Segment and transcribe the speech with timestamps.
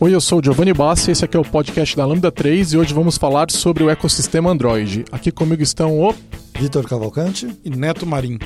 [0.00, 2.78] Oi, eu sou o Giovanni Bassi, esse aqui é o podcast da Lambda 3 e
[2.78, 5.04] hoje vamos falar sobre o ecossistema Android.
[5.10, 6.14] Aqui comigo estão o
[6.56, 8.38] Vitor Cavalcante e Neto Marim.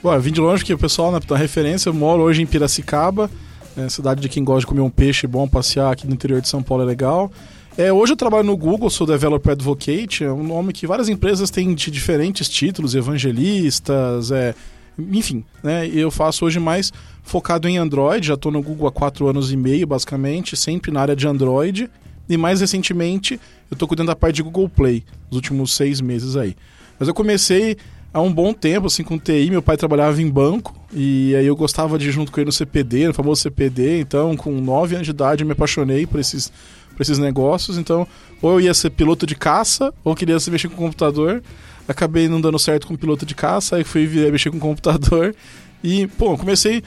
[0.02, 2.46] Bom, eu vim de longe, que o pessoal, né, na referência, eu moro hoje em
[2.46, 3.28] Piracicaba,
[3.76, 6.48] né, cidade de quem gosta de comer um peixe bom, passear aqui no interior de
[6.48, 7.30] São Paulo é legal.
[7.76, 11.50] É, hoje eu trabalho no Google, sou Developer Advocate, é um nome que várias empresas
[11.50, 14.54] têm de diferentes títulos, evangelistas, é,
[14.98, 15.86] enfim, né?
[15.88, 19.56] Eu faço hoje mais focado em Android, já estou no Google há quatro anos e
[19.56, 21.90] meio, basicamente, sempre na área de Android.
[22.28, 23.34] E mais recentemente,
[23.70, 26.56] eu estou cuidando da parte de Google Play, nos últimos seis meses aí.
[26.98, 27.76] Mas eu comecei
[28.12, 29.50] há um bom tempo, assim, com TI.
[29.50, 32.52] Meu pai trabalhava em banco e aí eu gostava de ir junto com ele no
[32.52, 34.00] CPD, no famoso CPD.
[34.00, 36.50] Então, com nove anos de idade, eu me apaixonei por esses,
[36.96, 37.76] por esses negócios.
[37.76, 38.08] Então,
[38.40, 41.42] ou eu ia ser piloto de caça, ou queria se mexer com computador
[41.88, 45.34] acabei não dando certo com piloto de caça, aí fui mexer com computador.
[45.82, 46.82] E, pô, comecei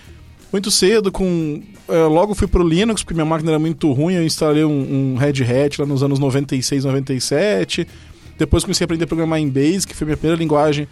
[0.52, 1.62] muito cedo com.
[1.88, 4.16] É, logo fui pro Linux, porque minha máquina era muito ruim.
[4.16, 7.88] Eu instalei um, um Red Hat lá nos anos 96, 97.
[8.38, 10.88] Depois comecei a aprender a programar em Basic, que foi minha primeira linguagem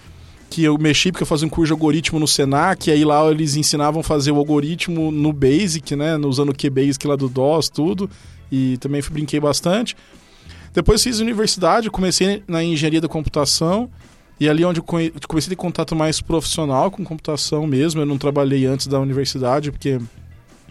[0.50, 3.30] que eu mexi, porque eu fazia um curso de algoritmo no Senac, e aí lá
[3.30, 6.16] eles ensinavam a fazer o algoritmo no Basic, né?
[6.18, 8.10] Usando o QBasic lá do DOS, tudo.
[8.52, 9.96] E também fui, brinquei bastante.
[10.78, 13.90] Depois fiz universidade, comecei na engenharia da computação.
[14.40, 18.00] E ali onde comecei a ter contato mais profissional com computação mesmo.
[18.00, 20.00] Eu não trabalhei antes da universidade, porque,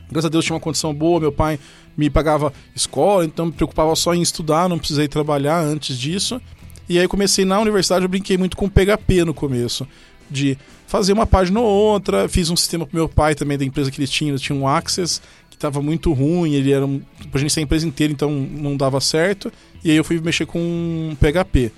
[0.09, 1.19] graças a Deus, tinha uma condição boa.
[1.19, 1.59] Meu pai
[1.97, 6.41] me pagava escola, então me preocupava só em estudar, não precisei trabalhar antes disso.
[6.89, 9.89] E aí comecei na universidade, eu brinquei muito com PHP no começo.
[10.31, 10.57] De
[10.87, 14.01] fazer uma página ou outra, fiz um sistema pro meu pai também da empresa que
[14.01, 15.21] ele tinha, ele tinha um Access
[15.57, 17.01] que estava muito ruim, ele era um,
[17.31, 19.51] pra gerenciar a empresa inteira, então não dava certo.
[19.83, 21.73] E aí eu fui mexer com PHP.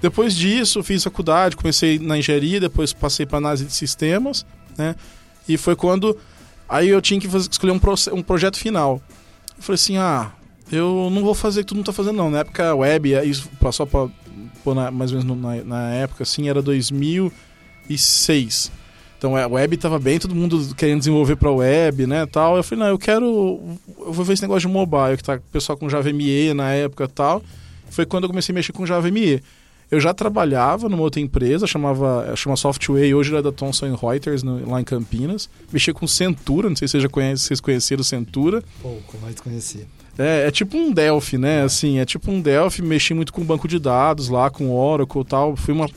[0.00, 4.46] Depois disso, fiz faculdade, comecei na engenharia, depois passei para análise de sistemas,
[4.76, 4.94] né?
[5.48, 6.16] E foi quando
[6.68, 9.02] aí eu tinha que fazer, escolher um, pro, um projeto final.
[9.56, 10.30] Eu falei assim, ah,
[10.70, 12.30] eu não vou fazer o que tu não tá fazendo não.
[12.30, 14.08] Na época web, isso só para
[14.92, 18.70] mais ou menos na, na época assim, era 2006.
[19.18, 22.56] Então a web estava bem, todo mundo querendo desenvolver para web, né, tal.
[22.56, 23.60] Eu falei, não, eu quero,
[23.98, 26.72] eu vou ver esse negócio de mobile, que tá o pessoal com Java ME na
[26.72, 27.42] época, tal.
[27.90, 29.42] Foi quando eu comecei a mexer com Java ME.
[29.90, 34.70] Eu já trabalhava numa outra empresa, chamava chama Software, hoje era da Thomson Reuters, no,
[34.70, 35.48] lá em Campinas.
[35.72, 38.62] Mexia com Centura, não sei se vocês já conhecem, vocês conheceram Centura.
[38.80, 39.86] Pouco, mas conheci.
[40.16, 41.60] É, é tipo um Delphi, né?
[41.60, 41.62] É.
[41.62, 45.24] Assim, é tipo um Delphi, mexi muito com banco de dados lá, com Oracle e
[45.24, 45.56] tal.
[45.56, 45.88] Fui uma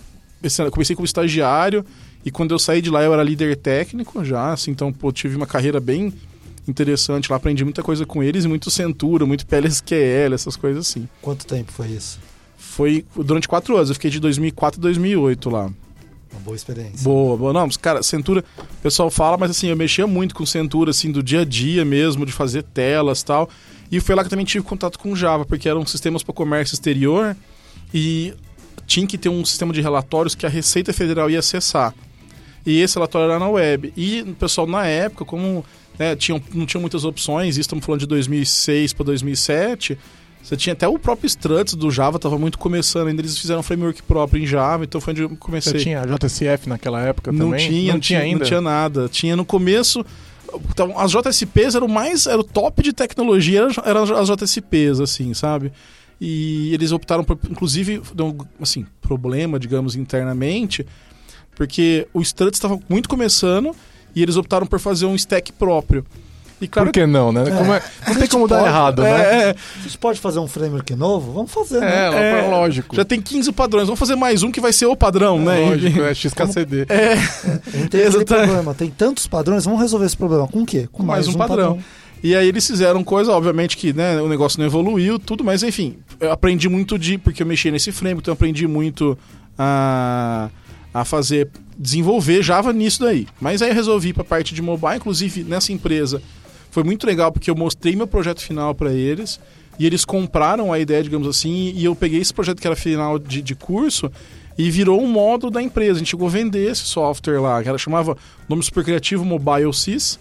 [0.71, 1.85] comecei como estagiário
[2.25, 5.35] e quando eu saí de lá eu era líder técnico já, assim, então pô, tive
[5.35, 6.13] uma carreira bem
[6.67, 11.07] interessante lá, aprendi muita coisa com eles e muito Centura, muito PLSQL, essas coisas assim.
[11.21, 12.19] Quanto tempo foi isso?
[12.57, 15.71] Foi durante quatro anos, eu fiquei de 2004 a 2008 lá.
[16.31, 17.03] Uma boa experiência.
[17.03, 17.51] Boa, boa.
[17.51, 21.11] Não, mas, cara, Centura, o pessoal fala, mas assim, eu mexia muito com Centura, assim,
[21.11, 23.49] do dia a dia mesmo, de fazer telas tal.
[23.91, 26.73] E foi lá que eu também tive contato com Java, porque eram sistemas para comércio
[26.73, 27.35] exterior
[27.93, 28.33] e
[28.87, 31.93] tinha que ter um sistema de relatórios que a Receita Federal ia acessar.
[32.65, 33.93] E esse relatório era na web.
[33.95, 35.65] E o pessoal, na época, como
[35.97, 39.97] né, tinham, não tinha muitas opções, isso estamos falando de 2006 para 2007,
[40.41, 43.63] você tinha até o próprio Struts do Java, estava muito começando ainda, eles fizeram um
[43.63, 45.73] framework próprio em Java, então foi onde eu comecei.
[45.73, 47.69] Você tinha JSF naquela época não também?
[47.69, 48.39] Tinha, não, tinha ainda?
[48.39, 49.07] Não tinha nada.
[49.07, 50.03] Tinha no começo...
[50.69, 52.25] Então, as JSPs eram mais...
[52.25, 55.71] Era o top de tecnologia, eram as JSPs, assim, sabe?
[56.19, 57.37] E eles optaram por...
[57.49, 58.01] Inclusive,
[58.59, 60.85] assim, problema, digamos, internamente
[61.61, 63.75] porque o Struts estava muito começando
[64.15, 66.03] e eles optaram por fazer um stack próprio.
[66.59, 67.43] E claro Por que não, né?
[67.55, 69.09] Como é- não tem como dar pode, errado, né?
[69.11, 71.31] é, é, A gente pode fazer um framework novo?
[71.33, 72.45] Vamos fazer, É, né?
[72.45, 72.95] É, lógico.
[72.95, 73.85] já tem 15 padrões.
[73.85, 75.59] Vamos fazer mais um que vai ser o padrão, né?
[75.69, 76.87] Lógico, é XKCD.
[76.89, 77.15] É,
[77.77, 78.25] Não tem Exatamente.
[78.25, 78.73] problema.
[78.73, 80.47] Tem tantos padrões, vamos resolver esse problema.
[80.47, 80.89] Com o quê?
[80.91, 81.77] Com mais um padrão.
[82.23, 85.97] E aí eles fizeram coisa, obviamente que né, o negócio não evoluiu, tudo, mas enfim,
[86.19, 87.19] eu aprendi muito de.
[87.19, 89.15] Porque eu mexi nesse frame, então eu aprendi muito
[89.57, 90.49] a,
[90.93, 91.49] a fazer.
[91.77, 93.27] desenvolver Java nisso daí.
[93.39, 96.21] Mas aí eu resolvi ir pra parte de mobile, inclusive nessa empresa.
[96.69, 99.39] Foi muito legal porque eu mostrei meu projeto final para eles
[99.79, 103.17] e eles compraram a ideia, digamos assim, e eu peguei esse projeto que era final
[103.17, 104.11] de, de curso
[104.57, 105.93] e virou um módulo da empresa.
[105.93, 108.15] A gente chegou a vender esse software lá, que era chamava
[108.47, 110.19] nome super criativo Mobile Sys.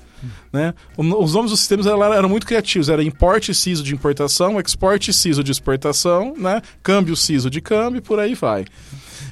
[0.53, 0.75] Né?
[0.97, 2.89] Os nomes dos sistemas eram, eram muito criativos.
[2.89, 6.61] Era import CISO de importação, export CISO de exportação, né?
[6.83, 8.65] câmbio CISO de câmbio por aí vai.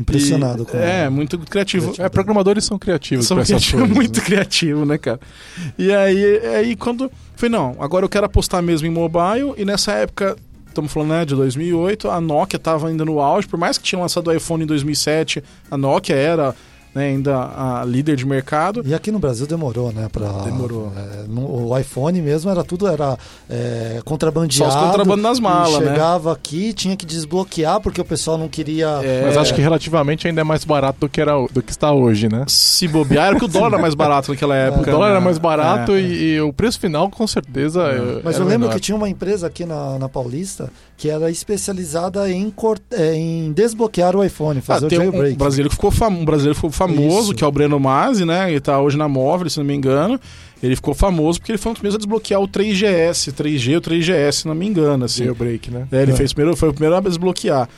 [0.01, 1.95] Impressionado E- com É, muito criativo.
[1.99, 3.97] É, programadores são criativos São criativo, coisas.
[3.97, 5.21] muito criativo, né, cara?
[5.79, 7.11] E aí, aí quando.
[7.37, 9.55] Falei, não, agora eu quero apostar mesmo em mobile.
[9.57, 10.37] E nessa época,
[10.69, 13.47] estamos falando né, de 2008, a Nokia estava ainda no auge.
[13.49, 16.55] Por mais que tinha lançado o iPhone em 2007, a Nokia era
[16.95, 18.83] né, ainda a líder de mercado.
[18.85, 20.09] E aqui no Brasil demorou, né?
[20.11, 20.93] Pra, Demorou.
[20.97, 23.17] é, no- o iPhone mesmo era tudo era
[23.49, 24.73] é, contrabandeado.
[24.73, 25.89] Só os contrabando nas malas, né?
[25.91, 28.87] Chegava aqui, tinha que desbloquear porque o pessoal não queria.
[29.03, 31.93] É, Mas acho que relativamente ainda é mais barato do que, era, do que está
[31.93, 32.45] hoje, né?
[32.49, 34.91] se bobear, era que o dólar era mais barato naquela O época.
[34.91, 35.13] dólar né?
[35.13, 36.01] era mais barato É.
[36.01, 37.83] e, e o preço final, com certeza.
[37.83, 38.75] é- Mas era eu lembro menor.
[38.75, 43.53] que tinha uma empresa aqui na, na Paulista que era especializada em, cort- é, em
[43.53, 45.37] desbloquear o iPhone, Ah, fazer o tem um jailbreak.
[45.39, 46.09] brasileiro que ficou, fam...
[46.09, 47.35] um brasileiro que ficou famoso, Isso.
[47.35, 48.51] que é o Breno Masi, né?
[48.51, 50.21] Ele tá hoje na Móvel, se não me engano.
[50.63, 53.81] Ele ficou famoso porque ele foi um dos primeiros a desbloquear o 3GS, 3G ou
[53.81, 55.23] 3GS, se não me engano, assim.
[55.25, 55.87] Jailbreak, né?
[55.93, 56.17] É, ele É.
[56.17, 57.69] fez primeiro, foi o primeiro a desbloquear.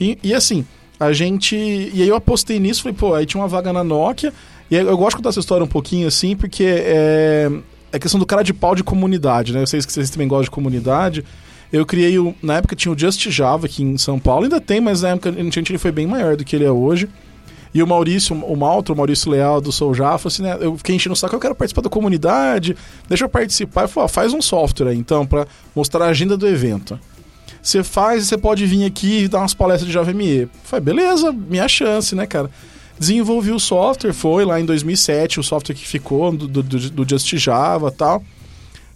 [0.00, 0.64] E, e assim,
[1.00, 1.56] a gente.
[1.56, 4.32] E aí eu apostei nisso, falei, pô, aí tinha uma vaga na Nokia.
[4.70, 7.50] E aí eu gosto de contar essa história um pouquinho assim, porque é.
[7.90, 9.62] É questão do cara de pau de comunidade, né?
[9.62, 11.24] Eu sei que vocês também gostam de comunidade.
[11.72, 12.34] Eu criei o.
[12.42, 15.28] Na época tinha o Just Java aqui em São Paulo, ainda tem, mas na época
[15.28, 17.08] ele foi bem maior do que ele é hoje.
[17.74, 20.56] E o Maurício, o Malto, o Maurício Leal do Soul Java, assim, né?
[20.58, 22.74] Eu fiquei enchendo o saco, eu quero participar da comunidade,
[23.06, 23.82] deixa eu participar.
[23.82, 26.98] Ele falou, ó, faz um software aí, então, pra mostrar a agenda do evento.
[27.62, 30.48] Você faz, você pode vir aqui e dar umas palestras de Java ME.
[30.64, 32.50] Falei, beleza, minha chance, né, cara?
[32.98, 37.28] Desenvolvi o software, foi lá em 2007, o software que ficou do, do, do- Just
[37.36, 38.24] Java tal.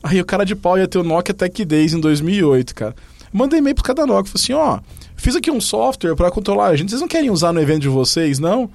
[0.02, 2.94] Aí o cara de pau ia ter o Nokia Tech Days em 2008, cara.
[3.32, 4.81] Mandei e-mail pro cada Nokia, falei assim, ó,
[5.16, 7.88] fiz aqui um software pra controlar a gente, vocês não querem usar no evento de
[7.88, 8.69] vocês, não?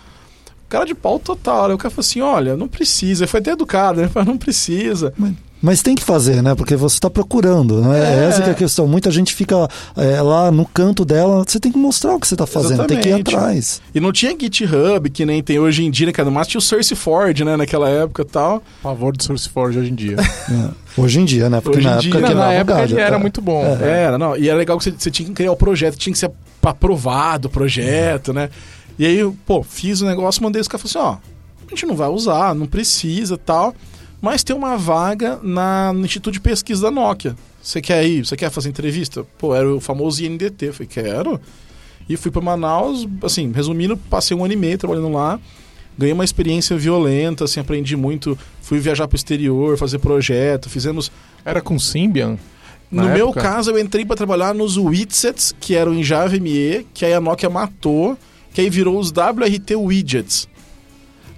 [0.70, 1.68] Cara de pau total.
[1.68, 3.24] Aí o cara falou assim, olha, não precisa.
[3.24, 4.08] Ele foi até educado, né?
[4.10, 5.14] Falou, não precisa.
[5.62, 6.54] Mas tem que fazer, né?
[6.54, 8.26] Porque você está procurando, né?
[8.26, 8.28] É.
[8.28, 8.88] Essa que é a questão.
[8.88, 11.44] Muita gente fica é, lá no canto dela.
[11.46, 13.36] Você tem que mostrar o que você está fazendo, tem que ir Exatamente.
[13.36, 13.82] atrás.
[13.94, 16.30] E não tinha GitHub, que nem tem hoje em dia, né, cara?
[16.30, 18.62] Mas tinha o SourceForge, né, naquela época e tal.
[18.84, 20.18] Favor do SourceForge hoje em dia.
[20.50, 21.02] É.
[21.02, 21.60] Hoje em dia, né?
[21.60, 22.28] Porque Hoje na em época dia.
[22.28, 23.20] que Não, na época ele era tá?
[23.20, 23.64] muito bom.
[23.82, 24.04] É.
[24.04, 24.36] Era, não.
[24.38, 26.32] E era legal que você, você tinha que criar o projeto, tinha que ser
[26.64, 28.50] aprovado o projeto, né?
[28.98, 31.86] E aí, eu, pô, fiz o negócio, mandei os caras falaram assim, ó, a gente
[31.86, 33.76] não vai usar, não precisa tal,
[34.22, 37.36] mas tem uma vaga na, no Instituto de Pesquisa da Nokia.
[37.62, 38.26] Você quer ir?
[38.26, 39.26] Você quer fazer entrevista?
[39.38, 40.68] Pô, era o famoso INDT.
[40.68, 41.40] Eu falei, quero.
[42.10, 45.40] E fui para Manaus, assim, resumindo, passei um ano e meio trabalhando lá.
[45.98, 48.38] Ganhei uma experiência violenta, assim, aprendi muito.
[48.62, 51.12] Fui viajar pro exterior, fazer projeto, fizemos
[51.44, 52.38] Era com Symbian?
[52.90, 53.42] Na no meu época?
[53.42, 57.20] caso, eu entrei para trabalhar nos Witsets, que eram em Java ME, que aí a
[57.20, 58.18] Nokia matou,
[58.54, 60.48] que aí virou os WRT Widgets.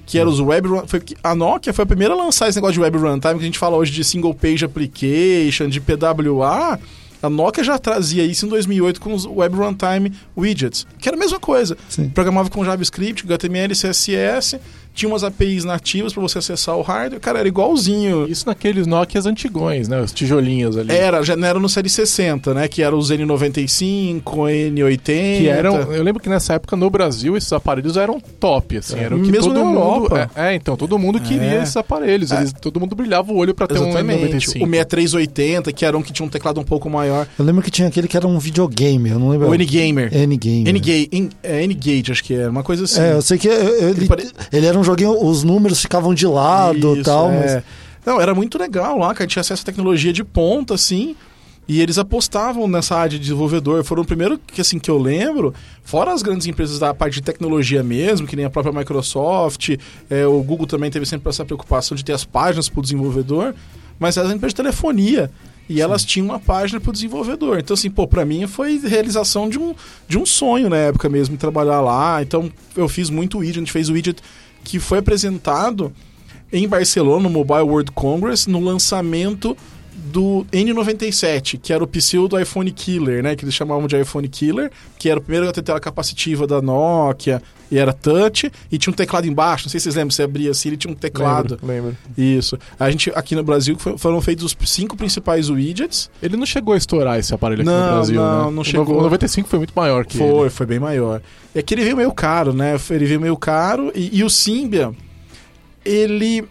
[0.10, 0.88] Que eram os Web Run...
[0.88, 3.46] foi A Nokia foi a primeira a lançar esse negócio de Web Runtime, que a
[3.46, 6.80] gente fala hoje de Single Page Application, de PWA.
[7.22, 11.20] A Nokia já trazia isso em 2008 com os Web Runtime Widgets, que era a
[11.20, 11.78] mesma coisa.
[11.88, 12.10] Sim.
[12.10, 14.60] Programava com JavaScript, HTML, CSS,
[15.00, 17.20] tinha umas APIs nativas para você acessar o hardware.
[17.22, 18.27] Cara, era igualzinho.
[18.27, 20.01] Isso naqueles Nokias antigões, né?
[20.01, 20.91] Os tijolinhos ali.
[20.91, 22.68] Era, já não era no série 60, né?
[22.68, 25.00] Que era os N95, N80.
[25.38, 29.03] Que eram, eu lembro que nessa época no Brasil esses aparelhos eram top, assim, É,
[29.03, 30.32] era o que mesmo todo na mundo, Europa.
[30.36, 31.63] é, é, então todo mundo queria É.
[31.63, 34.24] esses aparelhos, eles, todo mundo brilhava o olho pra ter um Exatamente.
[34.36, 34.63] N95.
[34.63, 37.27] O 6380, que era um que tinha um teclado um pouco maior.
[37.38, 39.50] Eu lembro que tinha aquele que era um videogame, eu não lembro.
[39.50, 40.10] O N-Gamer.
[40.13, 40.70] N-game.
[40.70, 41.65] N-Gage, N- é,
[42.12, 42.50] acho que era.
[42.50, 43.01] Uma coisa assim.
[43.01, 46.98] É, eu sei que ele, pare- ele era um joguinho, os números ficavam de lado
[46.98, 47.39] e tal, é.
[47.39, 47.63] mas
[48.05, 49.27] Não, era muito legal lá, cara.
[49.27, 51.15] Tinha acesso a tecnologia de ponta, assim.
[51.67, 53.84] E eles apostavam nessa área de desenvolvedor.
[53.84, 55.53] Foram o primeiro que, assim, que eu lembro,
[55.84, 59.77] fora as grandes empresas da parte de tecnologia mesmo, que nem a própria Microsoft,
[60.10, 63.53] é, o Google também teve sempre essa preocupação de ter as páginas para o desenvolvedor,
[64.00, 65.29] mas as empresas de telefonia.
[65.69, 67.60] E elas tinham uma página para o desenvolvedor.
[67.60, 69.75] Então, assim, pô, pra mim foi realização de um,
[70.08, 72.19] de um sonho na época mesmo, trabalhar lá.
[72.24, 73.58] Então, eu fiz muito widget.
[73.58, 74.19] A gente fez o widget
[74.63, 75.94] que foi apresentado
[76.51, 79.56] em Barcelona, no Mobile World Congress, no lançamento
[80.06, 83.36] do N97, que era o pseudo iPhone Killer, né?
[83.36, 86.62] Que eles chamavam de iPhone Killer, que era o primeiro a ter tela capacitiva da
[86.62, 87.41] Nokia,
[87.72, 89.65] e era touch, e tinha um teclado embaixo.
[89.65, 91.60] Não sei se vocês lembram, você abria assim, ele tinha um teclado.
[91.62, 91.98] Lembro, lembro.
[92.18, 92.58] Isso.
[92.79, 96.10] A gente, aqui no Brasil, foram feitos os cinco principais widgets.
[96.24, 98.51] Ele não chegou a estourar esse aparelho aqui Não, no Brasil, não, né?
[98.56, 98.96] não O chegou.
[98.96, 100.50] no- O 95 foi muito maior que Foi, ele.
[100.50, 101.22] foi bem maior.
[101.53, 102.75] É que ele veio meio caro, né?
[102.89, 104.94] Ele veio meio caro, e, e o Symbian,
[105.86, 106.46] ele...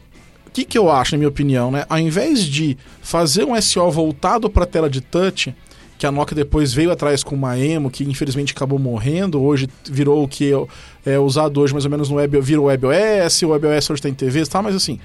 [0.58, 1.84] Que, que eu acho, na minha opinião, né?
[1.88, 5.54] Ao invés de fazer um SO voltado para a tela de touch,
[5.96, 10.24] que a Nokia depois veio atrás com uma Emo, que infelizmente acabou morrendo, hoje virou
[10.24, 10.50] o que
[11.06, 14.14] é, usado hoje mais ou menos no Web, virou WebOS, o WebOS hoje está em
[14.14, 14.98] TVs e tal, mas assim,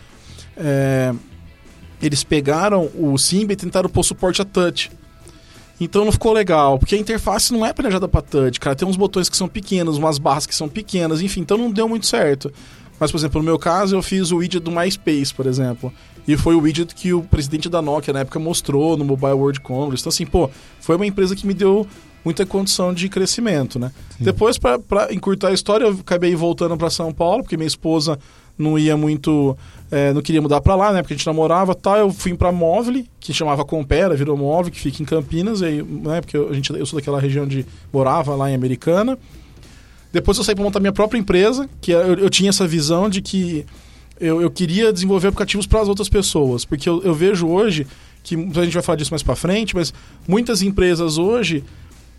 [0.58, 1.14] é,
[2.02, 4.90] eles pegaram o Symbian e tentaram pôr suporte a touch.
[5.80, 8.76] Então não ficou legal, porque a interface não é planejada para touch, cara.
[8.76, 11.88] Tem uns botões que são pequenos, umas barras que são pequenas, enfim, então não deu
[11.88, 12.52] muito certo.
[13.00, 15.92] Mas, por exemplo, no meu caso, eu fiz o widget do MySpace, por exemplo.
[16.28, 19.60] E foi o widget que o presidente da Nokia na época mostrou no Mobile World
[19.60, 20.02] Congress.
[20.02, 21.86] Então, assim, pô, foi uma empresa que me deu
[22.24, 23.92] muita condição de crescimento, né?
[24.20, 28.18] Depois, para encurtar a história, eu acabei voltando para São Paulo, porque minha esposa
[28.58, 29.58] não ia muito.
[29.92, 31.02] é, não queria mudar para lá, né?
[31.02, 31.98] Porque a gente namorava tal.
[31.98, 36.22] Eu fui para Móvel, que chamava Compera, virou Móvel, que fica em Campinas, aí, né?
[36.22, 37.66] Porque eu, a gente, eu sou daquela região de.
[37.92, 39.18] morava lá em Americana.
[40.14, 43.20] Depois eu saí para montar minha própria empresa, que eu, eu tinha essa visão de
[43.20, 43.66] que
[44.20, 46.64] eu, eu queria desenvolver aplicativos para as outras pessoas.
[46.64, 47.88] Porque eu, eu vejo hoje,
[48.24, 49.92] que a gente vai falar disso mais para frente, mas
[50.28, 51.64] muitas empresas hoje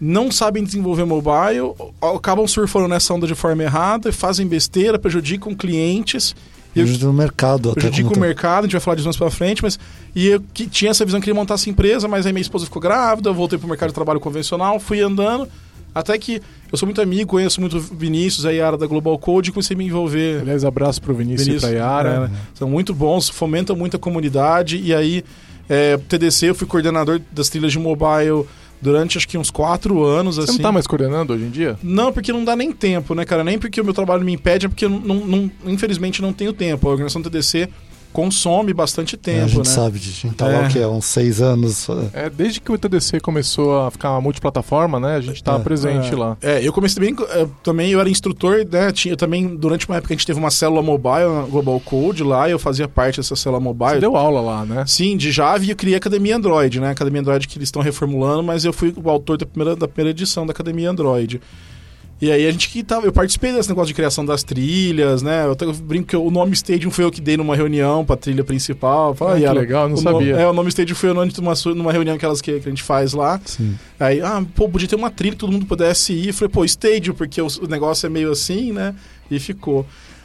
[0.01, 1.73] não sabem desenvolver mobile,
[2.17, 6.35] acabam surfando nessa onda de forma errada, fazem besteira, prejudicam clientes.
[6.75, 9.63] Prejudica o mercado até prejudica o mercado, a gente vai falar disso mais pra frente,
[9.63, 9.79] mas
[10.17, 12.65] e eu que tinha essa visão que queria montar essa empresa, mas aí minha esposa
[12.65, 15.49] ficou grávida, eu voltei pro mercado de trabalho convencional, fui andando,
[15.95, 19.51] até que eu sou muito amigo, conheço muito o Vinícius, a área da Global Code,
[19.51, 20.41] e comecei a me envolver.
[20.41, 22.31] Aliás, abraço pro Vinícius, e pra Yara.
[22.33, 25.25] é, são muito bons, fomentam muito a comunidade, e aí
[25.69, 28.45] é, TDC, eu fui coordenador das trilhas de mobile
[28.83, 30.53] durante acho que uns quatro anos, Você assim.
[30.55, 31.79] não tá mais coordenando hoje em dia?
[31.83, 33.43] Não, porque não dá nem tempo, né, cara?
[33.43, 36.53] Nem porque o meu trabalho me impede, é porque eu não, não- infelizmente não tenho
[36.53, 36.87] tempo.
[36.87, 37.69] A organização TDC
[38.15, 39.65] consome bastante É, tempo, a gente né?
[39.65, 40.61] sabe, a gente tá É.
[40.61, 41.87] lá o que é uns seis anos.
[42.15, 45.17] É, desde que o TDC começou a ficar multiplataforma, né?
[45.17, 45.59] A gente tá É.
[45.59, 46.17] presente É.
[46.17, 46.37] lá.
[46.41, 48.93] É, eu comecei também, é, também eu era instrutor, né?
[48.93, 52.23] Tinha, eu também, durante uma época, a gente teve uma célula mobile na Global Code
[52.23, 54.01] lá, e eu fazia parte dessa célula Você mobile.
[54.01, 54.85] deu aula lá, né?
[54.87, 56.91] Sim, de Java e eu criei a Academia Android, né?
[56.91, 60.11] Academia Android que eles estão reformulando, mas eu fui o autor da primeira, da primeira
[60.17, 61.41] edição da Academia Android.
[62.25, 65.45] E aí a gente que tava, eu participei desse negócio de criação das trilhas, né?
[65.45, 68.43] Eu, até brinco que o nome Stadium foi eu que dei numa reunião pra trilha
[68.43, 69.15] principal.
[69.15, 70.33] Falei, Ah, que Yara, legal, eu não sabia.
[70.33, 72.83] Nome, é, o nome Stadium foi eu numa, numa reunião aquelas que, que a gente
[72.83, 73.39] faz lá.
[73.45, 73.75] Sim.
[74.01, 76.29] Aí, ah, pô, podia ter uma trilha que todo mundo pudesse ir.
[76.29, 78.95] Eu falei, pô, Stadium, porque o, o negócio é meio assim, né?
[79.31, 79.85] E ficou.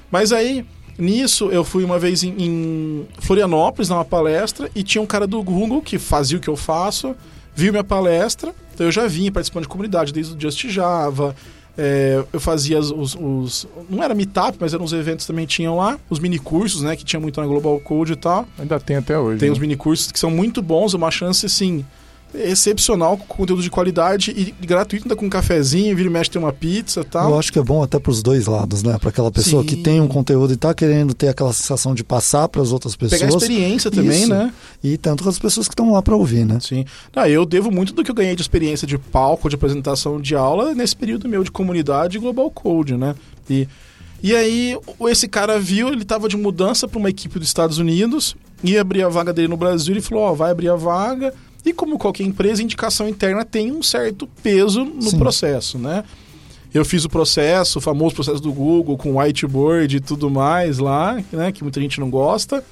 [0.10, 0.65] Mas aí,
[0.98, 5.44] nisso, eu fui uma vez em, em Florianópolis, numa palestra, e tinha um cara do
[5.44, 7.13] Google que fazia o que eu faço,
[7.53, 11.36] viu minha palestra, então eu já vinha participando de comunidade, desde o Just Java.
[11.81, 15.77] É, eu fazia os, os- os- Não era meetup, mas eram uns eventos também tinham
[15.77, 15.98] lá.
[16.09, 16.95] Os mini cursos, né?
[16.95, 18.45] Que tinha muito na Global Code e tal.
[18.59, 19.39] Ainda tem até hoje.
[19.39, 19.53] Tem né?
[19.53, 21.86] os mini cursos que são muito bons, uma chance assim
[22.33, 26.41] excepcional com conteúdo de qualidade e gratuito, ainda com um cafezinho, vira e mexe tem
[26.41, 27.31] uma pizza e tal.
[27.31, 28.98] Eu acho que é bom até para os dois lados, né?
[29.00, 29.83] Para aquela pessoa que Sim.
[29.83, 33.09] tem um conteúdo e tá querendo ter aquela sensação de passar para as outras Pegar
[33.09, 34.29] pessoas experiência também, Isso.
[34.29, 34.53] né?
[34.83, 36.59] e tanto com as pessoas que estão lá para ouvir, né?
[36.62, 36.86] Sim.
[37.15, 40.36] Ah, eu devo muito do que eu ganhei de experiência de palco, de apresentação de
[40.36, 43.15] aula nesse período meu de comunidade e Global Code, né?
[43.50, 43.67] E,
[44.21, 48.36] e aí, esse cara viu, ele estava de mudança para uma equipe dos Estados Unidos,
[48.63, 51.33] ia abrir a vaga dele no Brasil, ele falou: Ó, vai abrir a vaga.
[51.66, 55.18] E como qualquer empresa, indicação interna tem um certo peso no Sim.
[55.18, 56.04] processo, né?
[56.74, 61.22] Eu fiz o processo, o famoso processo do Google, com whiteboard e tudo mais lá,
[61.32, 61.51] né?
[61.51, 62.63] Que muita gente não gosta.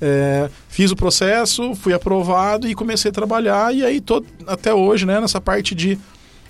[0.00, 3.74] É, fiz o processo, fui aprovado e comecei a trabalhar.
[3.74, 5.98] E aí, tô, até hoje, né, nessa parte de.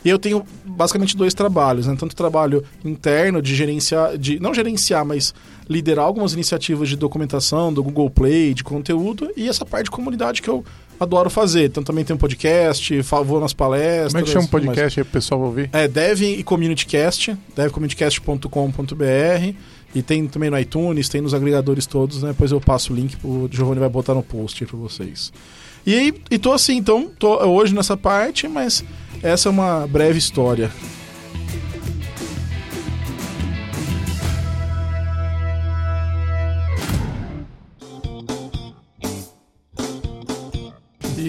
[0.04, 1.96] Eu tenho basicamente dois trabalhos, né?
[1.99, 5.35] Tanto trabalho interno de gerenciar, de não gerenciar, mas
[5.68, 10.42] liderar algumas iniciativas de documentação do Google Play, de conteúdo, e essa parte de comunidade
[10.42, 10.64] que eu
[10.98, 11.66] adoro fazer.
[11.66, 14.12] Então também tem um podcast, fa- vou nas palestras.
[14.12, 15.68] Como é que chama o podcast aí pro pessoal ouvir?
[15.72, 19.54] É Dev e CommunityCast, devcommunitycast.com.br
[19.94, 22.28] e tem também no iTunes, tem nos agregadores todos, né?
[22.28, 25.32] Depois eu passo o link, o Giovanni vai botar no post aí pra vocês.
[25.86, 28.84] E aí, e tô assim, então, tô hoje nessa parte, mas
[29.22, 30.70] essa é uma breve história.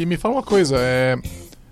[0.02, 1.18] E me fala uma coisa, é.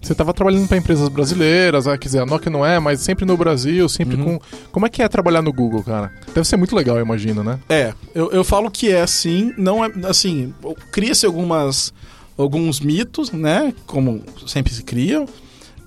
[0.02, 3.26] Você estava trabalhando para empresas brasileiras, ah, quer dizer, a Nokia não é, mas sempre
[3.26, 4.38] no Brasil, sempre Uhum.
[4.38, 4.46] com.
[4.72, 6.12] Como é que é trabalhar no Google, cara?
[6.28, 7.60] Deve ser muito legal, eu imagino, né?
[7.68, 10.54] É, eu, eu falo que é assim, não é assim,
[10.92, 11.92] cria-se algumas
[12.38, 13.74] alguns mitos, né?
[13.88, 15.26] Como sempre se criam.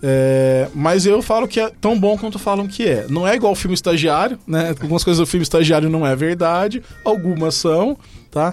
[0.03, 3.07] É, mas eu falo que é tão bom quanto falam que é.
[3.09, 4.71] Não é igual o filme estagiário, né?
[4.71, 7.97] Algumas coisas do filme estagiário não é verdade, algumas são,
[8.31, 8.53] tá?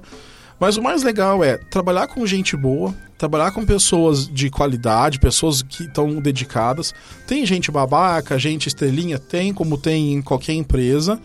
[0.60, 5.62] Mas o mais legal é trabalhar com gente boa, trabalhar com pessoas de qualidade, pessoas
[5.62, 6.94] que estão dedicadas.
[7.26, 11.20] Tem gente babaca, gente estrelinha, tem, como tem em qualquer empresa.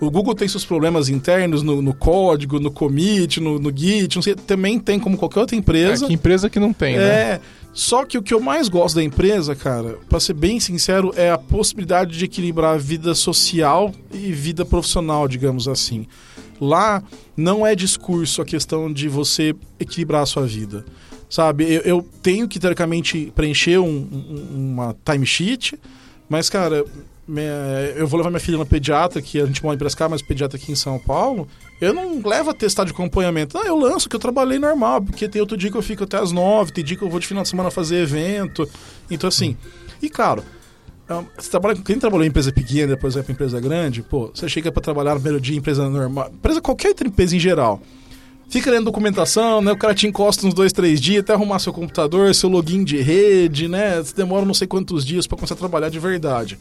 [0.00, 4.22] O Google tem seus problemas internos no, no código, no commit, no, no Git, não
[4.22, 6.06] sei, também tem como qualquer outra empresa.
[6.06, 7.04] É, que empresa que não tem, né?
[7.04, 7.40] É.
[7.72, 11.30] Só que o que eu mais gosto da empresa, cara, para ser bem sincero, é
[11.30, 16.06] a possibilidade de equilibrar a vida social e vida profissional, digamos assim.
[16.60, 17.02] Lá
[17.36, 20.84] não é discurso a questão de você equilibrar a sua vida.
[21.30, 25.78] Sabe, eu, eu tenho que, teoricamente, preencher um, um, uma timesheet,
[26.28, 26.84] mas, cara,
[27.96, 30.58] eu vou levar minha filha na pediatra, que a gente mora em Piracicaba, mas pediatra
[30.58, 31.46] aqui em São Paulo,
[31.80, 33.56] eu não levo a testar de acompanhamento.
[33.56, 36.18] Não, eu lanço que eu trabalhei normal, porque tem outro dia que eu fico até
[36.18, 38.68] as nove, tem dia que eu vou de final de semana fazer evento.
[39.08, 39.56] Então, assim,
[40.02, 40.42] e claro,
[41.08, 44.48] é você trabalha, quem trabalhou em empresa pequena, depois vai para empresa grande, pô, você
[44.48, 47.80] chega para trabalhar no primeiro dia em empresa normal, empresa qualquer empresa em geral.
[48.50, 49.70] Fica lendo documentação, né?
[49.70, 53.00] O cara te encosta uns dois, três dias até arrumar seu computador, seu login de
[53.00, 54.02] rede, né?
[54.16, 56.58] Demora não sei quantos dias para começar a trabalhar de verdade.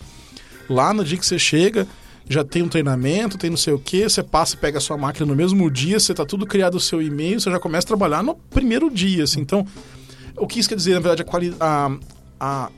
[0.69, 1.87] Lá no dia que você chega,
[2.29, 4.97] já tem um treinamento, tem não sei o que, você passa e pega a sua
[4.97, 7.87] máquina no mesmo dia, você tá tudo criado o seu e-mail, você já começa a
[7.87, 9.41] trabalhar no primeiro dia, assim.
[9.41, 9.65] Então,
[10.37, 11.25] o que isso quer dizer, na verdade,
[11.59, 11.91] a,
[12.39, 12.69] a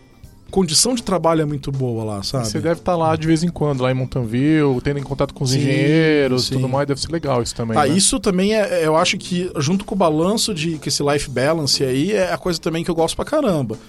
[0.52, 2.48] condição de trabalho é muito boa lá, sabe?
[2.48, 5.04] Você deve estar tá lá de vez em quando, lá em Mountain View, tendo em
[5.04, 7.78] contato com os sim, engenheiros e tudo mais, deve ser legal isso também.
[7.78, 7.96] Ah, né?
[7.96, 11.84] isso também é, eu acho que junto com o balanço de que esse life balance
[11.84, 13.80] aí é a coisa também que eu gosto pra caramba.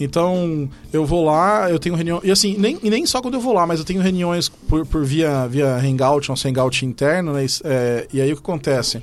[0.00, 2.20] Então, eu vou lá, eu tenho reunião.
[2.24, 5.04] E assim, nem, nem só quando eu vou lá, mas eu tenho reuniões por, por
[5.04, 7.46] via, via Hangout, nosso Hangout interno, né?
[7.64, 9.02] É, e aí o que acontece?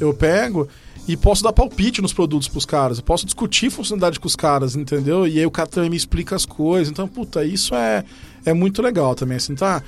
[0.00, 0.68] Eu pego
[1.08, 2.98] e posso dar palpite nos produtos pros caras.
[2.98, 5.26] Eu posso discutir funcionalidade com os caras, entendeu?
[5.26, 6.90] E aí o cara também me explica as coisas.
[6.90, 8.04] Então, puta, isso é,
[8.44, 9.82] é muito legal também, assim, tá?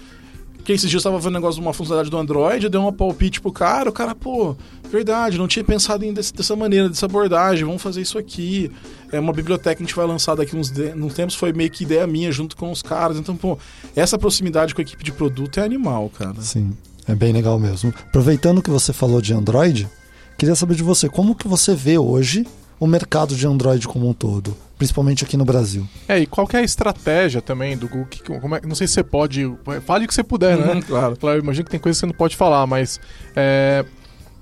[0.63, 2.81] Porque esses dias eu tava vendo um negócio de uma funcionalidade do Android, eu dei
[2.81, 4.55] uma palpite pro cara, o cara, pô,
[4.89, 8.71] verdade, não tinha pensado em desse, dessa maneira, dessa abordagem, vamos fazer isso aqui.
[9.11, 11.69] É uma biblioteca que a gente vai lançar daqui uns, de, uns tempos, foi meio
[11.69, 13.19] que ideia minha junto com os caras.
[13.19, 13.59] Então, pô,
[13.97, 16.41] essa proximidade com a equipe de produto é animal, cara.
[16.41, 16.73] Sim,
[17.09, 17.93] é bem legal mesmo.
[17.99, 19.89] Aproveitando que você falou de Android,
[20.37, 22.47] queria saber de você, como que você vê hoje
[22.83, 25.87] o mercado de Android como um todo, principalmente aqui no Brasil.
[26.09, 28.07] É, e qual é a estratégia também do Google?
[28.07, 29.53] Que, como é, não sei se você pode.
[29.87, 30.83] Fale o que você puder, né?
[30.87, 31.17] Claro.
[31.17, 31.39] claro.
[31.39, 33.01] Imagino que tem coisas que você não pode falar, mas.
[33.37, 33.85] É,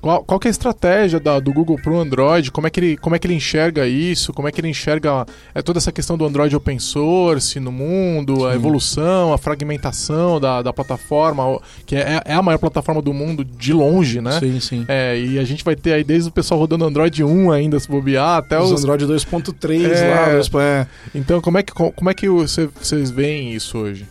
[0.01, 2.51] qual, qual é a estratégia da, do Google para o Android?
[2.51, 4.33] Como é, que ele, como é que ele enxerga isso?
[4.33, 8.37] Como é que ele enxerga é, toda essa questão do Android open source no mundo,
[8.37, 8.47] sim.
[8.47, 13.45] a evolução, a fragmentação da, da plataforma, que é, é, a maior plataforma do mundo
[13.45, 14.39] de longe, né?
[14.41, 14.85] Sim, sim.
[14.89, 17.89] É, e a gente vai ter aí desde o pessoal rodando Android 1 ainda, se
[17.89, 18.73] bobear, até os...
[18.73, 20.15] os Android 2.3 é,
[20.55, 20.63] lá.
[20.63, 20.87] É.
[21.15, 24.07] Então, como é que, como é que vocês veem isso hoje?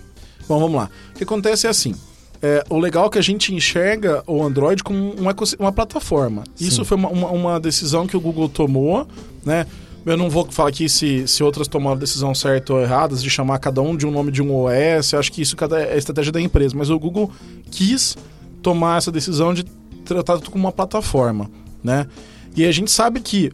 [0.48, 0.90] Bom, vamos lá.
[1.14, 1.96] O que acontece é assim
[2.42, 6.44] é, o legal é que a gente enxerga o Android como uma, uma plataforma.
[6.56, 6.68] Sim.
[6.68, 9.08] Isso foi uma, uma, uma, decisão que o Google tomou,
[9.46, 9.66] né?
[10.06, 13.30] Eu não vou falar aqui se, se outras tomaram a decisão certa ou errada, de
[13.30, 15.14] chamar cada um de um nome de um OS.
[15.14, 16.74] Acho que isso é a estratégia da empresa.
[16.76, 17.30] Mas o Google
[17.70, 18.18] quis
[18.62, 19.66] tomar essa decisão de
[20.06, 21.52] tratar tudo como uma plataforma,
[21.84, 22.08] né?
[22.56, 23.52] E a gente sabe que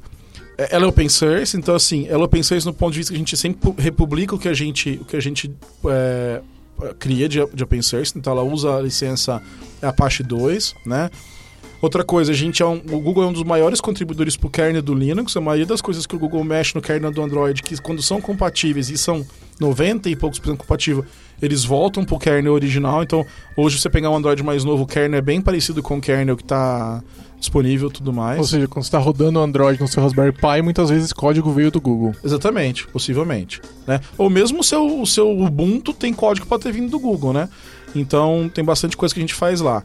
[0.58, 3.12] é, ela é open source, então assim, ela é open source no ponto de vista
[3.12, 5.52] que a gente sempre republica o que a gente, o que a gente
[5.88, 6.41] é,
[7.00, 9.42] cria de, de open source, então ela usa a licença
[9.82, 11.10] Apache 2, né?
[11.82, 14.50] Outra coisa, a gente é um, o Google é um dos maiores contribuidores para o
[14.50, 15.36] kernel do Linux.
[15.38, 18.20] A maioria das coisas que o Google mexe no kernel do Android, que quando são
[18.20, 19.26] compatíveis e são
[19.60, 21.06] 90 e poucos por cento compatível,
[21.42, 23.04] eles voltam para o kernel original.
[23.04, 26.02] Então, hoje você pegar um Android mais novo, o kernel é bem parecido com o
[26.02, 27.04] kernel que está
[27.46, 28.40] disponível tudo mais.
[28.40, 31.16] Ou seja, quando você está rodando o Android no seu Raspberry Pi, muitas vezes esse
[31.16, 32.14] código veio do Google.
[32.24, 33.62] Exatamente, possivelmente.
[33.88, 34.00] Né?
[34.18, 37.50] Ou mesmo o seu, o seu Ubuntu tem código para ter vindo do Google, né?
[37.96, 39.84] Então tem bastante coisa que a gente faz lá.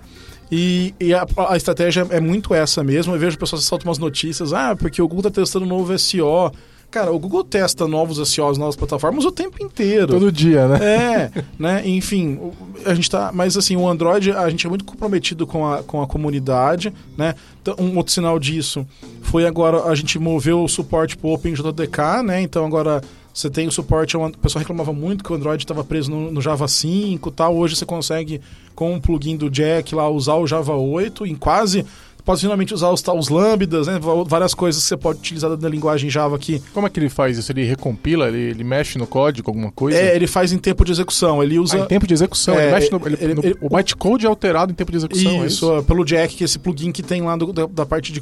[0.51, 3.15] E, e a, a, estratégia é muito essa mesmo.
[3.15, 6.53] Eu vejo pessoas soltam umas notícias, ah, porque o Google está testando um novo SEO.
[6.91, 10.09] Cara, o Google testa novos SEOs, novas plataformas o tempo inteiro.
[10.09, 10.79] Todo dia, né?
[10.85, 11.89] É, né?
[11.89, 12.53] Enfim,
[12.85, 13.31] a gente tá.
[13.33, 17.37] Mas assim, o Android, a gente é muito comprometido com a, com a comunidade, né?
[17.63, 18.85] Então, um outro sinal disso
[19.23, 22.43] foi agora a gente moveu o suporte pro OpenJDK, né?
[22.43, 23.01] Então agora
[23.33, 26.41] você tem o suporte, o pessoal reclamava muito que o Android estava preso no, no,
[26.41, 27.57] Java 5 e tal.
[27.57, 28.41] Hoje você consegue,
[28.75, 31.87] com um plugin do Jack lá, usar o Java 8 em quase
[32.31, 33.99] pode finalmente usar os, os lambdas, né?
[34.27, 36.63] Várias coisas que você pode utilizar da linguagem Java aqui.
[36.73, 37.51] Como é que ele faz isso?
[37.51, 38.29] Ele recompila?
[38.29, 39.99] Ele, ele mexe no código, alguma coisa?
[39.99, 41.43] É, ele faz em tempo de execução.
[41.43, 41.77] Ele usa.
[41.77, 42.55] Ah, em tempo de execução.
[42.55, 45.45] É, ele mexe no, ele, ele, no, O bytecode é alterado em tempo de execução.
[45.45, 45.83] Isso, é isso?
[45.85, 48.21] pelo Jack, que é esse plugin que tem lá do, da, da parte de.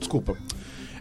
[0.00, 0.36] Desculpa.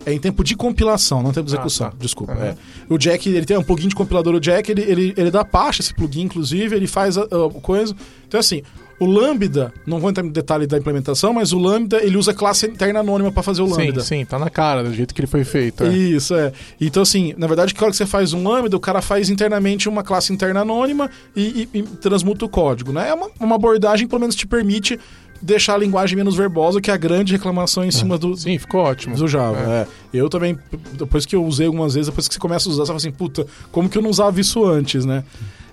[0.06, 1.88] é em tempo de compilação, não tempo de execução.
[1.88, 1.98] Ah, tá.
[2.00, 2.34] Desculpa.
[2.34, 2.44] Uhum.
[2.44, 2.56] é.
[2.88, 5.82] O Jack, ele tem um plugin de compilador, o Jack, ele, ele, ele dá parte
[5.82, 7.96] esse plugin, inclusive, ele faz a, a coisa.
[8.28, 8.62] Então, assim,
[9.04, 12.66] o Lambda, não vou entrar no detalhe da implementação, mas o Lambda, ele usa classe
[12.66, 14.02] interna anônima para fazer o Sim, Lambda.
[14.02, 15.84] sim, tá na cara, do jeito que ele foi feito.
[15.84, 15.90] é.
[15.94, 16.52] Isso, é.
[16.80, 19.88] Então, assim, na verdade, que hora que você faz um lambda, o cara faz internamente
[19.90, 23.10] uma classe interna anônima e, e- e transmuta o código, né?
[23.10, 25.00] É uma, uma abordagem que pelo menos te permite
[25.42, 28.80] deixar a linguagem menos verbosa, que é a grande reclamação em cima do, Sim, ficou
[28.82, 29.16] ótimo.
[29.18, 29.58] do Java.
[29.60, 29.82] É.
[29.82, 29.88] é.
[30.14, 30.58] Eu também,
[30.94, 33.12] depois que eu usei algumas vezes, depois que você começa a usar, você fala assim,
[33.12, 35.22] puta, como que eu não usava isso antes, né?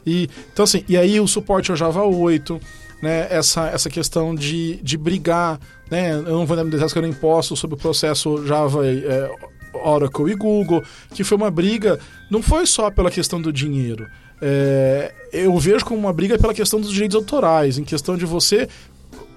[0.04, 2.58] E, então, assim, e aí o suporte ao Java 8,
[3.02, 3.26] né?
[3.30, 5.58] Essa, essa questão de, de brigar,
[5.90, 6.12] né?
[6.12, 9.30] Eu não vou dar detalhes que eu não posso sobre o processo Java é,
[9.72, 10.82] Oracle e Google,
[11.14, 11.98] que foi uma briga,
[12.30, 14.06] não foi só pela questão do dinheiro.
[14.42, 18.68] É, eu vejo como uma briga pela questão dos direitos autorais, em questão de você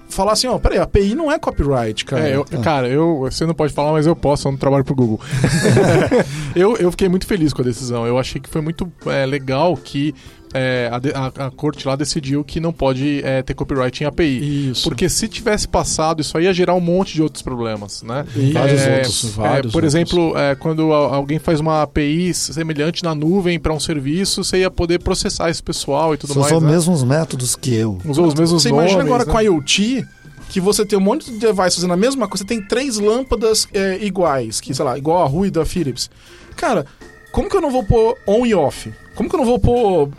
[0.08, 2.28] falar assim, ó, peraí, a API não é copyright, cara.
[2.28, 4.94] É, eu- cara, eu, você não pode falar, mas eu posso, eu não trabalho pro
[4.94, 5.20] Google.
[6.54, 8.06] eu, eu fiquei muito feliz com a decisão.
[8.06, 10.14] Eu achei que foi muito é, legal que
[10.54, 14.70] é, a, a- a corte lá decidiu que não pode é, ter copyright em API.
[14.70, 14.84] Isso.
[14.88, 18.24] Porque se tivesse passado, isso aí ia gerar um monte de outros problemas, né?
[18.36, 19.94] E vários É, outros, é, vários por outros.
[19.94, 24.58] exemplo, é, quando a- alguém faz uma API semelhante na nuvem para um serviço, você
[24.58, 26.52] ia poder processar esse pessoal e tudo Você mais.
[26.52, 26.70] usou né?
[26.72, 27.98] mesmos métodos que eu.
[28.04, 28.84] Usou os mesmos Você nomes.
[28.92, 29.32] imagina agora né?
[29.32, 30.06] com a IoT
[30.50, 33.66] que você tem um monte de device fazendo a mesma coisa, você tem três lâmpadas
[33.74, 36.08] é, iguais, que, sei lá, igual a Rui da Philips.
[36.54, 36.86] Cara,
[37.32, 38.92] como que eu não vou pôr on e off?
[39.16, 40.10] Como que eu não vou pôr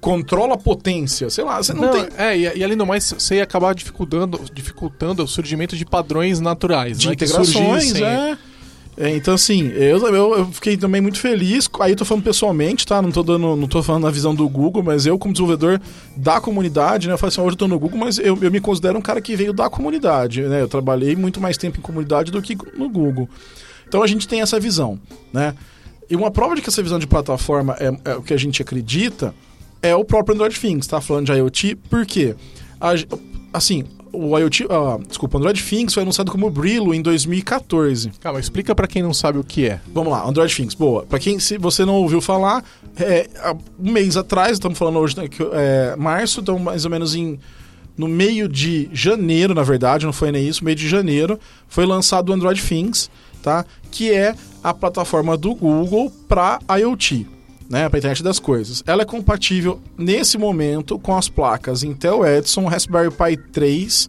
[0.00, 1.28] controla a potência?
[1.30, 2.08] Sei lá, você não, Não, tem.
[2.16, 6.40] É, e, e além do mais, você ia acabar dificultando, dificultando o surgimento de padrões
[6.40, 7.14] naturais, de né?
[7.14, 8.38] integrações, é.
[9.00, 11.70] É, então, assim, eu, eu, eu fiquei também muito feliz.
[11.78, 13.00] Aí eu tô falando pessoalmente, tá?
[13.00, 15.80] Não tô, dando, não tô falando na visão do Google, mas eu, como desenvolvedor
[16.16, 17.14] da comunidade, né?
[17.14, 19.20] Eu falo assim, hoje eu tô no Google, mas eu, eu me considero um cara
[19.20, 20.60] que veio da comunidade, né?
[20.60, 23.28] Eu trabalhei muito mais tempo em comunidade do que no Google.
[23.86, 24.98] Então a gente tem essa visão,
[25.32, 25.54] né?
[26.10, 28.60] E uma prova de que essa visão de plataforma é, é o que a gente
[28.60, 29.32] acredita
[29.82, 31.00] é o próprio Android Things, tá?
[31.00, 32.34] Falando de IoT, por quê?
[33.52, 38.12] Assim, o IoT, ah, desculpa, o Android Things foi anunciado como Brillo em 2014.
[38.20, 39.80] Calma, explica pra quem não sabe o que é.
[39.92, 41.04] Vamos lá, Android Things, boa.
[41.04, 42.64] Pra quem, se você não ouviu falar,
[42.96, 43.28] é,
[43.78, 47.38] um mês atrás, estamos falando hoje, né, que, é, março, então mais ou menos em
[47.96, 52.30] no meio de janeiro, na verdade, não foi nem isso, meio de janeiro, foi lançado
[52.30, 53.10] o Android Things,
[53.42, 53.66] tá?
[53.90, 57.26] Que é a plataforma do Google para IoT,
[57.68, 57.88] né?
[57.88, 58.82] Para internet das coisas.
[58.86, 64.08] Ela é compatível nesse momento com as placas Intel Edison, Raspberry Pi 3,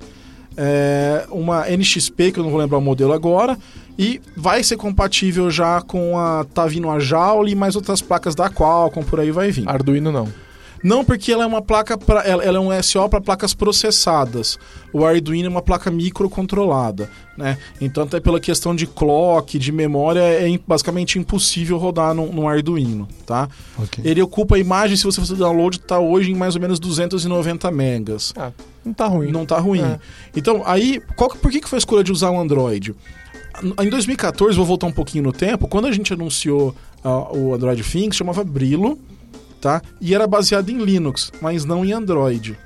[0.58, 3.58] é, uma NXP, que eu não vou lembrar o modelo agora,
[3.98, 6.45] e vai ser compatível já com a.
[6.54, 9.67] Tá vindo a Joule e mais outras placas da Qualcomm, por aí vai vir.
[9.67, 10.28] Arduino não.
[10.84, 14.58] Não, porque ela é uma placa para ela, ela é um SO para placas processadas.
[14.94, 17.58] O Arduino é uma placa microcontrolada, né?
[17.80, 23.08] Então até pela questão de clock, de memória, é basicamente impossível rodar num, num Arduino,
[23.26, 23.50] tá?
[23.78, 24.04] Ok.
[24.06, 27.70] Ele ocupa a imagem, se você fazer download, tá hoje em mais ou menos 290
[27.72, 28.34] megas.
[28.36, 28.52] Ah,
[28.84, 29.32] não tá ruim.
[29.32, 29.82] Não tá ruim.
[29.82, 30.00] É.
[30.36, 32.96] Então, aí, qual, por que, que foi a escolha de usar um Android?
[33.82, 37.84] Em 2014, vou voltar um pouquinho no tempo, quando a gente anunciou ah, o Android
[37.84, 38.98] Things, chamava Brillo,
[39.60, 39.82] tá?
[40.00, 42.58] E era baseado em Linux, mas não em Android.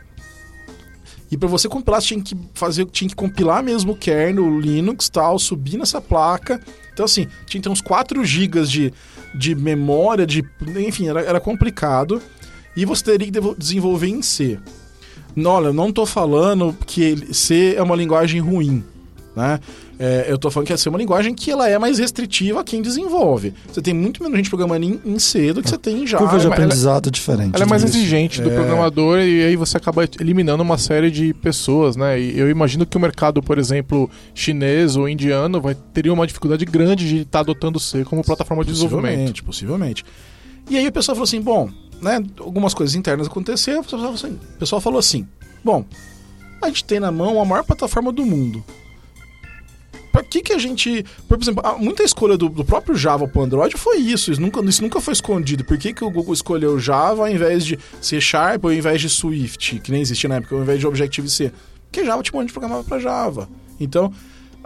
[1.31, 5.09] E para você compilar, tinha que fazer, tinha que compilar mesmo o kernel, o Linux,
[5.09, 6.61] tal, subir nessa placa.
[6.93, 8.93] Então assim, tinha que ter uns 4 GB de,
[9.33, 10.45] de memória, de,
[10.77, 12.21] enfim, era, era complicado.
[12.75, 14.59] E você teria que desenvolver em C.
[15.43, 18.83] Olha, não tô falando que C é uma linguagem ruim,
[19.35, 19.59] né?
[19.99, 22.61] É, eu tô falando que é C é uma linguagem que ela é mais restritiva
[22.61, 23.53] a quem desenvolve.
[23.71, 26.23] Você tem muito menos gente programando em, em C do que você tem em Java.
[26.25, 27.55] Curva de ela- aprendizado diferente.
[27.55, 27.97] Ela é mais disso.
[27.97, 28.53] exigente do É.
[28.53, 32.19] programador e aí você acaba eliminando uma série de pessoas, né?
[32.19, 36.65] E eu imagino que o mercado, por exemplo, chinês ou indiano vai teria uma dificuldade
[36.65, 39.43] grande de estar adotando C como plataforma de desenvolvimento.
[39.43, 40.05] Possivelmente, possivelmente.
[40.69, 41.69] E aí o pessoal falou assim, bom,
[42.01, 45.27] né, algumas coisas internas aconteceram, o pessoal falou assim,
[45.63, 45.85] bom,
[46.61, 48.63] a gente tem na mão a maior plataforma do mundo.
[50.13, 51.03] Pra que que a gente...
[51.27, 54.83] Por exemplo, muita escolha do, do próprio Java pro Android foi isso, isso nunca, isso
[54.83, 55.65] nunca foi escondido.
[55.65, 59.01] Por que, que o Google escolheu Java ao invés de C Sharp ou ao invés
[59.01, 61.51] de Swift, que nem existia na época, ao invés de Objective-C?
[61.91, 63.49] Porque Java tinha um monte de programava pra Java.
[63.79, 64.13] Então,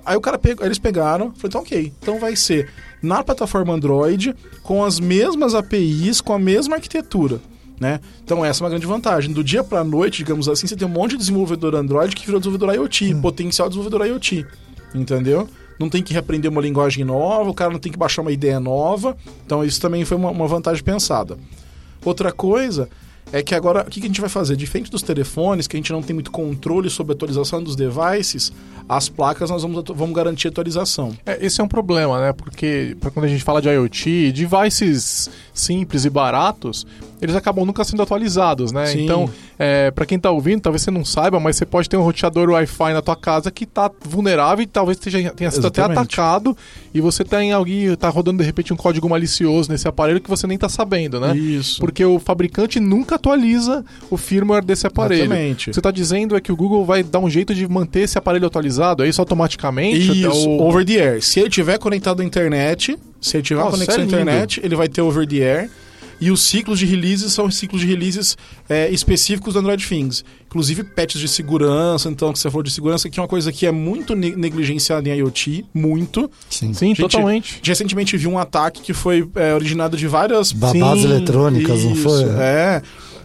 [0.06, 2.70] Aí o cara pegou, eles pegaram, falou, então ok, então vai ser
[3.02, 4.34] na plataforma Android
[4.64, 7.42] com as mesmas APIs, com a mesma arquitetura.
[7.78, 8.00] Né?
[8.24, 9.34] Então essa é uma grande vantagem.
[9.34, 12.40] Do dia pra noite, digamos assim, você tem um monte de desenvolvedor Android que virou
[12.40, 14.46] desenvolvedor IoT, potencial desenvolvedor IoT.
[14.93, 15.47] Entendeu?
[15.80, 18.60] Não tem que reaprender uma linguagem nova, o cara não tem que baixar uma ideia
[18.60, 19.15] nova.
[19.45, 21.38] Então isso também foi uma, uma vantagem pensada.
[22.04, 22.89] Outra coisa
[23.32, 24.56] é que agora, o que a gente vai fazer?
[24.56, 28.54] Diferente dos telefones, que a gente não tem muito controle sobre a atualização dos devices,
[28.88, 31.15] as placas nós vamos, vamos garantir atualização.
[31.26, 32.34] É, esse é um problema, né?
[32.34, 36.88] Porque quando a gente fala de IoT, devices simples e baratos,
[37.22, 38.86] eles acabam nunca sendo atualizados, né?
[38.88, 39.04] Sim.
[39.04, 42.04] Então, é, para quem tá ouvindo, talvez você não saiba, mas você pode ter um
[42.04, 46.14] roteador Wi-Fi na tua casa que tá vulnerável e talvez tenha, tenha sido até Exatamente.
[46.14, 46.58] atacado
[46.94, 50.46] e você tem alguém tá rodando de repente um código malicioso nesse aparelho que você
[50.46, 51.36] nem tá sabendo, né?
[51.36, 51.80] Isso.
[51.80, 55.24] Porque o fabricante nunca atualiza o firmware desse aparelho.
[55.24, 55.74] Exatamente.
[55.74, 58.48] Você tá dizendo é que o Google vai dar um jeito de manter esse aparelho
[58.48, 60.22] atualizado, é isso automaticamente?
[60.22, 61.22] Isso, Até over the air.
[61.22, 64.16] Se ele tiver conectado à internet, se ele tiver Nossa, conexão à é lindo.
[64.22, 65.70] internet, ele vai ter over the air.
[66.20, 68.36] E os ciclos de releases são ciclos de releases
[68.68, 70.26] é, específicos do Android Things.
[70.48, 73.66] Inclusive patches de segurança, então, que você falou de segurança, que é uma coisa que
[73.66, 76.30] é muito ne- negligenciada em IoT, muito.
[76.50, 76.74] Sim.
[76.74, 77.54] Sim, Gente, totalmente.
[77.54, 80.52] A gente recentemente viu um ataque que foi é, originado de várias...
[80.52, 82.24] Babadas Sim, eletrônicas, não isso, foi?
[82.40, 82.82] É.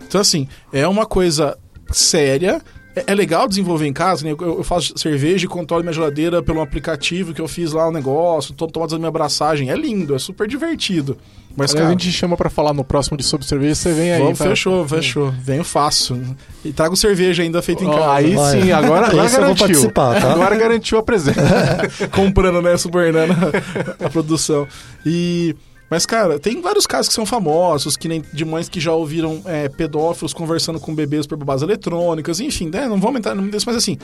[0.06, 1.56] Então, assim, é uma coisa
[1.90, 2.60] séria.
[2.94, 4.32] É, é legal desenvolver em casa, né?
[4.32, 7.92] Eu, eu faço cerveja e controlo minha geladeira pelo aplicativo que eu fiz lá o
[7.92, 9.70] negócio, tô tomando a minha abraçagem.
[9.70, 11.16] É lindo, é super divertido.
[11.54, 14.22] Mas, cara, a gente chama pra falar no próximo de sobre cerveja, você vem aí.
[14.22, 14.46] vamos, tá?
[14.46, 15.30] fechou, fechou.
[15.38, 16.22] Venho fácil.
[16.64, 18.12] E trago cerveja ainda feita em Ó, casa.
[18.12, 18.60] aí Vai.
[18.62, 19.66] sim, agora, agora Esse eu vou garantiu.
[19.66, 20.32] participar, tá?
[20.32, 21.38] Agora garantiu a presença.
[22.10, 23.34] comprando, né, subornando
[24.02, 24.66] a produção.
[25.04, 25.54] E
[25.92, 29.42] mas cara, tem vários casos que são famosos, que nem de mães que já ouviram
[29.44, 33.66] é, pedófilos conversando com bebês por babás eletrônicas, enfim, né, não vamos entrar no desse,
[33.66, 33.98] mas assim,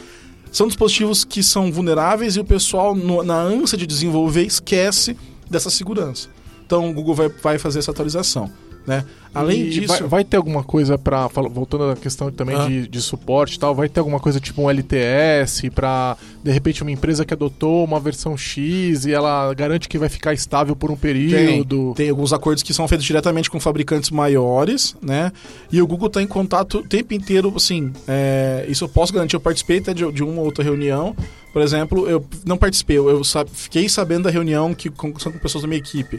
[0.52, 5.16] são dispositivos que são vulneráveis e o pessoal no- na ânsia de desenvolver esquece
[5.48, 6.28] dessa segurança.
[6.66, 8.50] Então o Google vai, vai fazer essa atualização,
[8.88, 9.04] né?
[9.34, 10.98] Além E disso, Vai, vai ter alguma coisa
[11.30, 12.66] fala- Voltando à questão também Ah.
[12.66, 16.80] de, de suporte e tal, vai ter alguma coisa tipo um LTS pra, de repente,
[16.82, 20.90] uma empresa que adotou uma versão X e ela garante que vai ficar estável por
[20.90, 21.92] um Tem, período.
[21.94, 25.30] tem alguns acordos que são feitos diretamente com fabricantes maiores, né?
[25.70, 29.36] E o Google está em contato o tempo inteiro, assim, é, isso eu posso garantir,
[29.36, 31.14] eu participei até de, de uma ou outra reunião,
[31.52, 33.22] por exemplo, eu não participei, eu, eu
[33.52, 36.18] fiquei sabendo da reunião que com, são com pessoas da minha equipe,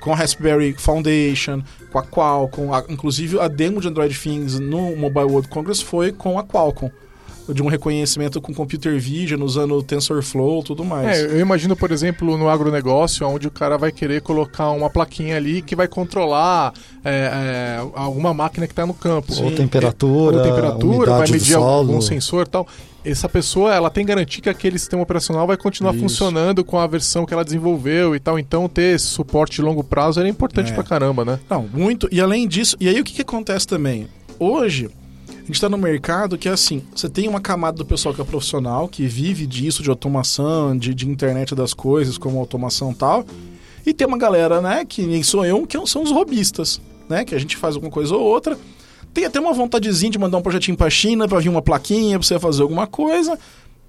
[0.00, 4.96] com a Raspberry Foundation, com a Qualcomm, a- inclusive a demo de Android Things no
[4.96, 6.90] Mobile World Congress foi com a Qualcomm,
[7.52, 11.18] de um reconhecimento com computer vision, usando TensorFlow e tudo mais.
[11.18, 15.36] É, eu imagino, por exemplo, no agronegócio, onde o cara vai querer colocar uma plaquinha
[15.36, 16.72] ali que vai controlar
[17.04, 19.32] é, é, alguma máquina que está no campo.
[19.42, 21.64] Ou temperatura, Ou temperatura, vai medir solo.
[21.66, 22.66] algum sensor e tal.
[23.04, 26.02] Essa pessoa, ela tem garantia que aquele sistema operacional vai continuar Isso.
[26.02, 28.38] funcionando com a versão que ela desenvolveu e tal.
[28.38, 30.74] Então, ter esse suporte de longo prazo é importante É.
[30.74, 31.40] pra caramba, né?
[31.48, 32.08] Não, muito.
[32.12, 34.06] E além disso, e aí o que, que acontece também?
[34.38, 34.90] Hoje,
[35.30, 38.20] a gente está no mercado que é assim: você tem uma camada do pessoal que
[38.20, 42.94] é profissional, que vive disso, de automação, de, de internet das coisas, como automação e
[42.94, 43.24] tal.
[43.86, 47.24] E tem uma galera, né, que nem sou eu, que são os robistas, né?
[47.24, 48.58] Que a gente faz alguma coisa ou outra.
[49.12, 52.26] Tem até uma vontadezinha de mandar um projetinho pra China pra vir uma plaquinha pra
[52.26, 53.38] você fazer alguma coisa.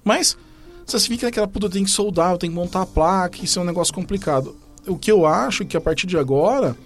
[0.04, 0.36] Mas
[0.84, 3.64] você fica naquela puta, tem que soldar, tem que montar a placa, isso é um
[3.64, 4.56] negócio complicado.
[4.86, 6.76] O que eu acho que a partir de agora,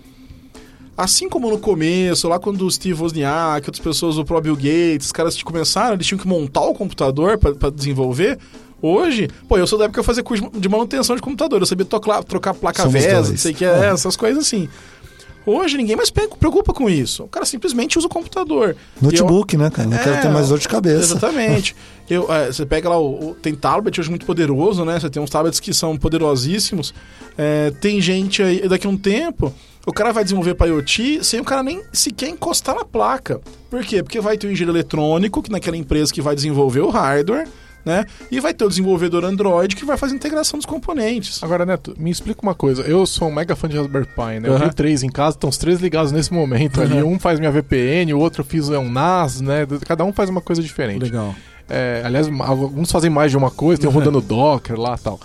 [0.96, 5.06] assim como no começo, lá quando o Steve Wozniak, outras pessoas, o próprio Bill Gates,
[5.06, 8.38] os caras começaram, eles tinham que montar o computador pra pra desenvolver.
[8.82, 11.66] Hoje, pô, eu sou da época que eu fazia curso de manutenção de computador, eu
[11.66, 13.68] sabia tocar, trocar placa Somos VESA, sei o que, É.
[13.68, 14.68] é, essas coisas assim.
[15.46, 17.22] Hoje ninguém mais preocupa com isso.
[17.24, 18.70] O cara simplesmente usa o computador.
[19.00, 19.88] E eu- Notebook, né, cara?
[19.88, 21.14] Não quero É, ter mais dor de cabeça.
[21.14, 21.74] Exatamente.
[22.10, 24.98] Eu, é, você pega lá, o, o- tem tablet hoje muito poderoso, né?
[25.00, 26.94] Você tem uns tablets que são poderosíssimos.
[27.36, 29.52] É, tem gente aí, daqui a um tempo,
[29.86, 33.40] o cara vai desenvolver para IoT sem o cara nem sequer encostar na placa.
[33.70, 34.02] Por quê?
[34.02, 37.48] Porque vai ter o engenheiro eletrônico, que naquela empresa que vai desenvolver o hardware,
[37.86, 38.04] né?
[38.32, 41.40] E vai ter o desenvolvedor Android que vai fazer a integração dos componentes.
[41.42, 42.82] Agora, Neto, me explica uma coisa.
[42.82, 44.48] Eu sou um mega fã de Raspberry Pi, né?
[44.48, 46.98] Eu tenho três em casa, estão os três ligados nesse momento ali.
[46.98, 47.04] Aham.
[47.04, 49.64] Um faz minha VPN, o outro fiz é um NAS, né?
[49.86, 51.04] Cada um faz uma coisa diferente.
[51.04, 51.32] Legal.
[51.68, 55.20] É, aliás, alguns fazem mais de uma coisa, tem um rodando Docker lá e tal.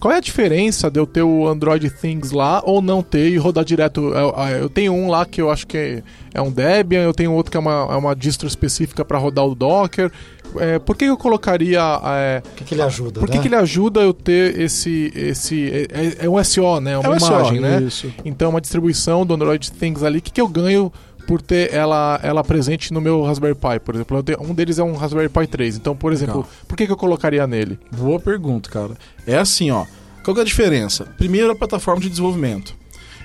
[0.00, 3.36] Qual é a diferença de eu ter o Android Things lá ou não ter e
[3.36, 4.00] rodar direto?
[4.14, 7.32] Eu, eu tenho um lá que eu acho que é, é um Debian, eu tenho
[7.34, 10.10] outro que é uma, é uma distro específica para rodar o Docker.
[10.56, 11.80] É, por que eu colocaria.
[12.02, 13.42] É, O que, que ele ajuda, por que, né?
[13.42, 15.12] que ele ajuda eu ter esse.
[15.14, 15.82] esse é,
[16.22, 16.92] é- é um SO, né?
[16.92, 17.82] É uma É SO, imagem, né?
[17.82, 18.12] Isso.
[18.24, 20.18] Então, uma distribuição do Android Things ali.
[20.18, 20.90] O que, que eu ganho
[21.26, 24.22] por ter ela, ela presente no meu Raspberry Pi, por exemplo?
[24.22, 25.76] Tenho- um deles é um Raspberry Pi 3.
[25.76, 26.50] Então, por exemplo, Legal.
[26.66, 27.78] por que, que eu colocaria nele?
[27.96, 28.96] Boa pergunta, cara.
[29.26, 29.84] É assim, ó.
[30.24, 31.04] Qual que é a diferença?
[31.16, 32.74] Primeiro, a plataforma de desenvolvimento.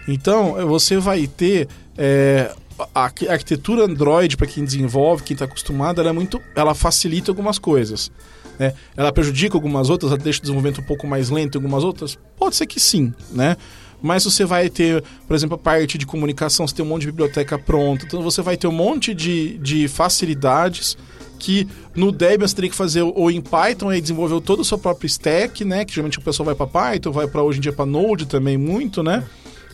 [0.07, 2.51] Então, você vai ter é,
[2.93, 7.31] a arqui- arquitetura Android para quem desenvolve, quem está acostumado, ela é muito, ela facilita
[7.31, 8.11] algumas coisas.
[8.59, 8.73] né?
[8.95, 12.17] Ela prejudica algumas outras, ela deixa o desenvolvimento um pouco mais lento em algumas outras.
[12.37, 13.57] Pode ser que sim, né?
[14.05, 17.07] Mas você vai ter, por exemplo, a parte de comunicação, você tem um monte de
[17.07, 20.95] biblioteca pronta, então você vai ter um monte de, de facilidades
[21.39, 24.77] que no Debian você teria que fazer ou em Python e desenvolver todo o seu
[24.77, 25.83] próprio stack, né?
[25.83, 28.57] Que geralmente o pessoal vai para Python, vai para hoje em dia para Node também
[28.57, 29.23] muito, né?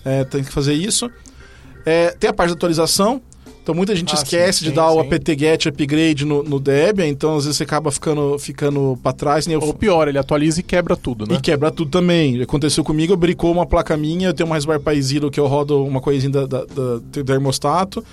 [0.05, 1.11] É, tem que fazer isso.
[1.85, 3.21] É, tem a parte de atualização.
[3.63, 5.07] Então muita gente Ah, esquece sim, de sim, dar o sim.
[5.07, 9.45] apt-get upgrade no, no Debian, então às vezes você acaba ficando, ficando para trás.
[9.45, 11.35] Nem eu Ou pior, ele atualiza e quebra tudo, né?
[11.35, 12.41] e quebra tudo também.
[12.41, 15.45] Aconteceu comigo, eu bricou uma placa minha, eu tenho uma Raspberry Pi Zero que eu
[15.47, 18.03] rodo uma coisinha da, da, da, do termostato.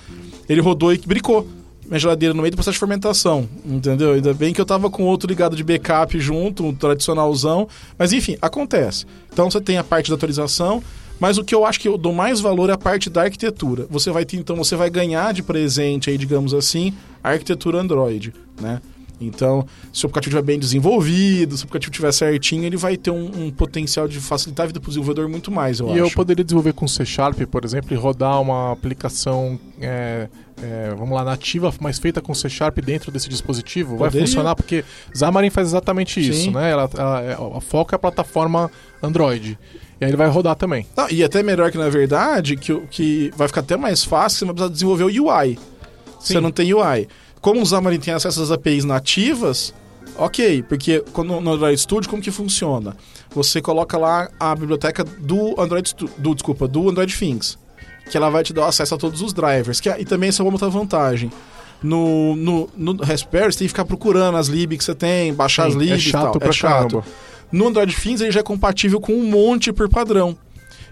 [0.48, 1.46] Ele rodou e bricou
[1.87, 4.12] minha geladeira no meio do processo de fermentação, entendeu?
[4.12, 7.66] Ainda bem que eu tava com outro ligado de backup junto, um tradicionalzão.
[7.98, 9.06] Mas enfim, acontece.
[9.32, 10.82] Então você tem a parte da atualização,
[11.20, 13.87] mas o que eu acho que eu dou mais valor é a parte da arquitetura.
[13.90, 18.33] Você vai ter, então, você vai ganhar de presente aí, digamos assim, a arquitetura Android,
[18.61, 18.81] né?
[19.20, 23.11] Então, se o aplicativo estiver bem desenvolvido, se o aplicativo estiver certinho, ele vai ter
[23.11, 25.98] um, um potencial de facilitar a vida para o desenvolvedor muito mais, eu E acho.
[26.02, 30.28] eu poderia desenvolver com C Sharp, por exemplo, e rodar uma aplicação, é,
[30.62, 33.96] é, vamos lá, nativa, mas feita com C Sharp dentro desse dispositivo?
[33.96, 34.24] Vai Poderia.
[34.24, 34.54] funcionar?
[34.54, 36.50] Porque Xamarin faz exatamente isso, Sim.
[36.52, 36.70] né?
[36.70, 38.70] Ela, ela, a foco é a plataforma
[39.02, 39.59] Android.
[40.00, 40.87] E aí ele vai rodar também.
[40.96, 44.44] Não, e até melhor que, na verdade, que, que vai ficar até mais fácil, você
[44.44, 45.58] não vai precisar desenvolver o UI.
[46.20, 46.40] Você Sim.
[46.40, 47.08] não tem UI.
[47.40, 49.72] Como o Xamarin tem acesso às APIs nativas,
[50.16, 52.96] ok, porque quando, no Android Studio, como que funciona?
[53.34, 57.58] Você coloca lá a biblioteca do Android, do, desculpa, do Android Things,
[58.11, 59.80] que ela vai te dar acesso a todos os drivers.
[59.80, 61.30] Que, é- e também essa é uma outra vantagem.
[61.82, 65.66] No, no, no Raspberry, você tem que ficar procurando as lib que você tem, baixar
[65.68, 66.38] as Sim, libs é e chato tal.
[66.40, 66.88] pra é chato.
[66.98, 67.04] caramba.
[67.50, 70.37] No Android Things ele já é compatível com um monte por padrão.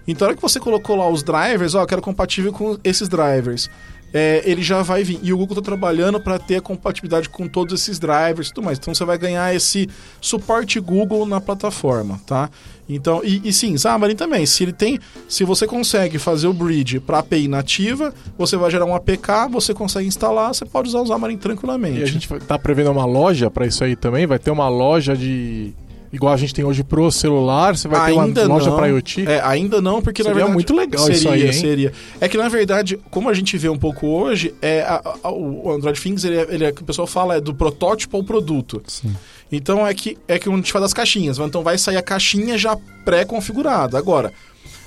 [0.07, 3.09] Então, na hora que você colocou lá os drivers, ó, eu quero compatível com esses
[3.09, 3.69] drivers.
[4.13, 5.19] É, ele já vai vir.
[5.21, 8.63] E o Google está trabalhando para ter a compatibilidade com todos esses drivers e tudo
[8.63, 8.77] mais.
[8.77, 9.89] Então você vai ganhar esse
[10.21, 12.49] suporte Google na plataforma, tá?
[12.87, 14.45] Então, e, e sim, Xamarin também.
[14.45, 18.85] Se ele tem, se você consegue fazer o bridge para API nativa, você vai gerar
[18.85, 21.99] um APK, você consegue instalar, você pode usar o Xamarin tranquilamente.
[21.99, 24.25] E a gente tá prevendo uma loja pra isso aí também?
[24.25, 25.73] Vai ter uma loja de.
[26.11, 29.27] Igual a gente tem hoje pro celular, você vai ter ainda uma loja pra IoT?
[29.27, 30.53] É, ainda não, porque Seria na verdade.
[30.53, 31.51] muito legal seria, isso aí, hein?
[31.53, 31.93] Seria.
[32.21, 35.69] É que na verdade, como a gente vê um pouco hoje, é a- a- o
[35.71, 38.81] Android Things, ele é, ele é- que o pessoal fala, é do protótipo ao produto.
[38.87, 39.13] Sim.
[39.51, 41.37] Então é que é que a gente fala das caixinhas.
[41.39, 43.97] Então vai sair a caixinha já pré-configurada.
[43.97, 44.31] Agora,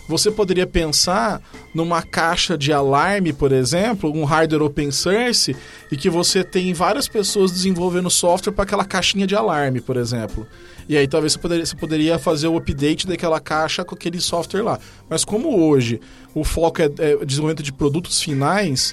[0.09, 1.40] você poderia pensar
[1.74, 5.54] numa caixa de alarme, por exemplo, um hardware open source,
[5.90, 10.46] e que você tem várias pessoas desenvolvendo software para aquela caixinha de alarme, por exemplo.
[10.90, 14.62] E aí talvez você poderia, você poderia fazer o update daquela caixa com aquele software
[14.62, 14.76] lá.
[15.09, 16.00] Mas como hoje
[16.35, 18.92] o foco é, é desenvolvimento de produtos finais,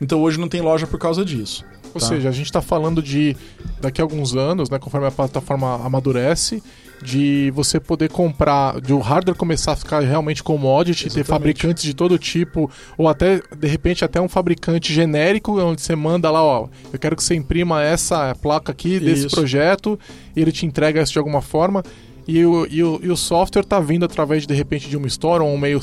[0.00, 1.64] então hoje não tem loja por causa disso.
[1.94, 2.08] Ou tá?
[2.08, 3.36] seja, a gente está falando de
[3.80, 6.60] daqui a alguns anos, né, conforme a plataforma amadurece,
[7.02, 11.26] de você poder comprar, de o hardware começar a ficar realmente commodity, ter Exatamente.
[11.26, 16.30] fabricantes de todo tipo, ou até, de repente, até um fabricante genérico, onde você manda
[16.30, 19.36] lá, ó, eu quero que você imprima essa placa aqui desse Isso.
[19.36, 19.98] projeto,
[20.34, 21.82] e ele te entrega isso de alguma forma.
[22.28, 25.42] E o, e, o, e o software tá vindo através, de repente, de uma store,
[25.44, 25.80] ou um meio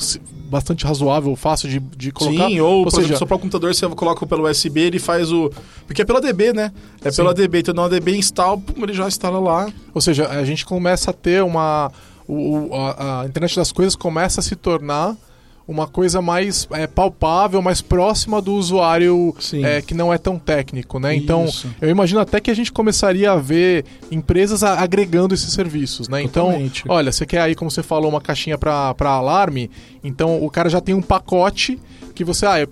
[0.50, 2.48] bastante razoável, fácil de, de colocar.
[2.48, 5.50] Sim, ou, por seja, exemplo, seu próprio computador você coloca pelo USB, ele faz o.
[5.86, 6.70] Porque é pela DB, né?
[7.02, 7.16] É Sim.
[7.16, 9.72] pela DB, então uma DB install, pum, ele já instala lá.
[9.94, 11.90] Ou seja, a gente começa a ter uma.
[12.28, 15.16] o- o- a, a internet das coisas começa a se tornar
[15.66, 20.98] uma coisa mais é, palpável, mais próxima do usuário é, que não é tão técnico,
[20.98, 21.14] né?
[21.16, 21.68] Então, Isso.
[21.80, 26.22] eu imagino até que a gente começaria a ver empresas a- agregando esses serviços, né?
[26.22, 26.82] Totalmente.
[26.82, 29.70] Então, olha, você quer aí, como você falou, uma caixinha para alarme,
[30.02, 31.78] então o cara já tem um pacote
[32.14, 32.66] que você ah,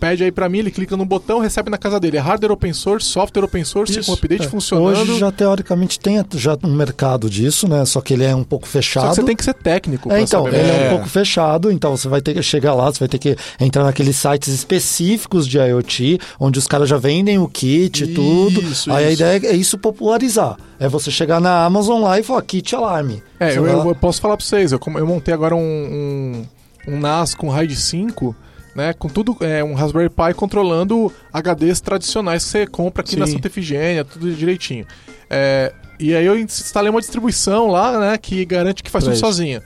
[0.00, 2.16] pede aí pra mim, ele clica no botão, recebe na casa dele.
[2.16, 4.06] É hardware open source, software open source, Isso.
[4.10, 4.86] com update É, funcionando.
[4.88, 7.84] Hoje já teoricamente tem já um mercado disso, né?
[7.84, 9.08] Só que ele é um pouco Só fechado.
[9.10, 10.58] que você tem que ser técnico É, então, saber.
[10.58, 10.86] ele é É.
[10.86, 13.84] um pouco fechado, então você vai ter que chegar lá, você vai ter que entrar
[13.84, 18.60] naqueles sites específicos de IoT, onde os caras já vendem o kit e tudo.
[18.62, 20.56] Isso, Aí a ideia é isso popularizar.
[20.80, 23.22] É você chegar na Amazon lá e falar, kit alarme.
[23.40, 25.60] É, eu, eu- posso falar pra vocês, eu, eu montei agora um,
[26.88, 28.34] um, um NAS com RAID 5,
[28.78, 33.26] né, com tudo, é, um Raspberry Pi controlando HDs tradicionais que você compra aqui na
[33.26, 33.32] Sim.
[33.32, 34.86] Santa Efigênia, tudo direitinho.
[35.28, 39.16] É, e aí eu instalei uma distribuição lá, né, que garante que faz Pra tudo
[39.18, 39.26] isso.
[39.26, 39.62] sozinha.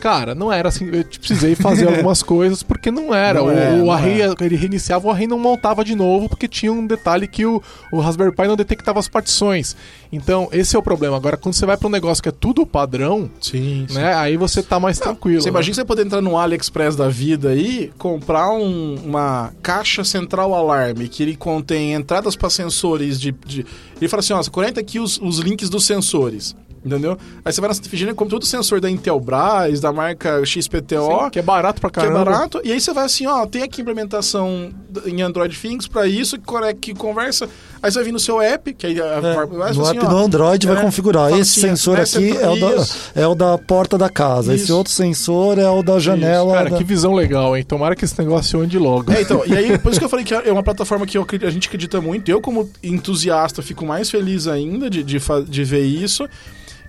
[0.00, 3.40] Cara, não era assim, eu precisei fazer algumas coisas porque não era.
[3.40, 4.34] Não o, é, o não array, é.
[4.40, 7.98] ele reiniciava, o array não montava de novo porque tinha um detalhe que o, o
[8.00, 9.76] Raspberry Pi não detectava as partições.
[10.12, 11.16] Então, esse é o problema.
[11.16, 14.14] Agora, quando você vai para um negócio que é tudo padrão, Sim, né?
[14.14, 15.40] Aí você tá mais tranquilo.
[15.40, 15.50] Você né?
[15.50, 21.08] imagina você poder entrar no AliExpress da vida aí, comprar um- uma caixa central alarme
[21.08, 23.66] que ele contém entradas para sensores de, de-
[24.00, 26.54] Ele fala assim: ó, você conecta aqui os, os links dos sensores.
[26.86, 27.18] Entendeu?
[27.44, 30.44] Aí você vai na Santa Efigênia e compra todo o sensor da Intelbras, da marca
[30.46, 31.24] XPTO.
[31.24, 32.24] Sim, que é barato pra que é caramba.
[32.24, 34.70] barato, e aí você vai assim, ó, tem aqui implementação
[35.04, 37.48] em Android Things pra isso, que, conec- que conversa.
[37.82, 40.06] Aí você vai vir no seu app, que aí a, É, vai no assim, app
[40.06, 41.28] ó, do Android vai é, configurar.
[41.30, 42.98] fala Esse assim, sensor aqui é o, da, isso.
[43.14, 44.54] é o da porta da casa.
[44.54, 44.76] Esse Isso.
[44.76, 46.54] outro sensor é o da janela.
[46.54, 47.64] Cara, da- que visão legal, hein?
[47.64, 49.12] Tomara que esse negócio ande logo.
[49.12, 51.26] É, então, e aí, por isso que eu falei que é uma plataforma que eu
[51.42, 52.28] a gente acredita muito.
[52.30, 55.18] Eu, como entusiasta, fico mais feliz ainda de, de,
[55.48, 56.28] de ver isso.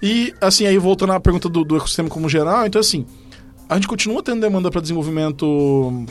[0.02, 3.06] E, assim, aí voltando à pergunta do, do ecossistema como geral, então, assim,
[3.68, 6.06] a gente continua tendo demanda para desenvolvimento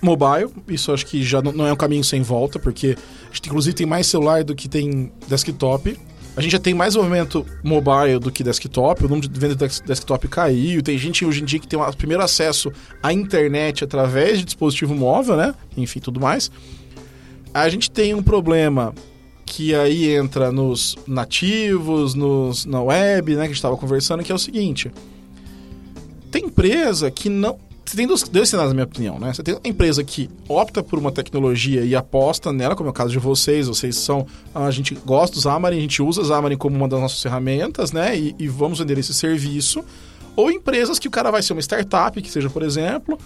[0.00, 0.50] mobile.
[0.68, 2.96] Isso acho que já não, é um caminho sem volta, porque
[3.30, 5.98] a gente, inclusive, tem mais celular do que tem desktop.
[6.36, 9.60] A gente já tem mais movimento mobile do que desktop, o número de venda de
[9.60, 10.82] desk- desktop caiu.
[10.82, 12.70] Tem gente hoje em dia que tem o primeiro acesso
[13.02, 15.54] à internet através de dispositivo móvel, né?
[15.76, 16.50] Enfim, tudo mais.
[17.54, 18.94] A gente tem um problema
[19.46, 23.36] que aí entra nos nativos, nos, na web, né?
[23.36, 24.90] Que a gente estava conversando, que é o seguinte:
[26.30, 27.56] tem empresa que não.
[27.84, 29.32] Você tem dois, dois cenários, na minha opinião, né?
[29.32, 32.92] Você tem uma empresa que opta por uma tecnologia e aposta nela, como é o
[32.92, 33.68] caso de vocês.
[33.68, 34.26] Vocês são.
[34.52, 37.92] A gente gosta do Xamarin, a gente usa o Xamarin como uma das nossas ferramentas,
[37.92, 38.18] né?
[38.18, 39.84] E, e vamos vender esse serviço.
[40.34, 43.16] Ou empresas que o cara vai ser uma startup, que seja, por exemplo,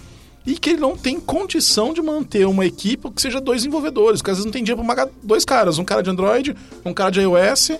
[0.45, 4.21] e que ele não tem condição de manter uma equipe que seja dois desenvolvedores.
[4.21, 6.93] Porque às vezes não tem dinheiro para pagar dois caras, um cara de Android, um
[6.93, 7.71] cara de iOS,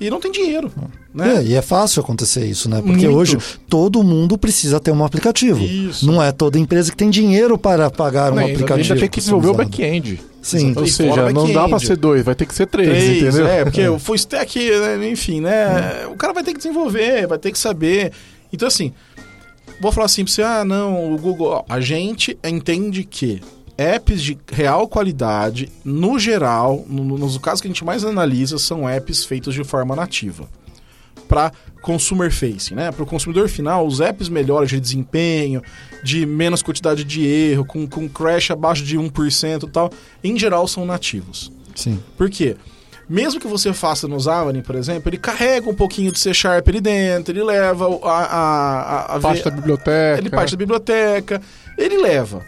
[0.00, 0.70] e não tem dinheiro.
[1.12, 1.38] Né?
[1.38, 2.76] É, e é fácil acontecer isso, né?
[2.80, 3.16] Porque Muito.
[3.16, 5.58] hoje todo mundo precisa ter um aplicativo.
[5.58, 6.06] Isso.
[6.06, 8.92] Não é toda empresa que tem dinheiro para pagar um Não, ainda- aplicativo.
[8.92, 10.20] ainda tem que desenvolver o back-end.
[10.40, 10.72] Sim.
[10.76, 13.46] Ou seja, não dá pra ser dois, vai ter que ser três, Três, entendeu?
[13.48, 16.06] É, porque o full stack, né, enfim, né?
[16.12, 18.12] O cara vai ter que desenvolver, vai ter que saber.
[18.52, 18.92] Então, assim,
[19.80, 21.64] vou falar assim pra você, ah, não, o Google.
[21.68, 23.40] A gente entende que
[23.76, 28.88] apps de real qualidade, no geral, no- nos casos que a gente mais analisa, são
[28.88, 30.48] apps feitos de forma nativa.
[31.28, 31.52] Para
[31.82, 32.90] consumer facing, né?
[32.90, 35.62] Para o consumidor final, os apps melhores de desempenho,
[36.02, 39.90] de menos quantidade de erro, com, com crash abaixo de 1% e tal,
[40.24, 41.52] em geral são nativos.
[41.74, 42.00] Sim.
[42.16, 42.56] Por quê?
[43.08, 46.68] Mesmo que você faça no Xamarin, por exemplo, ele carrega um pouquinho de C Sharp
[46.68, 48.80] ali dentro, ele leva a, a,
[49.12, 50.18] a, a Parte da biblioteca.
[50.18, 51.40] ele parte da biblioteca,
[51.78, 52.42] ele leva.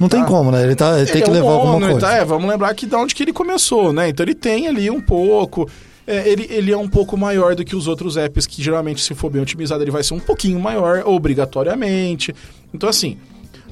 [0.00, 0.26] Não tem Tá.
[0.26, 0.62] como, né?
[0.64, 2.00] Ele, tá, ele tem que é um levar alguma coisa.
[2.00, 2.14] Tá?
[2.16, 4.08] É, vamos lembrar que de onde que ele começou, né?
[4.08, 5.68] Então ele tem ali um pouco.
[6.06, 9.14] é, ele, ele é um pouco maior do que os outros apps que geralmente, se
[9.14, 12.34] for bem otimizado, ele vai ser um pouquinho maior, obrigatoriamente.
[12.74, 13.16] Então, assim,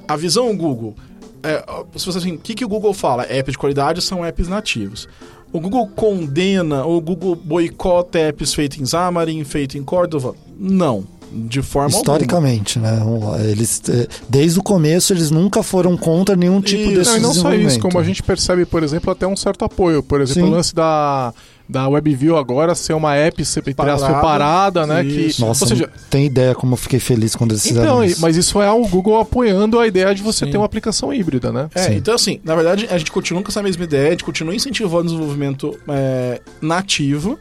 [0.06, 0.94] a visão Google.
[1.42, 1.64] É,
[1.96, 3.22] se você assim, o que, que o Google fala?
[3.24, 5.08] Apps de qualidade são apps nativos.
[5.50, 10.34] O Google condena o Google boicota apps feitos em Xamarin, feitos em Cordova?
[10.58, 12.00] Não, de forma alguma.
[12.00, 13.00] Historicamente, né?
[13.50, 16.94] Eles, eh, desde o começo, eles nunca foram contra nenhum tipo Isso.
[16.94, 17.70] desse Não, e não só desenvolvimento.
[17.70, 20.02] isso, como a gente percebe, por exemplo, até um certo apoio.
[20.02, 20.48] Por exemplo, Sim.
[20.48, 21.32] o lance da,
[21.68, 23.42] da WebView agora ser uma app
[23.76, 23.98] Parada.
[23.98, 25.04] separada, né?
[25.04, 25.34] Que.
[25.38, 28.20] Nossa, ou seja, não tem ideia como eu fiquei feliz quando eles fizeram então, isso.
[28.20, 30.52] mas isso é o Google apoiando a ideia de você Sim.
[30.52, 31.68] ter uma aplicação híbrida, né?
[31.74, 31.94] É, Sim.
[31.96, 35.02] então assim, na verdade, a gente continua com essa mesma ideia, a gente continua incentivando
[35.02, 37.38] o desenvolvimento é, nativo,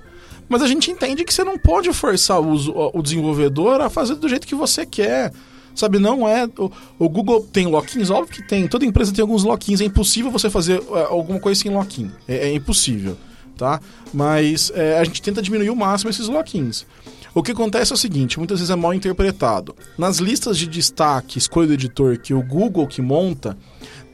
[0.49, 4.29] mas a gente entende que você não pode forçar o, o desenvolvedor a fazer do
[4.29, 5.31] jeito que você quer.
[5.75, 6.49] Sabe, não é.
[6.57, 8.67] O, o Google tem lock-ins, óbvio que tem.
[8.67, 9.79] Toda empresa tem alguns lock-ins.
[9.79, 12.11] É impossível você fazer é, alguma coisa sem lock-in.
[12.27, 13.15] É, é impossível,
[13.55, 13.79] tá?
[14.11, 16.83] Mas é, a gente tenta diminuir o máximo esses lock-ins.
[17.37, 19.75] O que acontece é o seguinte, muitas vezes é mal interpretado.
[19.95, 23.55] Nas listas de destaque, escolha do editor que o Google que monta,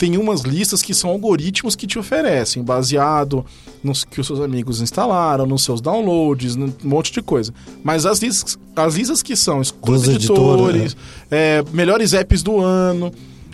[0.03, 3.45] tem umas listas que são algoritmos que te oferecem, baseado
[3.81, 7.53] nos que os seus amigos instalaram, nos seus downloads, num monte de coisa.
[7.81, 10.97] Mas as listas, as listas que são escolha Dos de editores, editores,
[11.31, 13.13] é, melhores apps do ano,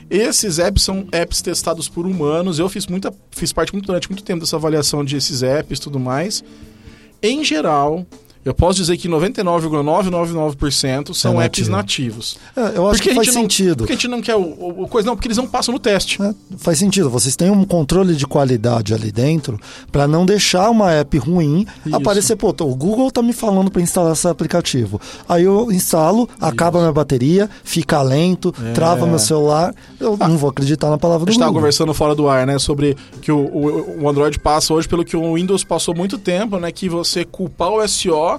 [0.09, 2.57] esses apps são apps testados por humanos.
[2.57, 5.81] Eu fiz muita, fiz parte muito, durante muito tempo dessa avaliação de esses apps e
[5.83, 6.43] tudo mais.
[7.21, 8.07] Em geral,
[8.45, 12.17] eu posso dizer que 99,999% são É apps nativo.
[12.17, 12.37] nativos.
[12.55, 13.77] É, eu acho Porque que a faz gente não- sentido.
[13.77, 16.21] Porque a gente não quer o, o- coisa, não, porque eles não passam no teste.
[16.21, 17.09] É, faz sentido.
[17.09, 19.59] Vocês têm um controle de qualidade ali dentro
[19.91, 21.95] para não deixar uma app ruim Isso.
[21.95, 22.35] aparecer.
[22.35, 24.99] Pô, o Google tá me falando para instalar esse aplicativo.
[25.27, 28.71] Aí eu instalo, acaba minha bateria, fica lento, É.
[28.73, 29.73] trava meu celular.
[29.99, 31.61] Eu não vou acreditar na palavra A do gente estava Google.
[31.61, 32.57] conversando fora do ar, né?
[32.57, 36.57] Sobre que o, o, o Android passa hoje pelo que o Windows passou muito tempo,
[36.57, 36.71] né?
[36.71, 38.38] Que você culpar o SO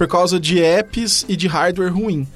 [0.00, 2.26] por causa de apps e de hardware ruim.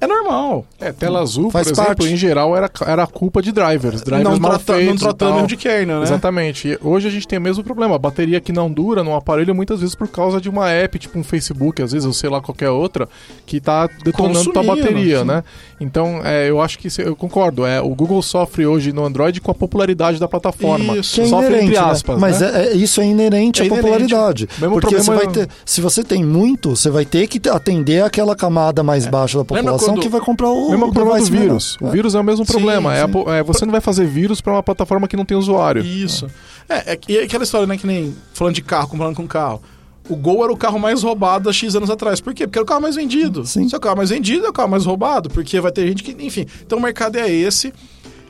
[0.00, 0.64] É normal.
[0.80, 2.12] É, tela azul, Faz por exemplo, parte.
[2.12, 4.00] em geral era, era culpa de drivers.
[4.02, 6.02] Drivers não, mal trata, não feitos e tratando de kernel, né?
[6.04, 6.68] Exatamente.
[6.68, 7.96] E hoje a gente tem o mesmo problema.
[7.96, 11.18] A bateria que não dura num aparelho, muitas vezes por causa de uma app, tipo
[11.18, 13.08] um Facebook, às vezes, ou sei lá, qualquer outra,
[13.44, 15.24] que tá detonando tua bateria, sim.
[15.26, 15.44] né?
[15.78, 17.64] Então, é, eu acho que eu concordo.
[17.66, 20.96] É, o Google sofre hoje no Android com a popularidade da plataforma.
[20.96, 21.14] Isso.
[21.16, 21.90] Que é sofre inerente, entre né?
[21.90, 22.18] aspas.
[22.18, 22.50] Mas né?
[22.54, 23.82] é- é- isso é inerente É à inerente.
[23.82, 24.48] popularidade.
[24.58, 28.02] Mesmo Porque você problema- vai ter, se você tem muito, você vai ter que atender
[28.02, 31.18] aquela camada mais baixa da Lembra população do- que vai comprar o, mesmo o problema
[31.18, 31.76] do vírus.
[31.80, 31.90] O É.
[31.90, 32.94] vírus é o mesmo Sim, problema.
[32.94, 33.12] É a sim.
[33.12, 35.84] po- é, você não vai fazer vírus para uma plataforma que não tem usuário.
[35.84, 36.26] Isso.
[36.68, 39.60] É, é, é aquela história, né, que nem falando de carro, comparando com carro.
[40.08, 42.20] O Gol era o carro mais roubado há X anos atrás.
[42.20, 42.46] Por quê?
[42.46, 43.46] Porque era o carro mais vendido.
[43.46, 43.68] Sim.
[43.68, 46.02] Se é o carro mais vendido, é o carro mais roubado, porque vai ter gente
[46.02, 46.16] que.
[46.24, 46.46] Enfim.
[46.66, 47.72] Então o mercado é esse.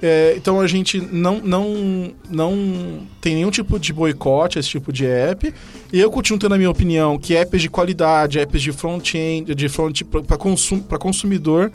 [0.03, 4.93] É, então a gente não, não, não tem nenhum tipo de boicote a esse tipo
[4.93, 5.53] de app.
[5.93, 9.69] E eu continuo tendo a minha opinião que apps de qualidade, apps de front-end, de
[9.69, 11.71] front para consum, consumidor,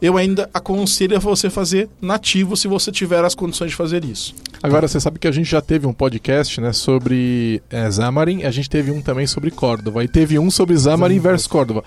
[0.00, 4.34] eu ainda aconselho a você fazer nativo se você tiver as condições de fazer isso.
[4.62, 8.50] Agora, você sabe que a gente já teve um podcast né, sobre é, Xamarin, a
[8.50, 11.84] gente teve um também sobre Córdoba, e teve um sobre Xamarin versus Córdoba.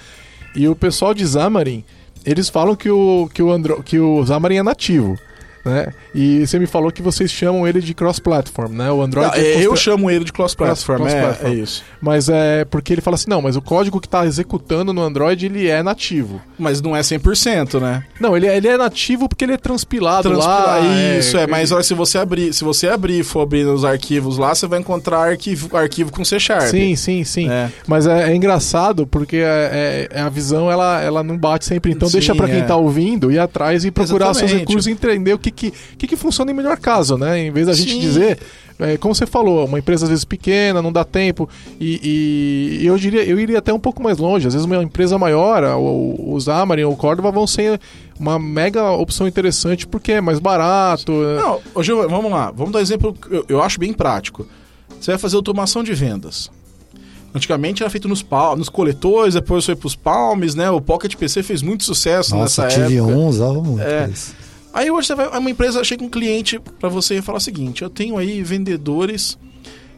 [0.53, 1.83] E o pessoal de Xamarin,
[2.25, 5.17] eles falam que o, que o, Andro, que o Xamarin é nativo.
[5.63, 5.93] Né?
[6.15, 8.91] E você me falou que vocês chamam ele de cross-platform, né?
[8.91, 9.29] O Android.
[9.33, 11.83] Ah, é é, eu chamo ele de cross-platform, Cross- é, é isso.
[12.01, 15.45] Mas é porque ele fala assim: não, mas o código que está executando no Android
[15.45, 16.41] ele é nativo.
[16.57, 18.03] Mas não é 100%, né?
[18.19, 20.63] Não, ele é, ele é nativo porque ele é transpilado lá.
[20.77, 23.85] Transpila- isso, é, mas olha, se você abrir, se você abrir e for abrir os
[23.85, 26.63] arquivos lá, você vai encontrar arquivo, arquivo com C Sharp.
[26.67, 27.49] Sim, sim, sim.
[27.49, 27.69] É.
[27.87, 31.91] Mas é, é engraçado porque é, é- a visão ela, ela não bate sempre.
[31.91, 32.63] Então Sim, deixa pra quem é.
[32.63, 34.59] tá ouvindo ir atrás e procurar seus Exatamente.
[34.69, 37.39] recursos e entender o que, que, que, que funciona em melhor caso, né?
[37.39, 37.99] Em vez da gente Sim.
[37.99, 38.39] dizer,
[38.79, 41.47] é, como você falou, uma empresa às vezes pequena, não dá tempo.
[41.79, 44.47] E, e eu, diria, eu iria até um pouco mais longe.
[44.47, 47.79] Às vezes uma empresa maior, o, o Xamarin ou o Córdoba vão ser
[48.19, 51.11] uma mega opção interessante porque é mais barato.
[51.11, 52.51] Não, ô, Gil, vamos lá.
[52.51, 54.47] Vamos dar um exemplo que eu, eu acho bem prático.
[54.99, 56.49] Você vai fazer automação de vendas.
[57.33, 60.69] Antigamente era feito nos, pal- nos coletores, depois foi pros palmes, né?
[60.69, 63.13] O Pocket PC fez muito sucesso Nossa, nessa tive época.
[63.13, 64.09] um, usava muito É.
[64.11, 64.35] isso.
[64.73, 67.81] Aí hoje você vai, uma empresa chega um cliente pra você e fala o seguinte:
[67.81, 69.37] eu tenho aí vendedores.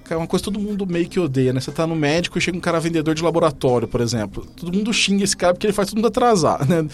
[0.03, 1.61] Cara, uma coisa que todo mundo meio que odeia, né?
[1.61, 4.45] Você tá no médico e chega um cara vendedor de laboratório, por exemplo.
[4.55, 6.85] Todo mundo xinga esse cara porque ele faz todo mundo atrasar, né?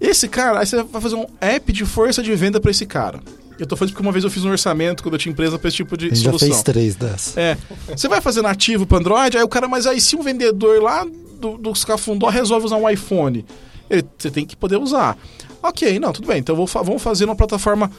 [0.00, 3.20] Esse cara, aí você vai fazer um app de força de venda pra esse cara.
[3.58, 5.58] Eu tô falando isso porque uma vez eu fiz um orçamento quando eu tinha empresa
[5.58, 6.48] pra esse tipo de A gente já solução.
[6.48, 7.36] fez três dessas.
[7.36, 7.56] É.
[7.96, 11.04] Você vai fazer nativo para Android, aí o cara, mas aí se um vendedor lá
[11.40, 13.44] do, dos Cafundó resolve usar um iPhone,
[13.90, 15.18] ele- você tem que poder usar.
[15.62, 16.38] Ok, não, tudo bem.
[16.38, 17.90] Então fa- vamos fazer uma plataforma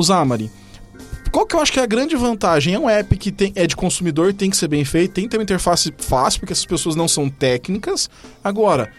[0.00, 0.50] Xamarin.
[1.30, 2.74] Qual que eu acho que é a grande vantagem?
[2.74, 5.30] É um app que tem, é de consumidor, tem que ser bem feito, tem que
[5.30, 8.08] ter uma interface fácil, porque essas pessoas não são técnicas.
[8.44, 8.90] Agora,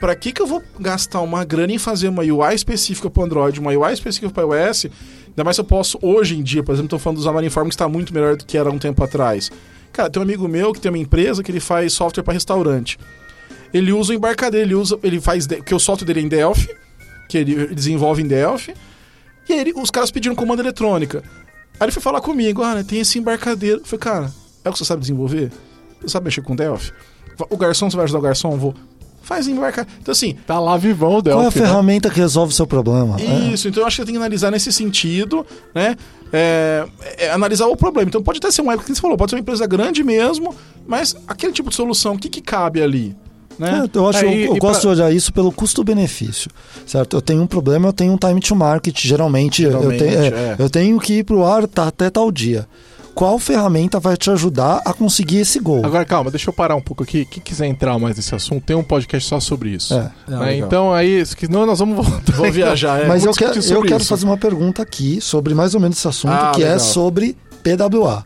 [0.00, 3.60] para que, que eu vou gastar uma grana em fazer uma UI específica para Android,
[3.60, 4.86] uma UI específica para iOS?
[5.28, 7.68] Ainda mais se eu posso, hoje em dia, por exemplo, estou falando do Xamarin Form,
[7.68, 9.50] que está muito melhor do que era um tempo atrás.
[9.92, 12.98] Cara, tem um amigo meu que tem uma empresa que ele faz software para restaurante.
[13.74, 16.68] Ele usa o embarcadero, ele usa, ele faz, porque o software dele é em Delphi,
[17.34, 18.74] que ele desenvolve em Delphi,
[19.48, 21.22] e aí ele- os caras pediram comanda eletrônica.
[21.80, 23.80] Aí ele foi falar comigo, ah, tem esse embarcadeiro.
[23.80, 24.32] Eu falei, cara,
[24.64, 25.50] é o que você sabe desenvolver?
[26.00, 26.92] Você sabe mexer com Delphi?
[27.50, 28.56] O garçom, você vai ajudar o garçom?
[28.56, 28.74] Vou.
[29.22, 29.86] Faz embarcar.
[30.00, 31.58] Então, assim, Tá lá vivão o Qual é a Delphi.
[31.60, 31.66] né?
[31.66, 33.16] ferramenta que resolve o seu problema?
[33.18, 33.52] É.
[33.52, 35.96] isso, então eu acho que tem que analisar nesse sentido, né?
[36.32, 36.86] É,
[37.18, 38.08] é, analisar o problema.
[38.08, 40.54] Então pode até ser um app que você falou, pode ser uma empresa grande mesmo,
[40.86, 43.16] mas aquele tipo de solução, o que, que cabe ali?
[43.58, 43.84] Né?
[43.92, 46.50] É, eu acho, É, e- eu e gosto pra- de olhar isso pelo custo-benefício,
[46.86, 47.16] certo?
[47.16, 50.26] Eu tenho um problema, eu tenho um time to market, geralmente, Geralmente, eu, tenho, é,
[50.28, 50.56] é.
[50.58, 52.66] eu tenho que ir pro ar tá, até tal dia.
[53.14, 55.86] Qual ferramenta vai te ajudar a conseguir esse gol?
[55.86, 57.24] Agora, calma, deixa eu parar um pouco aqui.
[57.24, 59.94] Quem quiser entrar mais nesse assunto, tem um podcast só sobre isso.
[59.94, 60.10] É.
[60.26, 60.38] Né?
[60.40, 60.66] legal.
[60.66, 62.32] Então, aí, se não, nós vamos voltar.
[62.32, 63.06] Vou viajar, é.
[63.06, 66.08] Mas eu vamos quero, eu quero fazer uma pergunta aqui sobre mais ou menos esse
[66.08, 66.80] assunto, Ah, que é legal.
[66.80, 68.24] sobre PWA.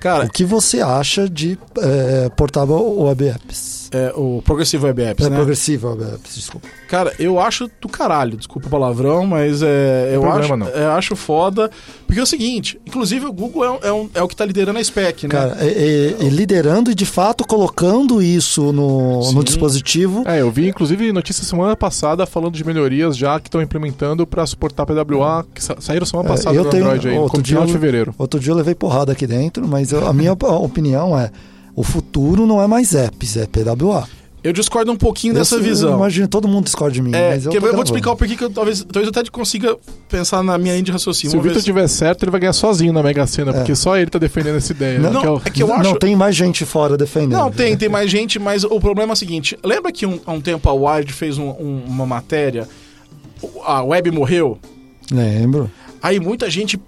[0.00, 3.85] Cara, O que você acha de é, Portable Web Apps?
[3.90, 5.36] É, o Progressive Web Apps, É, né?
[5.36, 6.66] Progressive Web Apps, desculpa.
[6.88, 10.68] Cara, eu acho do caralho, desculpa o palavrão, mas é, eu problema, acho, não.
[10.68, 11.70] é, acho foda.
[12.06, 14.78] Porque é o seguinte, inclusive o Google é, é, um- é o que tá liderando
[14.78, 15.28] a spec, né?
[15.28, 20.22] Cara, é- é- é liderando e de fato colocando isso no, no dispositivo.
[20.26, 24.46] É, eu vi inclusive notícia semana passada falando de melhorias já que estão implementando para
[24.46, 27.44] suportar PWA, que sa saíram semana É, passada eu no tenho- Android aí, outro no
[27.44, 28.14] final dia de eu- fevereiro.
[28.18, 31.30] Outro dia eu levei porrada aqui dentro, mas eu- a minha op- opinião é:
[31.76, 34.08] o futuro não é mais apps, é PWA.
[34.44, 35.90] Eu discordo um pouquinho dessa Eu- visão.
[35.90, 38.12] Eu imagino todo mundo discorda de mim, É, mas eu, que eu vou te explicar
[38.12, 39.76] o porquê que eu talvez, talvez eu até consiga
[40.08, 41.32] pensar na minha linha de raciocínio.
[41.32, 43.54] Se o Vitor tiver certo, ele vai ganhar sozinho na Mega Sena, É.
[43.54, 45.00] porque só ele tá defendendo essa ideia.
[45.00, 45.20] Não, né?
[45.20, 47.32] Que é é que eu não, acho- tem mais gente fora defendendo.
[47.32, 50.30] Não, tem, tem mais gente, mas o problema é o seguinte: lembra que um- há
[50.32, 52.68] um tempo a Wired fez um- um- uma matéria,
[53.66, 54.58] a web morreu?
[55.10, 55.68] Lembro.
[56.06, 56.78] Aí muita gente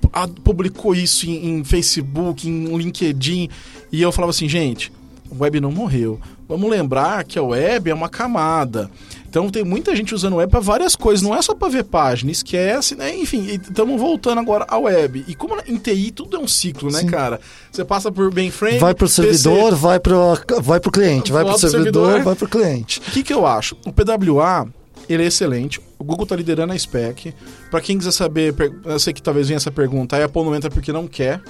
[0.44, 3.48] publicou isso em, em Facebook, em LinkedIn,
[3.90, 4.92] e eu falava assim, gente,
[5.28, 6.20] a web não morreu.
[6.48, 8.88] Vamos lembrar que a web é uma camada.
[9.28, 12.30] Então tem muita gente usando web para várias coisas, não é só para ver página,
[12.30, 13.12] esquece, né?
[13.18, 15.24] Enfim, estamos voltando agora à web.
[15.26, 17.08] E como em TI tudo é um ciclo, né, Sim.
[17.08, 17.40] cara?
[17.72, 19.22] Você passa por mainframe, Vai pro PC.
[19.22, 21.32] servidor, vai pro, vai pro cliente.
[21.32, 22.24] Vai Volta pro servidor, servidor.
[22.24, 23.00] vai pro cliente.
[23.00, 23.76] O que, que eu acho?
[23.84, 24.68] O PWA,
[25.09, 25.80] ele é excelente.
[25.98, 27.34] O Google tá liderando a spec.
[27.70, 28.54] Para quem quiser saber,
[28.84, 31.40] eu sei que talvez venha essa pergunta, a Apple não entra porque não quer.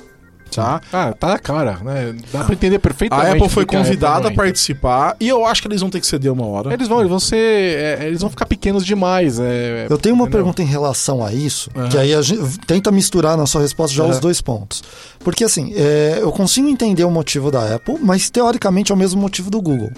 [0.50, 0.80] Tá?
[0.90, 2.16] Ah, tá na cara, né?
[2.32, 3.28] Dá pra entender perfeitamente.
[3.28, 4.44] A Apple foi a convidada não a entra.
[4.44, 6.72] participar e eu acho que eles vão ter que ceder uma hora.
[6.72, 7.36] Eles vão, eles vão ser.
[7.36, 9.38] é, eles vão ficar pequenos demais.
[9.38, 10.38] é, Eu tenho uma entendeu?
[10.38, 11.90] pergunta em relação a isso, Aham.
[11.90, 14.20] que aí a gente tenta misturar na sua resposta já os Aham.
[14.20, 14.82] dois pontos.
[15.18, 19.20] Porque assim, é, eu consigo entender o motivo da Apple, mas teoricamente é o mesmo
[19.20, 19.90] motivo do Google.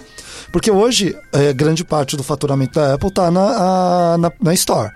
[0.51, 4.91] Porque hoje, é, grande parte do faturamento da Apple está na, na, na Store.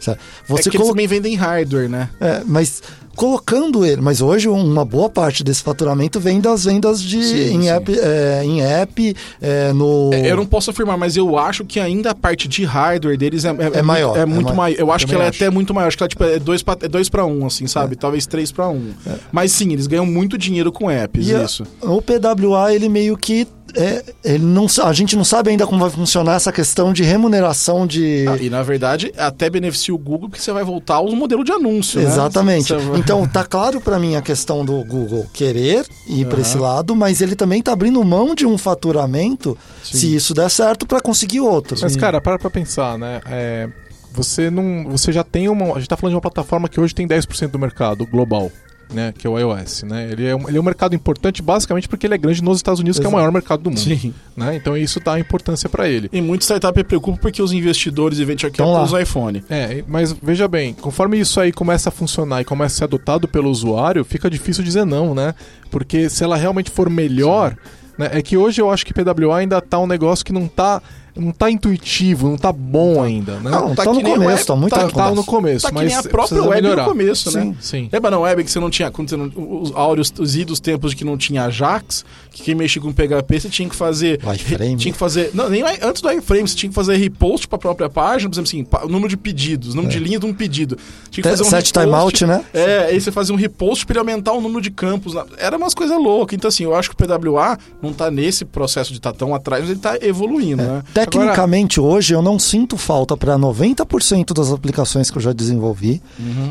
[0.00, 0.18] Certo?
[0.20, 2.08] é Você que eles colo- também vendem hardware, né?
[2.20, 2.82] é, mas
[3.16, 7.62] colocando ele, mas hoje uma boa parte desse faturamento vem das vendas de Sim, em,
[7.62, 7.68] sim.
[7.70, 11.78] App, é, em app, é, no É, Eu não posso afirmar, mas eu acho que
[11.78, 14.56] ainda a parte de hardware deles é, é, maior, É é muito maior.
[14.56, 14.76] maior.
[14.78, 15.42] Eu acho que Também ela é acho.
[15.44, 15.88] até muito maior.
[15.88, 17.96] Acho que ela tipo, é 2 pra, é dois pra 1, assim, sabe?
[17.96, 18.90] Talvez 3 para 1.
[19.30, 21.64] Mas sim, eles ganham muito dinheiro com apps, E a- isso.
[21.80, 23.46] O PWA, ele meio que.
[23.74, 27.86] É, ele não, a gente não sabe ainda como vai funcionar essa questão de remuneração
[27.86, 28.26] de.
[28.28, 31.52] Ah, e na verdade, até beneficia o Google porque você vai voltar aos modelos de
[31.52, 31.98] anúncio.
[31.98, 32.06] né?
[32.06, 32.70] Exatamente.
[32.74, 36.42] Vai- Então, tá claro pra mim a questão do Google querer ir pra Aham.
[36.42, 39.98] esse lado, mas ele também tá abrindo mão de um faturamento, Sim.
[39.98, 41.76] se isso der certo, pra conseguir outro.
[41.82, 43.20] Mas, cara, para pra pensar, né?
[43.26, 43.68] É,
[44.12, 44.88] você não.
[44.90, 45.72] Você já tem uma.
[45.74, 48.52] A gente tá falando de uma plataforma que hoje tem 10% do mercado global.
[48.92, 50.08] Né, que é o iOS, né?
[50.10, 52.78] Ele é, um, ele é um mercado importante basicamente porque ele é grande nos Estados
[52.78, 53.16] Unidos, que é o Exato.
[53.16, 53.80] maior mercado do mundo.
[53.80, 54.12] Sim.
[54.36, 54.56] Né?
[54.56, 56.10] Então isso dá importância para ele.
[56.12, 58.80] E muito startup preocupa porque os investidores e venture Tão lá.
[58.80, 59.44] capital usam iPhone.
[59.48, 63.26] É, mas veja bem, conforme isso aí começa a funcionar e começa a ser adotado
[63.26, 65.34] pelo usuário, fica difícil dizer não, né?
[65.70, 67.56] Porque se ela realmente for melhor,
[67.96, 68.10] né?
[68.12, 70.82] É que hoje eu acho que PWA ainda tá um negócio que não tá,
[71.14, 73.50] não tá intuitivo, não tá bom ainda, né?
[73.50, 75.14] Não, tá tá, que no o começo, web- tá muito tá- no tá começo.
[75.16, 76.82] no começo, Tá que mas nem a própria web melhorar.
[76.84, 77.42] no começo, né?
[77.42, 77.56] Sim.
[77.60, 77.88] Sim.
[77.92, 80.92] Lembra na web que você não tinha, quando você não, os áureos, os idos tempos
[80.92, 84.20] de que não tinha Ajax, que quem mexia com PHP você tinha que fazer.
[84.24, 84.76] O iframe.
[84.76, 85.30] Tinha que fazer.
[85.34, 88.48] Não, nem antes do iframe, você tinha que fazer repost pra própria página, por exemplo
[88.48, 90.76] assim, pa- número de pedidos, número de linha de um pedido.
[91.10, 92.44] Tinha que fazer um Set repost- timeout, né?
[92.54, 95.14] É, aí você fazia um repost pra ele aumentar o número de campos.
[95.38, 96.34] Era umas coisas loucas.
[96.36, 99.62] Então, assim, eu acho que o PWA não tá nesse processo de estar tão atrás,
[99.62, 100.82] mas ele tá evoluindo, né?
[101.06, 106.02] Tecnicamente, hoje, eu não sinto falta para 90% das aplicações que eu já desenvolvi.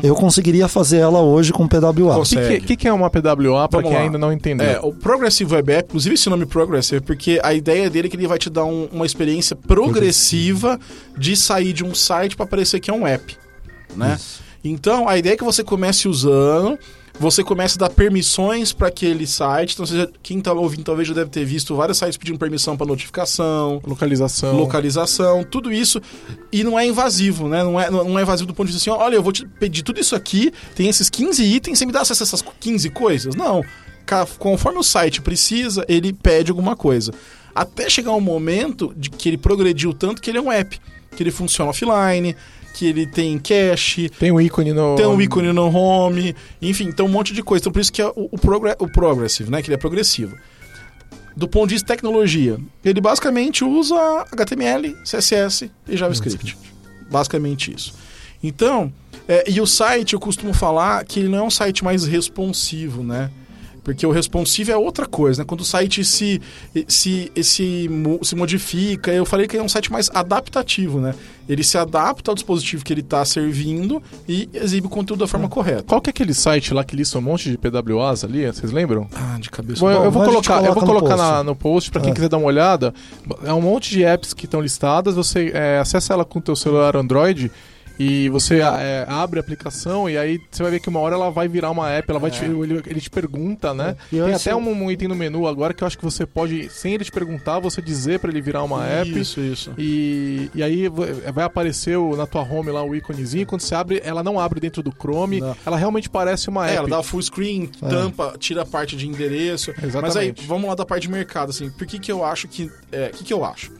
[0.02, 2.16] Eu conseguiria fazer ela hoje com PWA.
[2.18, 4.00] O que, que, que é uma PWA para quem lá.
[4.00, 4.66] ainda não entendeu?
[4.66, 8.16] É, o Progressive Web App, inclusive esse nome Progressive, porque a ideia dele é que
[8.16, 10.78] ele vai te dar um- uma experiência progressiva
[11.16, 13.36] de sair de um site para parecer que é um app,
[13.96, 14.18] né?
[14.64, 16.78] Então, a ideia é que você comece usando,
[17.20, 19.74] você comece a dar permissões para aquele site.
[19.74, 22.86] Então, já- quem tá ouvindo talvez já deve ter visto vários sites pedindo permissão para
[22.86, 24.56] notificação, Localização.
[24.56, 26.00] localização, tudo isso.
[26.50, 27.62] E não é invasivo, né?
[27.62, 29.82] Não é, não é invasivo do ponto de vista assim, olha, eu vou te pedir
[29.82, 33.34] tudo isso aqui, tem esses 15 itens, você me dá acesso a essas 15 coisas?
[33.34, 33.62] Não.
[34.38, 37.12] Conforme o site precisa, ele pede alguma coisa.
[37.54, 40.78] Até chegar um momento de que ele progrediu tanto que ele é um app.
[41.16, 42.34] Que ele funciona offline,
[42.72, 44.96] que ele tem cache, Tem um ícone no.
[44.96, 47.62] tem um ícone no home, enfim, tem um monte de coisa.
[47.62, 49.60] Então por isso que é o, o, progre- o progressive, né?
[49.62, 50.36] Que ele é progressivo.
[51.36, 53.96] Do ponto de vista de tecnologia, ele basicamente usa
[54.32, 56.56] HTML, CSS e JavaScript.
[57.10, 57.94] Basicamente isso.
[58.42, 58.92] Então,
[59.28, 63.02] é, e o site eu costumo falar que ele não é um site mais responsivo,
[63.02, 63.30] né?
[63.84, 65.44] Porque o responsive é outra coisa, né?
[65.44, 66.40] Quando o site se,
[66.86, 67.90] se, se,
[68.22, 71.14] se modifica, eu falei que é um site mais adaptativo, né?
[71.48, 75.48] Ele se adapta ao dispositivo que ele está servindo e exibe o conteúdo da forma
[75.48, 75.82] correta.
[75.82, 78.46] Qual que é aquele site lá que lista um monte de PWAs ali?
[78.46, 79.08] Vocês lembram?
[79.14, 79.80] Ah, de cabeça.
[79.80, 81.32] Bom, eu, eu vou colocar, eu vou coloca no colocar post.
[81.32, 82.14] na- no post para quem É.
[82.14, 82.94] quiser dar uma olhada.
[83.44, 85.16] É um monte de apps que estão listadas.
[85.16, 87.50] Você é, acessa ela com o teu celular Android
[88.02, 91.30] e você é, abre a aplicação e aí você vai ver que uma hora ela
[91.30, 92.10] vai virar uma app.
[92.10, 93.96] Ela vai te- ele, ele te pergunta, né?
[94.12, 96.26] E Tem até eu- um, um item no menu agora que eu acho que você
[96.26, 99.08] pode, sem ele te perguntar, você dizer para ele virar uma app.
[99.18, 99.72] Isso, isso.
[99.78, 103.46] E, e aí vai aparecer o- na tua home lá o íconezinho.
[103.46, 105.40] Quando você abre, ela não abre dentro do Chrome.
[105.40, 105.56] Não.
[105.64, 106.78] Ela realmente parece uma É, app.
[106.78, 109.70] ela dá full screen, tampa, tira a parte de endereço.
[109.76, 109.88] Mas aí,
[110.28, 110.46] Exatamente.
[110.46, 111.70] vamos lá da parte de mercado, assim.
[111.70, 112.70] Por que que eu acho que...
[112.90, 113.70] É, que que eu acho?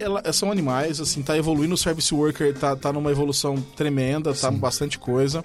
[0.00, 1.74] Ela, são animais, assim, tá evoluindo.
[1.74, 5.44] O Service Worker tá, tá numa evolução tremenda, tá bastante coisa.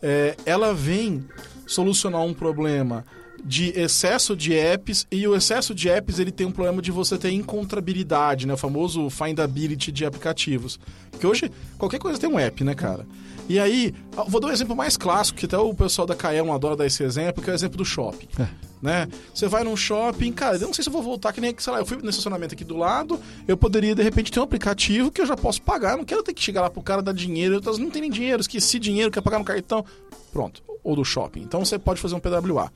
[0.00, 1.24] É, ela vem
[1.66, 3.04] solucionar um problema
[3.44, 7.18] de excesso de apps e o excesso de apps ele tem um problema de você
[7.18, 8.54] ter encontrabilidade, né?
[8.54, 10.78] O famoso findability de aplicativos.
[11.10, 13.04] Porque hoje qualquer coisa tem um app, né, cara?
[13.48, 16.52] E aí, eu vou dar um exemplo mais clássico, que até o pessoal da Kaelon
[16.52, 18.28] adora dar esse exemplo, que é o exemplo do shopping.
[18.82, 19.08] Né?
[19.32, 21.72] Você vai num shopping, cara, eu não sei se eu vou voltar, que nem, sei
[21.72, 25.08] lá, eu fui no estacionamento aqui do lado, eu poderia, de repente, ter um aplicativo
[25.08, 27.60] que eu já posso pagar, não quero ter que chegar lá pro cara dar dinheiro,
[27.64, 29.84] eu não tenho nem dinheiro, esqueci dinheiro, quer pagar no cartão.
[30.32, 31.42] Pronto, ou do shopping.
[31.42, 32.72] Então você pode fazer um PWA.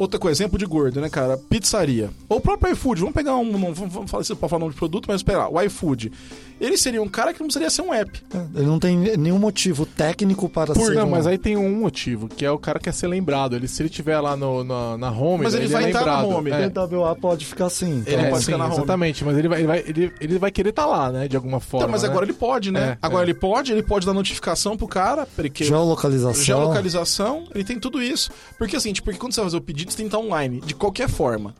[0.00, 1.36] Outra coisa, exemplo de gordo, né, cara?
[1.36, 2.08] Pizzaria.
[2.26, 3.00] Ou o próprio iFood.
[3.00, 3.44] Vamos pegar um.
[3.44, 6.10] Não, vamos falar se pode falar nome de produto, mas espera lá, o iFood.
[6.58, 8.20] Ele seria um cara que não precisaria ser um app.
[8.54, 10.94] Ele não tem nenhum motivo técnico para Por, ser.
[10.94, 13.56] não, um- mas aí tem um motivo, que é o cara quer ser lembrado.
[13.56, 16.20] Ele, se ele tiver lá no, na, na home, Mas ele é vai entrar na
[16.22, 16.36] lembrado.
[16.38, 16.50] home.
[16.50, 16.68] É.
[16.68, 18.02] PWA pode ficar assim.
[18.06, 18.74] Ele É, pode sim, ficar na home.
[18.74, 21.28] exatamente, mas ele vai, ele, vai, ele, ele vai querer estar lá, né?
[21.28, 21.84] De alguma forma.
[21.84, 22.08] Então, mas né?
[22.08, 22.90] agora ele pode, né?
[22.92, 23.26] É, agora é.
[23.26, 26.42] ele pode, ele pode dar notificação pro cara, porque Geolocalização.
[26.44, 28.30] geolocalização, ele tem tudo isso.
[28.58, 30.60] Porque assim, tipo, porque quando você vai fazer o pedido, você tem que estar online,
[30.60, 31.54] de qualquer forma.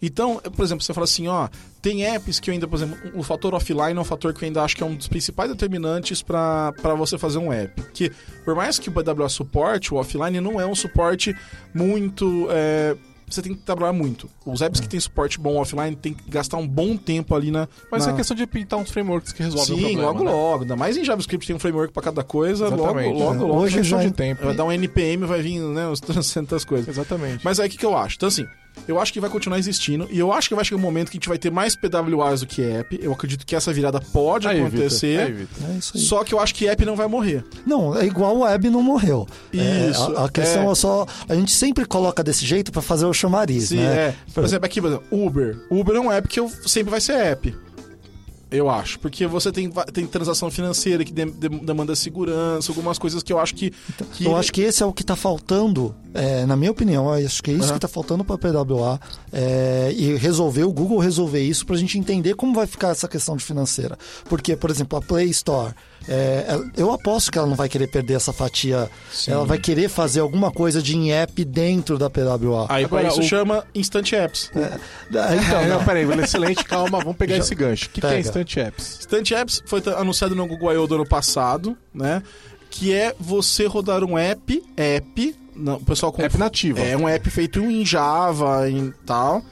[0.00, 1.48] Então, por exemplo, você fala assim, ó,
[1.80, 4.46] tem apps que eu ainda, por exemplo, o fator offline é um fator que eu
[4.46, 7.82] ainda acho que é um dos principais determinantes para você fazer um app.
[7.92, 8.12] Que
[8.44, 11.34] por mais que o BWA suporte, o offline não é um suporte
[11.74, 12.46] muito.
[12.50, 12.96] é,
[13.28, 14.28] você tem que trabalhar muito.
[14.44, 17.68] Os apps que tem suporte bom offline tem que gastar um bom tempo ali na.
[17.90, 18.12] Mas na...
[18.12, 20.02] é questão de pintar uns frameworks que resolvem o Sim, problema.
[20.02, 20.30] logo né?
[20.30, 20.62] logo.
[20.62, 22.68] Ainda mais em JavaScript tem um framework pra cada coisa.
[22.68, 23.18] Logo, Exatamente.
[23.18, 23.40] logo, né?
[23.40, 23.56] logo.
[23.60, 24.44] Hoje é questão já- de tempo.
[24.44, 26.88] Vai dar um NPM, vai vir, né, uns 300 coisas.
[26.88, 27.44] Exatamente.
[27.44, 28.16] Mas aí o que, que eu acho?
[28.16, 28.46] Então, assim,
[28.86, 30.06] eu acho que vai continuar existindo.
[30.10, 32.40] E eu acho que vai chegar um momento que a gente vai ter mais PWAs
[32.40, 32.98] do que app.
[33.02, 35.20] Eu acredito que essa virada pode Aí, acontecer.
[35.20, 35.48] Aí.
[35.74, 36.02] É isso aí.
[36.02, 37.44] Só que eu acho que app não vai morrer.
[37.66, 39.26] Não, é igual o web não morreu.
[39.52, 40.72] É, Isso, a, a questão é.
[40.72, 40.74] é.
[40.74, 41.06] só.
[41.28, 43.96] A gente sempre coloca desse jeito pra fazer o chamariz, Sim, né?
[43.96, 44.14] é.
[44.32, 45.56] Por exemplo, aqui, por exemplo, Uber.
[45.70, 47.54] Uber é um app que eu, sempre vai ser app.
[48.50, 49.00] Eu acho.
[49.00, 53.40] Porque você tem, tem transação financeira que dem- dem- demanda segurança, algumas coisas que eu
[53.40, 53.72] acho que.
[54.12, 57.42] que Eu acho que esse é o que está faltando, é, na minha opinião, acho
[57.42, 57.72] que é isso Aham.
[57.72, 59.00] que está faltando para a PWA
[59.32, 63.08] é, e resolver, o Google resolver isso para a gente entender como vai ficar essa
[63.08, 63.98] questão de financeira.
[64.28, 65.74] Porque, por exemplo, a Play Store,
[66.08, 68.88] é, ela- eu aposto que ela não vai querer perder essa fatia,
[69.26, 72.66] ela vai querer fazer alguma coisa de em-app dentro da PWA.
[72.68, 74.50] Aí Agora, isso o- chama Instant Apps.
[74.54, 74.78] É,
[75.10, 75.36] então, É,
[75.68, 75.84] não, não.
[75.84, 77.86] peraí, excelente, calma, vamos pegar Já- esse gancho.
[77.86, 78.20] O que, que é.
[78.20, 78.98] Instant Apps?
[79.00, 80.86] Instant Apps foi anunciado no Google I.O.
[80.86, 82.22] do ano passado, né?
[82.70, 86.80] Que é você rodar um app, app, não, o pessoal com App nativa.
[86.80, 89.42] É um app feito em Java e tal,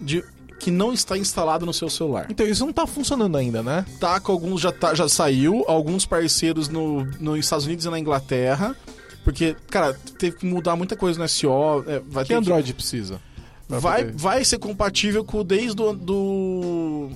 [0.00, 0.22] de,
[0.60, 2.26] que não está instalado no seu celular.
[2.30, 3.84] Então, isso não tá funcionando ainda, né?
[3.98, 7.98] Tá com alguns já tá, já saiu, alguns parceiros no, nos Estados Unidos e na
[7.98, 8.76] Inglaterra,
[9.24, 13.20] porque cara teve que mudar muita coisa no SEO, é, vai Que Android precisa?
[13.66, 17.10] pra vai poder- vai ser compatível com desde o do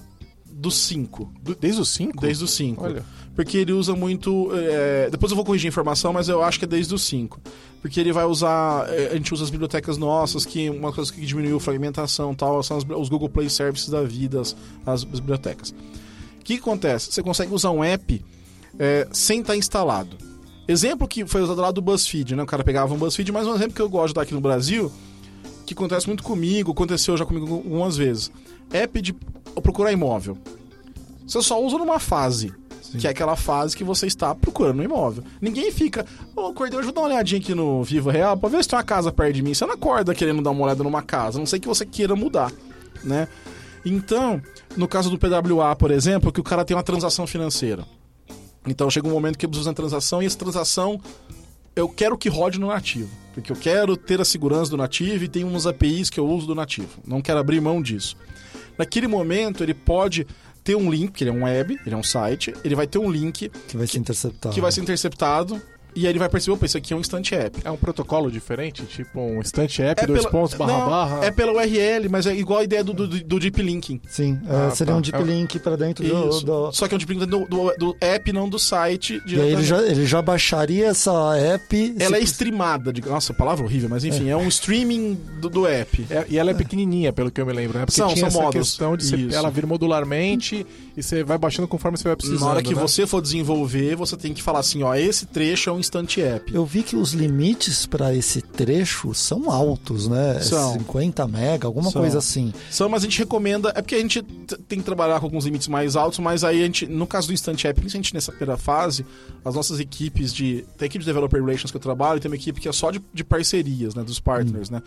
[0.47, 1.30] do 5.
[1.42, 2.20] Do- Desde o 5?
[2.20, 2.84] Desde o 5.
[2.84, 3.05] Olha.
[3.35, 4.51] Porque ele usa muito.
[4.55, 7.41] é, depois eu vou corrigir a informação, mas eu acho que é desde o 5.
[7.82, 8.89] Porque ele vai usar.
[8.89, 12.62] é, a gente usa as bibliotecas nossas, que uma coisa que diminuiu a fragmentação tal,
[12.62, 14.57] são as- os Google Play Services da vida, as,
[14.87, 15.70] as bibliotecas.
[16.41, 17.11] O que, acontece?
[17.12, 18.24] Você consegue usar um app
[18.78, 20.16] é, sem estar instalado.
[20.68, 22.43] Exemplo que foi usado lá do BuzzFeed, né?
[22.43, 24.41] O cara pegava um BuzzFeed, mas um exemplo que eu gosto de dar aqui no
[24.41, 24.91] Brasil,
[25.66, 28.30] que acontece muito comigo, aconteceu já comigo algumas vezes.
[28.72, 29.12] App de
[29.62, 30.39] procurar imóvel.
[31.26, 32.53] Você só usa numa fase.
[32.93, 35.24] Que é aquela fase que você está procurando um imóvel.
[35.41, 36.07] Ninguém fica,
[36.37, 38.85] ô, hoje, vou dar uma olhadinha aqui no Vivo Real pra ver se tem uma
[38.85, 39.55] casa perto de mim.
[39.55, 42.14] Você não acorda querendo dar uma olhada numa casa, a não sei que você queira
[42.14, 42.53] mudar,
[43.03, 43.26] né?
[43.85, 44.41] Então,
[44.76, 47.85] no caso do PWA, por exemplo, que o cara tem uma transação financeira.
[48.66, 50.99] Então chega um momento que eu preciso fazer uma transação e essa transação
[51.76, 53.11] eu quero que rode no nativo.
[53.35, 56.47] Porque eu quero ter a segurança do nativo e tem uns APIs que eu uso
[56.47, 57.01] do nativo.
[57.07, 58.16] Não quero abrir mão disso.
[58.78, 60.26] Naquele momento, ele pode
[60.64, 62.98] ter um link, que ele é um web, ele é um site, ele vai ter
[62.98, 64.54] um link que vai ser interceptado.
[64.54, 65.60] que vai ser interceptado
[65.95, 67.61] e aí ele vai perceber, opa, isso aqui é um instant app.
[67.64, 68.82] É um protocolo diferente?
[68.84, 71.24] Tipo um Instant App, É dois pela- pontos, barra não, barra?
[71.24, 74.01] É pela URL, mas é igual a ideia do, do, do deep linking.
[74.09, 74.99] Sim, é, Ah, seria tá.
[74.99, 77.45] um deep É- link para dentro do, do- Só que é um deep link do,
[77.47, 79.20] do, do app, não do site.
[79.26, 81.97] E aí ele já, ele já baixaria essa app.
[81.99, 82.92] Ela é se- streamada.
[82.92, 83.01] De...
[83.07, 86.07] Nossa, palavra horrível, mas enfim, é, um streaming do, do app.
[86.11, 87.84] É, e ela é pequenininha, pelo que eu me lembro, né?
[87.86, 88.68] Porque São- tinha são essa módulos.
[88.70, 89.36] questão de Isso.
[89.36, 90.66] ela vir modularmente
[90.97, 92.40] e você vai baixando conforme você vai precisando.
[92.40, 92.80] Na hora que né?
[92.80, 96.55] você for desenvolver, você tem que falar assim, ó, esse trecho é um instant app.
[96.55, 100.41] Eu vi que os limites para esse trecho são altos, né?
[100.41, 100.72] São.
[100.74, 102.01] 50 mega, alguma São.
[102.01, 102.53] coisa assim.
[102.70, 103.70] São, mas a gente recomenda.
[103.74, 104.22] É porque a gente
[104.68, 107.35] tem que trabalhar com alguns limites mais altos, mas aí a gente, no caso do
[107.35, 109.05] Instant App, principalmente nessa primeira fase,
[109.45, 110.64] as nossas equipes de.
[110.78, 112.72] Tem a equipe de Developer Relations que eu trabalho, e tem uma equipe que é
[112.72, 114.03] só de, de parcerias, né?
[114.03, 114.82] Dos partners, né?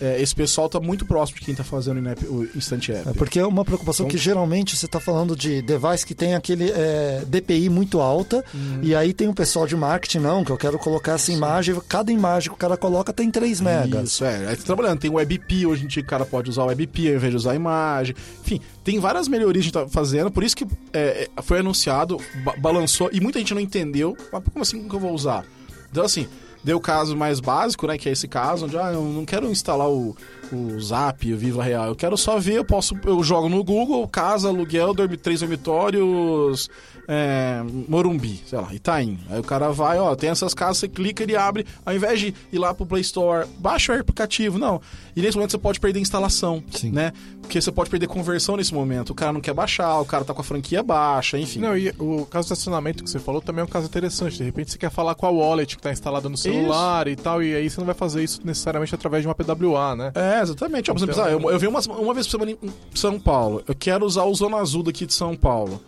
[0.00, 3.08] É, esse pessoal tá muito próximo de quem tá fazendo o o Instant App.
[3.08, 6.34] É porque é uma preocupação Então- que geralmente você está falando de device que tem
[6.34, 8.78] aquele é, DPI muito alta, Uhum.
[8.82, 12.10] e aí tem um pessoal de marketing, não, que eu quero colocar essa imagem, cada
[12.12, 14.10] imagem que o cara coloca tem 3 megas.
[14.10, 14.48] Isso, é.
[14.48, 14.98] Aí tá trabalhando.
[14.98, 17.52] Tem WebP, hoje em dia o cara pode usar o WebP ao invés de usar
[17.52, 18.14] a imagem.
[18.40, 21.60] Enfim, tem várias melhorias que a gente tá fazendo, por isso que é, é, foi
[21.60, 24.16] anunciado, ba- balançou, e muita gente não entendeu.
[24.32, 25.44] Mas como assim que eu vou usar?
[25.90, 26.26] Então, assim,
[26.62, 27.96] Deu o caso mais básico, né?
[27.96, 30.16] Que é esse caso, onde ah, eu não quero instalar o,
[30.52, 31.86] o Zap, o Viva Real.
[31.86, 32.96] Eu quero só ver, eu posso.
[33.06, 36.68] Eu jogo no Google, casa, aluguel, dormi, três dormitórios,
[37.10, 39.18] é, Morumbi, sei lá, Itaim.
[39.30, 42.34] Aí o cara vai, ó, tem essas casas, você clica, ele abre, ao invés de
[42.52, 44.78] ir lá pro Play Store, baixa o aplicativo, não.
[45.16, 46.90] E nesse momento você pode perder instalação, Sim.
[46.92, 47.12] né?
[47.40, 49.10] Porque você pode perder conversão nesse momento.
[49.10, 51.60] O cara não quer baixar, o cara tá com a franquia baixa, enfim.
[51.60, 54.36] Não, e o caso do estacionamento que você falou também é um caso interessante.
[54.36, 57.42] De repente você quer falar com a wallet que está instalada no celular e tal,
[57.42, 60.12] e aí você não vai fazer isso necessariamente através de uma PWA, né?
[60.14, 60.90] É, exatamente.
[60.90, 62.58] Então- ah, eu, eu venho uma, uma vez por semana em
[62.94, 63.62] São Paulo.
[63.66, 65.82] Eu quero usar o Zona Azul daqui de São Paulo.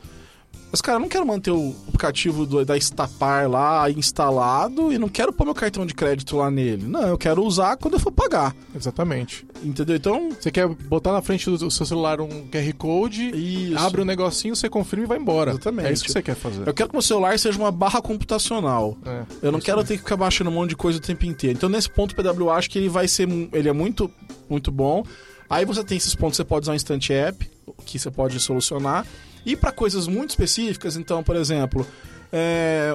[0.72, 5.08] Mas, cara, eu não quero manter o aplicativo do- da Estapar lá instalado e não
[5.08, 6.86] quero pôr meu cartão de crédito lá nele.
[6.86, 8.54] Não, eu quero usar quando eu for pagar.
[8.74, 9.44] Exatamente.
[9.64, 9.96] Entendeu?
[9.96, 10.28] Então.
[10.40, 13.30] Você quer botar na frente do seu celular um QR Code,
[13.72, 13.78] Isso.
[13.78, 15.50] abre um negocinho, você confirma e vai embora.
[15.50, 15.88] Exatamente.
[15.88, 16.66] É isso que você quer fazer.
[16.66, 18.96] Eu quero que meu celular seja uma barra computacional.
[19.04, 19.84] É, Eu não quero aí.
[19.86, 21.56] ter que ficar baixando um monte de coisa o tempo inteiro.
[21.56, 23.28] Então, nesse ponto, o PWA acho que ele vai ser.
[23.52, 24.10] Ele é muito,
[24.48, 25.04] muito bom.
[25.48, 27.50] Aí você tem esses pontos, você pode usar um Instant App,
[27.84, 29.04] que você pode solucionar.
[29.44, 31.86] E para coisas muito específicas, então, por exemplo,
[32.32, 32.94] é,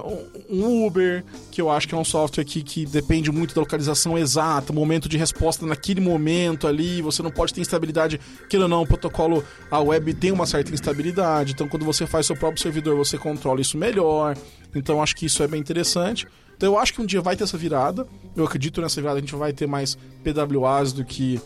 [0.49, 4.17] um- Uber, que eu acho que é um software aqui que depende muito da localização
[4.17, 8.19] exata, momento de resposta naquele momento ali, você não pode ter instabilidade,
[8.49, 12.27] queira ou não, o protocolo, a web tem uma certa instabilidade, então quando você faz
[12.27, 14.37] seu próprio servidor, você controla isso melhor,
[14.73, 16.25] então acho que isso é bem interessante.
[16.55, 19.21] Então eu acho que um dia vai ter essa virada, eu acredito nessa virada, a
[19.21, 21.41] gente vai ter mais PWAs do que...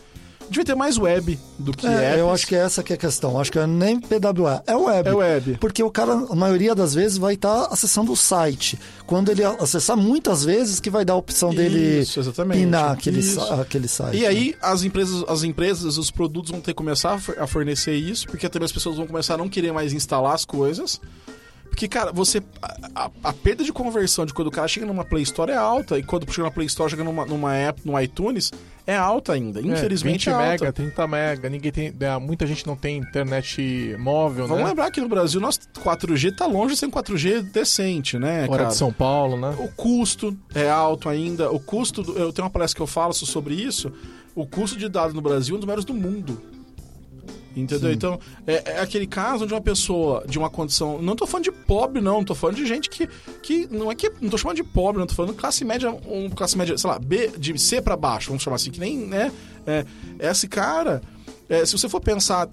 [0.50, 2.34] A gente vai ter mais web do que É, eu apps.
[2.34, 3.38] acho que essa que é a questão.
[3.38, 5.08] Acho que é nem PWA, é web.
[5.08, 5.58] É web.
[5.60, 8.76] Porque o cara, a maioria das vezes, vai estar acessando o site.
[9.06, 12.58] Quando ele acessar, muitas vezes que vai dar a opção dele Isso, exatamente.
[12.58, 13.40] pinar aquele, Isso.
[13.40, 14.16] aquele site.
[14.18, 17.46] E aí as empresas, as empresas, os produtos vão ter que começar a for- a
[17.46, 21.00] fornecer isso, porque também as pessoas vão começar a não querer mais instalar as coisas.
[21.68, 22.42] Porque, cara, você.
[22.60, 25.56] A, a- a perda de conversão de quando o cara chega numa Play Store é
[25.56, 28.50] alta, e quando chega numa Play Store, chega numa, numa app, no iTunes,
[28.92, 29.60] é alta ainda.
[29.60, 30.64] Infelizmente é, é, 20 alta.
[30.64, 34.68] mega, 30 mega, ninguém tem, é, muita gente não tem internet móvel, Vamos né?
[34.70, 38.46] lembrar que no Brasil nosso 4G tá longe de ser um 4G decente, né?
[38.48, 38.64] Cara?
[38.66, 39.54] de São Paulo, né?
[39.58, 41.50] O custo é alto ainda.
[41.50, 43.92] O custo, do- eu tenho uma palestra que eu falo sobre isso.
[44.34, 46.40] O custo de dados no Brasil é um dos maiores do mundo.
[47.56, 47.90] Entendeu?
[47.92, 51.02] Então, é, é aquele caso onde uma pessoa de uma condição.
[51.02, 52.24] Não tô falando de pobre, não.
[52.24, 53.08] Tô falando de gente que.
[53.42, 54.10] que não é que.
[54.20, 55.06] Não tô chamando de pobre, não.
[55.06, 55.90] Tô falando classe média.
[56.06, 58.96] Um, classe média, sei lá, B, de C pra baixo, vamos chamar assim, que nem,
[58.98, 59.32] né?
[59.66, 59.84] É,
[60.30, 61.02] esse cara.
[61.48, 62.48] é, se você for pensar.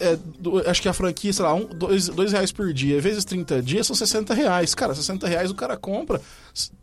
[0.00, 3.24] é, do- acho que a franquia, sei lá, um, dois, dois reais por dia, vezes
[3.24, 4.74] 30 dias, são 60 reais.
[4.74, 6.20] Cara, 60 reais o cara compra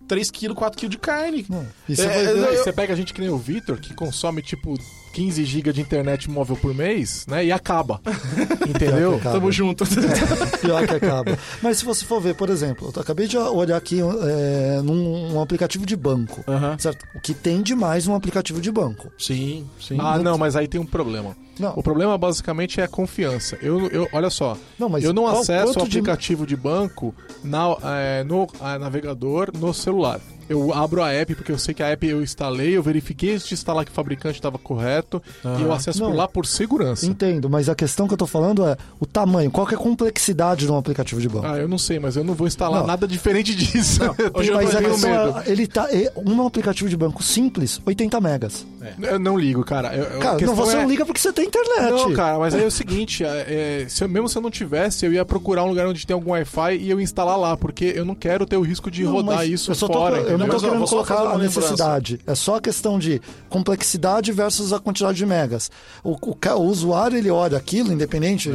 [0.07, 1.45] 3 quilos, 4 quilos de carne.
[1.89, 4.41] E você É, vai é, Aí você pega gente que nem o Vitor, que consome
[4.41, 4.73] tipo
[5.13, 7.45] 15 GB de internet móvel por mês, né?
[7.45, 7.99] E acaba.
[8.67, 9.15] Entendeu?
[9.15, 9.35] acaba.
[9.35, 9.83] Tamo junto.
[10.61, 11.37] Pior que acaba.
[11.61, 15.41] Mas se você for ver, por exemplo, eu acabei de olhar aqui é, num um
[15.41, 16.43] aplicativo de banco.
[16.77, 17.05] Certo?
[17.15, 19.11] O que tem demais um aplicativo de banco.
[19.17, 19.97] Sim, sim.
[19.99, 21.35] Ah, não, mas aí tem um problema.
[21.59, 21.73] Não.
[21.75, 23.57] O problema basicamente é a confiança.
[23.61, 26.55] Eu, eu, olha só, Não, mas eu não qual- acesso o quanto de- aplicativo de...
[26.55, 28.47] banco na, é, no
[28.79, 30.19] navegador no celular.
[30.51, 33.53] Eu abro a app porque eu sei que a app eu instalei, eu verifiquei de
[33.53, 35.21] instalar que o fabricante estava correto
[35.59, 36.09] e eu acesso Não.
[36.09, 37.05] por lá por segurança.
[37.05, 39.79] Entendo, mas a questão que eu tô falando é o tamanho, qual que é a
[39.81, 41.45] complexidade de um aplicativo de banco.
[41.47, 42.87] Ah, eu não sei, mas eu não vou instalar Não.
[42.87, 44.01] nada diferente disso.
[44.03, 45.39] eu hoje mas eu tenho questão medo.
[45.39, 45.87] é, ele tá.
[45.91, 48.65] é, Um aplicativo de banco simples, 80 megas.
[49.01, 49.95] Eu não ligo, cara.
[49.95, 51.91] Eu- Cara, não, você é- não liga porque você tem internet.
[51.91, 54.49] Não, cara, mas aí é o seguinte, é, é, se eu- mesmo se eu não
[54.51, 57.93] tivesse, eu ia procurar um lugar onde tem algum Wi-Fi e eu instalar lá, porque
[57.95, 60.17] eu não quero ter o risco de Não, rodar isso eu só tô- fora.
[60.17, 61.59] eu não ó, querendo colocar a lembrança.
[61.61, 62.19] necessidade.
[62.25, 65.71] É só a questão de complexidade versus a quantidade de megas.
[66.03, 68.49] O, o o usuário, ele olha aquilo, independente,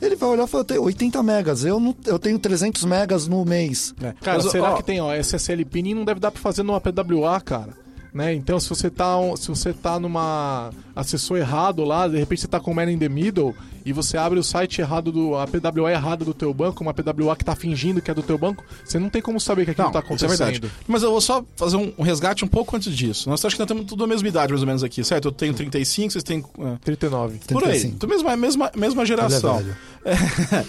[0.00, 3.26] ele vai olhar e fala, eu tenho 80 megas, eu, não, eu tenho 300 megas
[3.26, 3.94] no mês.
[4.02, 4.14] É.
[4.20, 6.80] Cara, Mas, será ó, que tem, ó, SSL pinning não deve dar pra fazer numa
[6.80, 7.83] PWA, cara.
[8.14, 8.32] Né?
[8.32, 12.46] Então, se você tá um- se você tá numa acessou errado lá, de repente você
[12.46, 13.52] tá com o man in the middle
[13.84, 17.34] e você abre o site errado do a PWA errada do teu banco, uma PWA
[17.34, 19.88] que tá fingindo que é do teu banco, você não tem como saber que aquilo
[19.88, 20.38] Não, tá isso é acontecendo.
[20.52, 20.72] verdade.
[20.86, 23.28] Mas eu vou só fazer um, resgate um pouco antes disso.
[23.28, 25.26] Nós acho que nós temos tudo a mesma idade, mais ou menos, aqui, certo?
[25.26, 26.38] Eu tenho 35, vocês têm.
[26.60, 27.40] é, 39.
[27.48, 27.70] por aí.
[27.80, 27.94] 35.
[27.96, 29.60] Então, mesma, mesma, mesma geração.
[30.06, 30.64] É.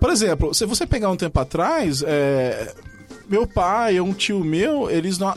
[0.00, 2.72] Por exemplo, se você pegar um tempo atrás, é,
[3.28, 5.34] meu pai ou um tio meu, eles não.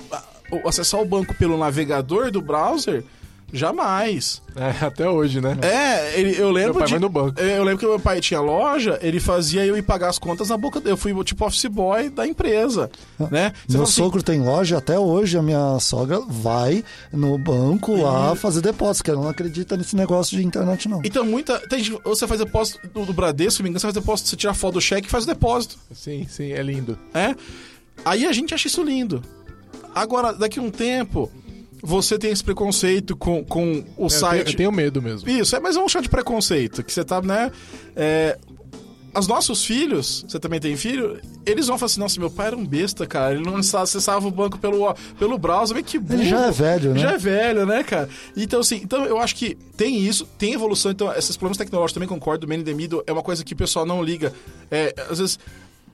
[0.65, 3.03] Acessar o banco pelo navegador do browser,
[3.51, 4.41] jamais.
[4.55, 5.57] É, até hoje, né?
[5.61, 7.39] É, ele- eu lembro Meu pai de, vai no banco.
[7.41, 10.49] é, Eu lembro que meu pai tinha loja, ele fazia eu ir pagar as contas
[10.49, 10.93] na boca dele.
[10.93, 12.89] Eu fui tipo office boy da empresa,
[13.31, 13.53] né?
[13.67, 18.35] Você Meu assim, sogro tem loja, até hoje a minha sogra vai no banco lá
[18.35, 21.01] fazer depósito, que ela não acredita nesse negócio de internet, não.
[21.03, 21.59] Então, muita.
[21.67, 24.29] Tem gente, você faz depósito do, do Bradesco, se não me engano, você faz depósito,
[24.29, 25.77] você tira a foto do cheque e faz o depósito.
[25.93, 26.97] Sim, sim, é lindo.
[27.13, 27.35] É?
[28.03, 29.21] Aí a gente acha isso lindo.
[29.95, 31.31] Agora, daqui a um tempo,
[31.81, 34.43] você tem esse preconceito com, com o Eu site.
[34.43, 35.29] tenho, eu tenho medo mesmo.
[35.29, 36.83] Isso, é mais um chá de preconceito.
[36.83, 37.49] Que você tá, né?
[37.95, 38.37] É,
[39.17, 42.57] os nossos filhos, você também tem filho, eles vão falar assim, nossa, meu pai era
[42.57, 43.33] um besta, cara.
[43.35, 46.19] Ele não acessava o banco pelo, pelo browser, mas que burro.
[46.21, 46.99] Ele já é velho, né?
[46.99, 48.09] Já é velho, né, cara?
[48.35, 50.91] Então, assim, então eu acho que tem isso, tem evolução.
[50.91, 52.45] Então, esses problemas tecnológicos também concordo.
[52.45, 54.33] O Man in the Middle é uma coisa que o pessoal não liga.
[54.69, 55.39] É, às vezes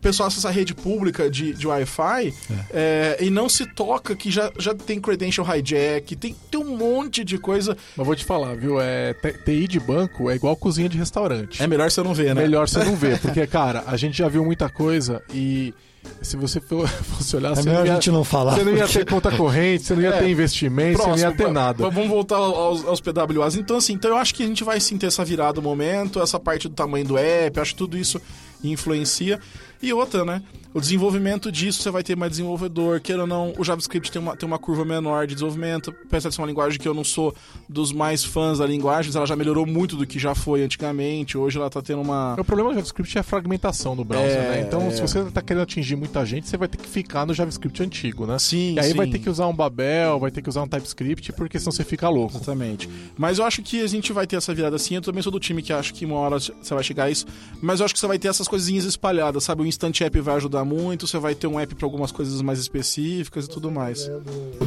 [0.01, 2.33] pessoal acessa a rede pública de, de Wi-Fi
[2.71, 7.23] é, e não se toca que já, já tem credential hijack, tem, tem um monte
[7.23, 7.77] de coisa.
[7.95, 8.79] Mas vou te falar, viu?
[8.81, 9.13] É,
[9.45, 11.61] TI de banco é igual cozinha de restaurante.
[11.61, 12.41] É melhor você não ver, né?
[12.41, 15.73] melhor você não ver, porque, cara, a gente já viu muita coisa e
[16.21, 18.55] se você fosse olhar, É você, melhor não a ia, gente não falar.
[18.55, 20.19] você não ia porque- ter conta corrente, você não ia É.
[20.19, 21.89] ter investimento, você não ia ter nada.
[21.89, 23.55] Vamos voltar aos, aos PWAs.
[23.55, 26.19] Então, assim, então eu acho que a gente vai sim ter essa virada no momento,
[26.19, 28.19] essa parte do tamanho do app, acho que tudo isso
[28.63, 29.39] influencia.
[29.81, 30.41] E outra, né?
[30.73, 33.01] O desenvolvimento disso, você vai ter mais desenvolvedor.
[33.01, 35.93] Queira ou não, o JavaScript tem uma, tem uma curva menor de desenvolvimento.
[36.05, 37.35] Apesar de ser uma linguagem que eu não sou
[37.67, 41.37] dos mais fãs da linguagem, ela já melhorou muito do que já foi antigamente.
[41.37, 42.35] Hoje ela tá tendo uma.
[42.39, 44.61] O problema do JavaScript é a fragmentação do browser, É, né?
[44.65, 44.91] Então, é.
[44.91, 48.25] se você tá querendo atingir muita gente, você vai ter que ficar no JavaScript antigo,
[48.25, 48.39] né?
[48.39, 48.95] Sim, E aí sim.
[48.95, 51.83] vai ter que usar um Babel, vai ter que usar um TypeScript, porque senão você
[51.83, 52.37] fica louco.
[52.37, 52.87] Exatamente.
[53.17, 54.95] Mas eu acho que a gente vai ter essa virada assim.
[54.95, 57.25] Eu também sou do time que acha que uma hora você vai chegar a isso.
[57.61, 59.63] Mas eu acho que você vai ter essas coisinhas espalhadas, sabe?
[59.63, 61.07] O Instant App vai ajudar muito.
[61.07, 64.11] Você vai ter um app para algumas coisas mais específicas e tudo mais.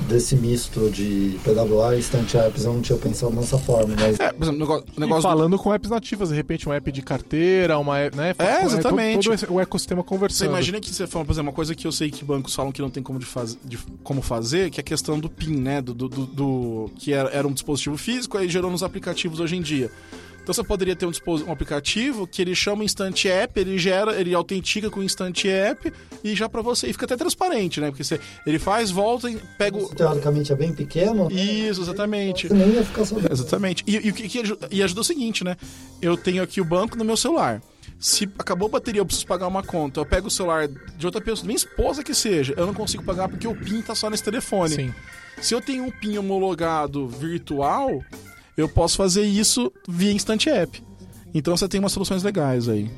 [0.09, 4.33] Desse misto de PWA e Instant Apps, eu não tinha pensado nessa forma, mas É,
[4.33, 7.03] por exemplo, o negócio, E do- falando com apps nativas, de repente um app de
[7.03, 8.31] carteira, uma app, né?
[8.39, 9.25] É, todo- exatamente.
[9.25, 10.49] Todo, esse- o ecossistema Você conversando.
[10.49, 12.81] imagina que você fala, por exemplo, uma coisa que eu sei que bancos falam que
[12.81, 15.83] não tem como, de faz, de- como fazer, que é a questão do PIN, né?
[15.83, 19.57] Do, do, do- do- que era, era um dispositivo físico, aí gerou nos aplicativos hoje
[19.57, 19.91] em dia.
[20.45, 21.13] Então você poderia ter um,
[21.49, 25.91] um aplicativo que ele chama Instant App, ele gera, ele autentica com o Instant App
[26.23, 26.87] e já pra você.
[26.87, 27.89] E fica até transparente, né?
[27.89, 29.89] Porque você, ele faz, volta e pega o.
[29.89, 31.31] teoricamente é bem pequeno.
[31.31, 31.35] né?
[31.35, 32.47] Isso, exatamente.
[32.49, 33.33] Você nem ia ficar sabendo.
[33.33, 33.85] Exatamente.
[33.87, 35.57] E, e o que, que ajuda, e ajuda o seguinte, né?
[36.03, 37.63] Eu tenho aqui o banco no meu celular.
[37.99, 39.99] Se acabou a bateria, eu preciso pagar uma conta.
[39.99, 43.31] Eu pego o celular de outra pessoa, minha esposa que seja, eu não consigo pagar
[43.31, 44.75] porque o PIN tá só nesse telefone.
[44.75, 44.95] Sim.
[45.41, 48.03] Se eu tenho um PIN homologado virtual,
[48.57, 50.83] eu posso fazer isso via Instant App.
[51.35, 52.91] Então você tem umas soluções legais aí.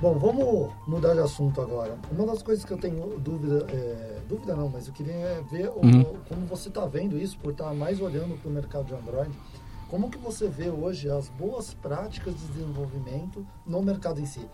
[0.00, 1.96] Bom, vamos mudar de assunto agora.
[2.12, 5.68] Uma das coisas que eu tenho dúvida, é, dúvida não, mas eu queria é ver
[5.70, 6.04] o- Uhum.
[6.28, 9.30] como você está vendo isso, por estar mais olhando para o mercado de Android.
[9.88, 14.44] Como que você vê hoje as boas práticas de desenvolvimento no mercado em si?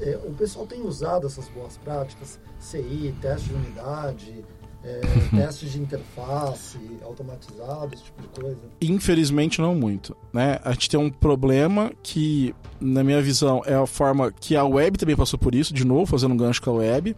[0.00, 4.44] É, o pessoal tem usado essas boas práticas, CI, teste de unidade,
[4.84, 5.00] é,
[5.34, 8.60] testes de interface, automatizado, esse tipo de coisa.
[8.80, 10.60] Infelizmente não muito, né?
[10.64, 14.96] A gente tem um problema que, na minha visão, é a forma que a web
[14.96, 17.16] também passou por isso, de novo, fazendo um gancho com a web,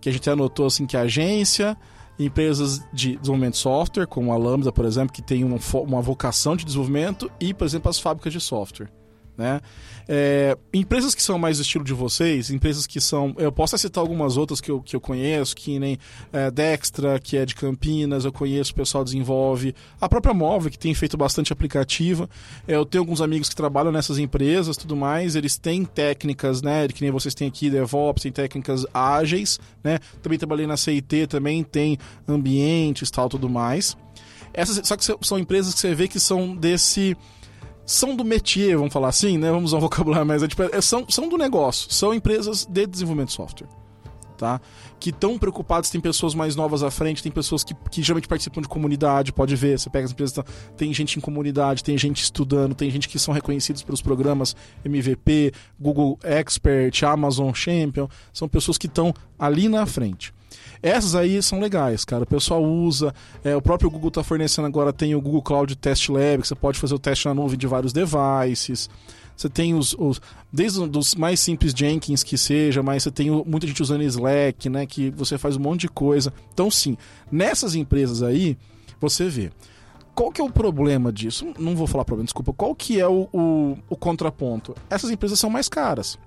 [0.00, 1.76] que a gente anotou assim que a agência,
[2.18, 6.56] empresas de desenvolvimento de software, como a Lambda, por exemplo, que tem uma, uma vocação
[6.56, 8.90] de desenvolvimento, e, por exemplo, as fábricas de software.
[9.38, 9.60] Né?
[10.08, 13.32] É, empresas que são mais do estilo de vocês, empresas que são.
[13.38, 15.96] Eu posso citar algumas outras que eu, que eu conheço, que nem
[16.32, 19.76] é, Dextra, que é de Campinas, eu conheço, o pessoal desenvolve.
[20.00, 22.28] A própria Móvel, que tem feito bastante aplicativo.
[22.66, 25.36] É, eu tenho alguns amigos que trabalham nessas empresas tudo mais.
[25.36, 26.88] Eles têm técnicas, né?
[26.88, 30.00] Que nem vocês têm aqui, DevOps, tem técnicas ágeis, né?
[30.20, 33.96] Também trabalhei na CIT, também tem ambientes tal, tudo mais.
[34.52, 37.16] Essas, só que são empresas que você vê que são desse
[37.88, 39.50] são do métier, vamos falar assim, né?
[39.50, 40.42] Vamos usar um vocabulário mais.
[40.42, 43.77] É, tipo, é, são, são do negócio, são empresas de desenvolvimento de software.
[44.38, 44.60] Tá?
[45.00, 48.62] Que estão preocupados, tem pessoas mais novas à frente, tem pessoas que, que geralmente participam
[48.62, 50.38] de comunidade, pode ver, você pega as empresas,
[50.76, 55.52] tem gente em comunidade, tem gente estudando, tem gente que são reconhecidos pelos programas MVP,
[55.78, 60.32] Google Expert, Amazon Champion, são pessoas que estão ali na frente.
[60.80, 62.22] Essas aí são legais, cara.
[62.22, 63.12] O pessoal usa.
[63.42, 66.54] É, o próprio Google está fornecendo agora, tem o Google Cloud Test Lab, que você
[66.54, 68.88] pode fazer o teste na nuvem de vários devices.
[69.38, 70.20] Você tem os, os
[70.52, 74.84] desde os mais simples Jenkins que seja, mas você tem muita gente usando Slack, né?
[74.84, 76.32] Que você faz um monte de coisa.
[76.52, 76.96] Então, sim,
[77.30, 78.58] nessas empresas aí,
[79.00, 79.52] você vê.
[80.12, 81.46] Qual que é o problema disso?
[81.56, 82.52] Não vou falar problema, desculpa.
[82.52, 84.74] Qual que é o, o, o contraponto?
[84.90, 86.18] Essas empresas são mais caras,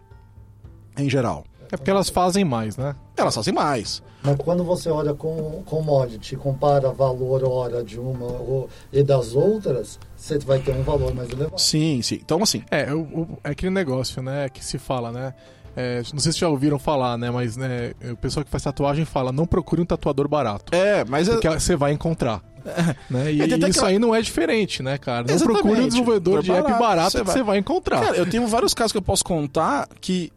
[0.97, 1.43] em geral.
[1.71, 2.95] É porque elas fazem mais, né?
[3.15, 4.01] Elas fazem mais.
[4.23, 9.97] Mas quando você olha com commodity, compara valor hora de uma ou- e das outras,
[10.15, 11.59] você vai ter um valor mais elevado.
[11.59, 12.19] Sim, sim.
[12.23, 15.33] Então, assim, É, o, o- é aquele negócio, né, que se fala, né?
[15.75, 17.31] É, não sei se vocês já ouviram falar, né?
[17.31, 20.75] Mas né, o pessoal que faz tatuagem fala, não procure um tatuador barato.
[20.75, 22.43] é, mas é, Porque você vai encontrar.
[23.09, 23.31] né?
[23.33, 25.25] E, É, isso aquela- aí não é diferente, né, cara?
[25.27, 25.61] Não Exatamente.
[25.63, 28.01] procure um desenvolvedor de app barato, barato você que vai- você vai encontrar.
[28.01, 30.31] Cara, eu tenho vários casos que eu posso contar que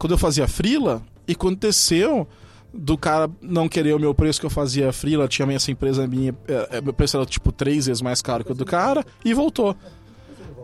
[0.00, 2.26] quando eu fazia frila e aconteceu
[2.72, 6.34] do cara não querer o meu preço que eu fazia frila, tinha essa empresa minha,
[6.48, 9.34] é, é, meu preço era tipo três vezes mais caro que o do cara e
[9.34, 9.76] voltou.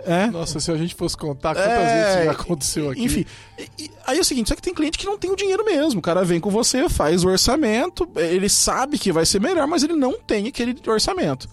[0.04, 0.28] É.
[0.28, 3.02] Nossa, se a gente fosse contar quantas É, vezes isso já aconteceu aqui.
[3.04, 3.26] Enfim,
[3.58, 5.64] e- e- aí é o seguinte, só que tem cliente que não tem o dinheiro
[5.64, 5.98] mesmo.
[5.98, 9.82] O cara vem com você, faz o orçamento, ele sabe que vai ser melhor, mas
[9.82, 11.48] ele não tem aquele orçamento.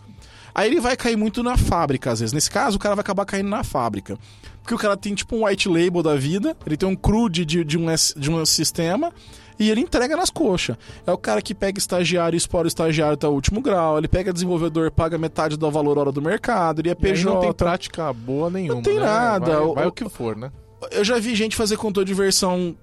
[0.53, 2.31] Aí ele vai cair muito na fábrica, às vezes.
[2.31, 4.19] Nesse caso, o cara vai acabar caindo na fábrica.
[4.63, 7.63] Porque o cara tem tipo um white label da vida, ele tem um crude de,
[7.63, 7.85] de, um,
[8.17, 9.11] de um sistema
[9.59, 10.75] e ele entrega nas coxas.
[11.05, 14.07] É o cara que pega estagiário e explora o estagiário até o último grau, ele
[14.07, 17.25] pega desenvolvedor, paga metade do valor hora do mercado, ele é E PJ.
[17.29, 18.81] não tem prática boa nenhuma.
[18.81, 19.01] tem né?
[19.01, 19.51] nada.
[19.57, 20.49] Vai, O- vai o- o que for, né?
[20.91, 22.75] Eu já vi gente fazer controle de versão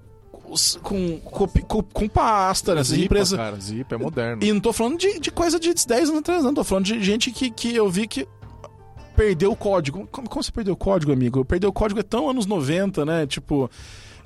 [0.81, 3.37] com, com, com, com pasta, nessas Zipa, empresas.
[3.39, 4.43] cara, Zipa é moderno.
[4.43, 6.53] E não tô falando de, de coisa de 10 anos atrás, não.
[6.53, 8.27] Tô falando de gente que, que eu vi que
[9.21, 10.07] perdeu o código.
[10.11, 11.45] Como, como você perdeu o código, amigo?
[11.45, 13.27] Perdeu o código é tão anos 90, né?
[13.27, 13.69] Tipo.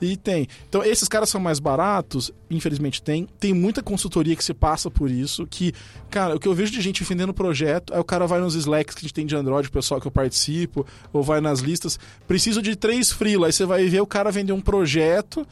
[0.02, 0.48] E tem.
[0.68, 3.28] Então, esses caras são mais baratos, infelizmente tem.
[3.39, 5.48] Tem muita consultoria que se passa por isso.
[5.48, 5.74] Que,
[6.10, 8.93] cara, o que eu vejo de gente vendendo projeto, aí o cara vai nos Slacks
[8.93, 11.98] que a gente tem de Android, o pessoal que eu participo, ou vai nas listas.
[12.28, 13.48] Preciso de três freela.
[13.48, 15.48] Aí você vai ver o cara vender um projeto.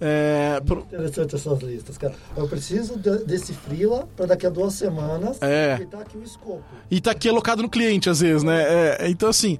[0.00, 2.14] É, Interessante essas listas, cara.
[2.36, 5.78] Eu preciso de- desse freela para daqui a duas semanas É.
[5.80, 6.62] e tá aqui o escopo.
[6.90, 8.62] E tá aqui alocado no cliente, às vezes, né?
[9.00, 9.58] É, então, assim.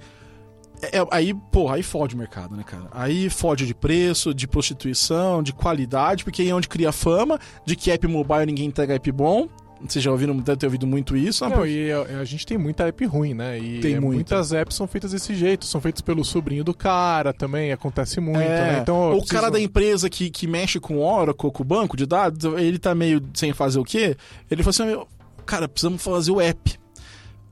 [0.81, 2.85] é- aí, porra, aí fode o mercado, né, cara?
[2.93, 7.37] Aí fode de preço, de prostituição, de qualidade, porque aí é onde cria fama
[7.67, 9.49] de que app mobile ninguém entrega app bom.
[9.87, 11.45] Vocês já ouviram, deve ter ouvido muito isso.
[11.45, 13.59] Ah, Não, pô, e a, a gente tem muita app ruim, né?
[13.59, 14.15] E Tem é, muita.
[14.17, 18.41] muitas apps são feitas desse jeito, são feitas pelo sobrinho do cara também, acontece muito,
[18.41, 18.79] é, né?
[18.83, 22.07] Então, o preciso- cara da empresa que, que mexe com Oracle, com o banco de
[22.07, 24.17] dados, ele tá meio sem fazer o quê?
[24.51, 24.71] Ele falou
[25.05, 25.07] assim:
[25.47, 26.79] cara, precisamos fazer o app.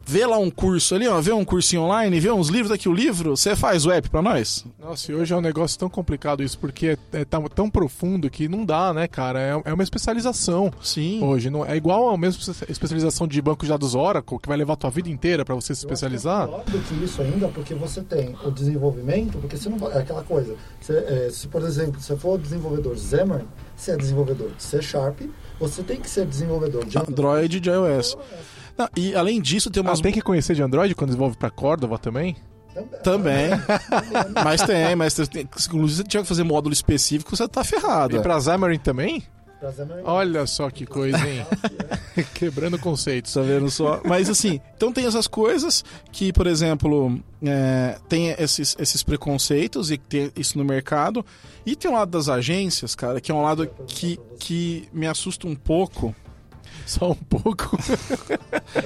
[0.09, 2.92] Vê lá um curso ali, ó, vê um cursinho online, vê uns livros daqui o
[2.94, 4.64] livro, você faz o app pra nós?
[4.78, 8.30] Nossa, e hoje é um negócio tão complicado isso, porque é, é tão, tão profundo
[8.30, 9.40] que não dá, né, cara?
[9.40, 10.72] É, é uma especialização.
[10.80, 11.24] Sim.
[11.24, 14.57] Hoje, não, é igual a mesma espe- especialização de banco de dados Oracle, que vai
[14.57, 16.48] levar a tua vida inteira pra você se especializar.
[16.48, 19.57] Eu acho que é pior do que isso ainda, porque você tem o desenvolvimento, porque
[19.57, 20.54] você não vai- é aquela coisa.
[20.80, 23.44] Você, é, se, por exemplo, você for desenvolvedor Xamarin,
[23.76, 25.18] você é desenvolvedor de C Sharp,
[25.59, 28.16] você tem que ser desenvolvedor de Android e de iOS.
[28.79, 30.01] Não, e além disso, tem Ah, umas.
[30.01, 32.37] tem que conhecer de Android quando desenvolve pra Cordova também?
[33.03, 33.49] Também.
[34.45, 38.16] mas tem, mas tem, inclusive você tinha que fazer módulo específico, você tá ferrado.
[38.16, 39.22] E pra Xamarin também?
[39.59, 41.47] Pra Xamarin, Olha só que coisa, hein?
[42.35, 43.33] Quebrando conceitos.
[43.33, 44.03] Tá vendo só?
[44.05, 49.97] Mas assim, então tem essas coisas que, por exemplo, é, tem esses, esses preconceitos e
[49.97, 51.24] tem isso no mercado.
[51.64, 55.47] E tem o lado das agências, cara, que é um lado que, que me assusta
[55.47, 56.14] um pouco.
[56.87, 57.76] Só um pouco.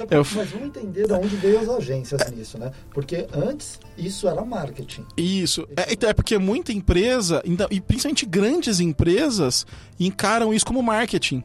[0.09, 2.71] Eu- Mas vamos entender de onde veio as agências nisso, né?
[2.93, 5.05] Porque antes isso era marketing.
[5.15, 5.67] Isso.
[5.77, 9.65] É, então, é porque muita empresa, e principalmente grandes empresas,
[9.99, 11.43] encaram isso como marketing.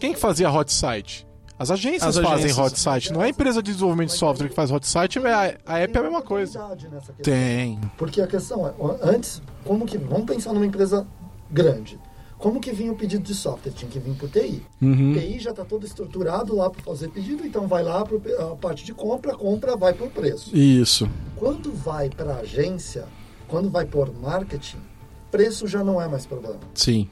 [0.00, 1.26] Quem que fazia hot site?
[1.58, 2.58] As agências, As fazem agências.
[2.72, 5.32] hot site, não é a empresa de desenvolvimento de software que faz hot site, é
[5.32, 6.58] a, a app é a mesma coisa.
[6.58, 7.22] Oportunidade nessa questão.
[7.34, 7.78] Tem.
[7.96, 8.72] Porque a questão é,
[9.02, 9.96] antes, como que.
[9.96, 11.06] Vamos pensar numa empresa
[11.50, 12.00] grande.
[12.42, 13.70] Como que vinha o pedido de software?
[13.70, 14.66] Tinha que vir por TI.
[14.82, 15.14] Uhum.
[15.14, 18.16] TI já está todo estruturado lá para fazer pedido, então vai lá para
[18.46, 20.50] a parte de compra, compra, vai por preço.
[20.52, 21.08] Isso.
[21.36, 23.04] Quando vai para agência,
[23.46, 24.78] quando vai por marketing,
[25.30, 26.58] preço já não é mais problema.
[26.74, 27.08] Sim.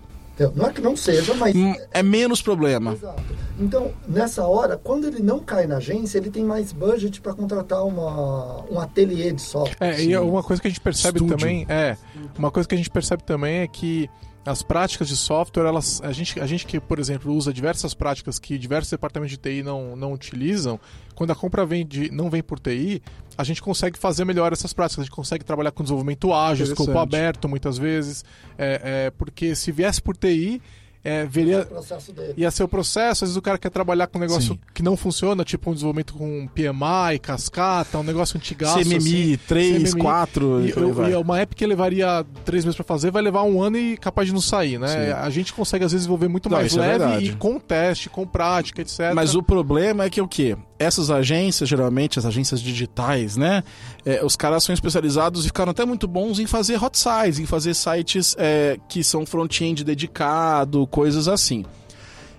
[0.56, 1.54] Não é que não seja, mas.
[1.54, 2.94] Hum, É menos problema.
[2.94, 3.22] Exato.
[3.60, 7.84] Então, nessa hora, quando ele não cai na agência, ele tem mais budget para contratar
[7.84, 9.76] uma, um ateliê de software.
[9.78, 11.36] É, e uma coisa que a gente percebe Estúdio.
[11.36, 11.96] também é,
[12.36, 14.10] uma coisa que a gente percebe também é que
[14.50, 18.38] as práticas de software, elas, a gente, a gente que, por exemplo, usa diversas práticas
[18.38, 20.78] que diversos departamentos de TI não, não utilizam,
[21.14, 23.02] quando a compra vem de, não vem por TI,
[23.38, 26.98] a gente consegue fazer melhor essas práticas, a gente consegue trabalhar com desenvolvimento ágil, escopo
[26.98, 28.24] aberto muitas vezes,
[28.58, 30.60] é, é, porque se viesse por TI,
[31.02, 32.34] é, o veria, processo dele.
[32.36, 34.60] ia ser o processo, às vezes o cara quer trabalhar com um negócio Sim.
[34.74, 38.78] que não funciona, tipo um desenvolvimento com PMI, cascata, um negócio antigaço.
[38.80, 38.96] CMMI,
[39.34, 39.38] assim.
[39.48, 40.02] 3, CMMI.
[40.02, 41.12] 4, E, e vai.
[41.12, 44.28] e uma app que levaria três meses pra fazer vai levar um ano e capaz
[44.28, 44.88] de não sair, né?
[44.88, 45.12] Sim.
[45.12, 47.24] A gente consegue às vezes desenvolver muito Não, mais é leve verdade.
[47.26, 49.12] e com teste, com prática, etc.
[49.14, 50.56] Mas o problema é que o quê?
[50.78, 53.62] Essas agências, geralmente, as agências digitais, né?
[54.04, 57.46] É, os caras são especializados e ficaram até muito bons em fazer hot sites, em
[57.46, 61.64] fazer sites é, que são front-end dedicado, coisas assim.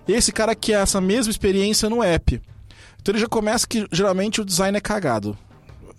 [0.08, 2.40] Esse cara quer essa mesma experiência no app.
[3.00, 5.36] Então ele já começa que geralmente o design é cagado.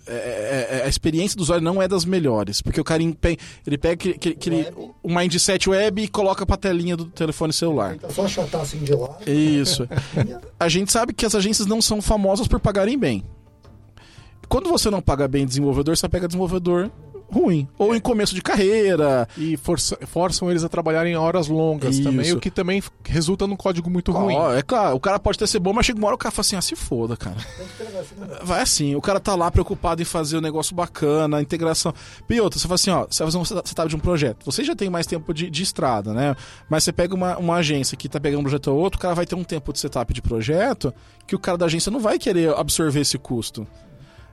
[0.06, 2.60] é, é, a experiência do usuário não é das melhores.
[2.60, 4.68] Porque o cara ele pega aquele, aquele- aquele-
[5.02, 7.96] o mindset web e coloca pra telinha do telefone celular.
[8.10, 9.16] Só achatar assim de lá.
[9.26, 9.88] Isso.
[10.60, 13.24] A gente sabe que as agências não são famosas por pagarem bem.
[14.48, 16.90] Quando você não paga bem desenvolvedor, você pega desenvolvedor
[17.34, 17.66] ruim.
[17.76, 19.28] Ou em começo de carreira.
[19.36, 22.04] E força- forçam eles a trabalharem em horas longas Isso.
[22.04, 24.36] também, o que também resulta num código muito ruim.
[24.36, 26.30] Ó, é claro, o cara pode ter ser bom, mas chega uma hora o cara
[26.30, 27.36] fala assim: ah, se foda, cara.
[28.42, 31.92] Vai assim, o cara tá lá preocupado em fazer um negócio bacana, a integração.
[32.40, 34.44] Outra, você fala assim: ó, você vai fazer um setup de um projeto.
[34.44, 36.36] Você já tem mais tempo de, de estrada, né?
[36.68, 39.14] Mas você pega uma, uma agência que tá pegando um projeto ou outro, o cara
[39.14, 40.92] vai ter um tempo de setup de projeto
[41.26, 43.66] que o cara da agência não vai querer absorver esse custo.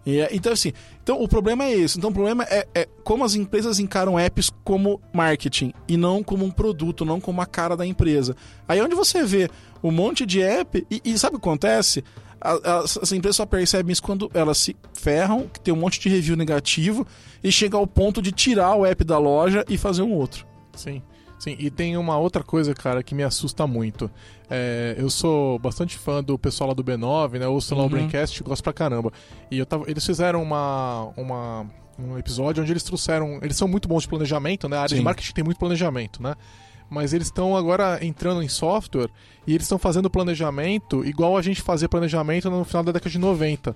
[0.05, 0.73] E é- então, assim,
[1.03, 1.97] então o problema é esse.
[1.97, 6.43] Então, o problema é, é como as empresas encaram apps como marketing e não como
[6.45, 8.35] um produto, não como a cara da empresa.
[8.67, 9.49] Aí é onde você vê
[9.83, 12.03] um monte de app e, e sabe o que acontece?
[12.39, 16.09] As, as empresas só percebem isso quando elas se ferram, que tem um monte de
[16.09, 17.05] review negativo
[17.43, 20.47] e chega ao ponto de tirar o app da loja e fazer um outro.
[20.75, 21.03] Sim,
[21.41, 21.55] sim.
[21.59, 24.09] E tem uma outra coisa, cara, que me assusta muito.
[24.49, 27.47] É, eu sou bastante fã do pessoal lá do B9, né?
[27.47, 27.89] Ouço lá o Uhum.
[27.89, 29.11] Braincast, gosto pra caramba.
[29.49, 31.65] E eu tava, eles fizeram uma, uma,
[31.97, 33.39] um episódio onde eles trouxeram.
[33.41, 34.77] Eles são muito bons de planejamento, né?
[34.77, 34.97] A área Sim.
[34.97, 36.35] de marketing tem muito planejamento, né?
[36.89, 39.07] Mas eles estão agora entrando em software
[39.47, 43.17] e eles estão fazendo planejamento igual a gente fazia planejamento no final da década de
[43.17, 43.73] 90.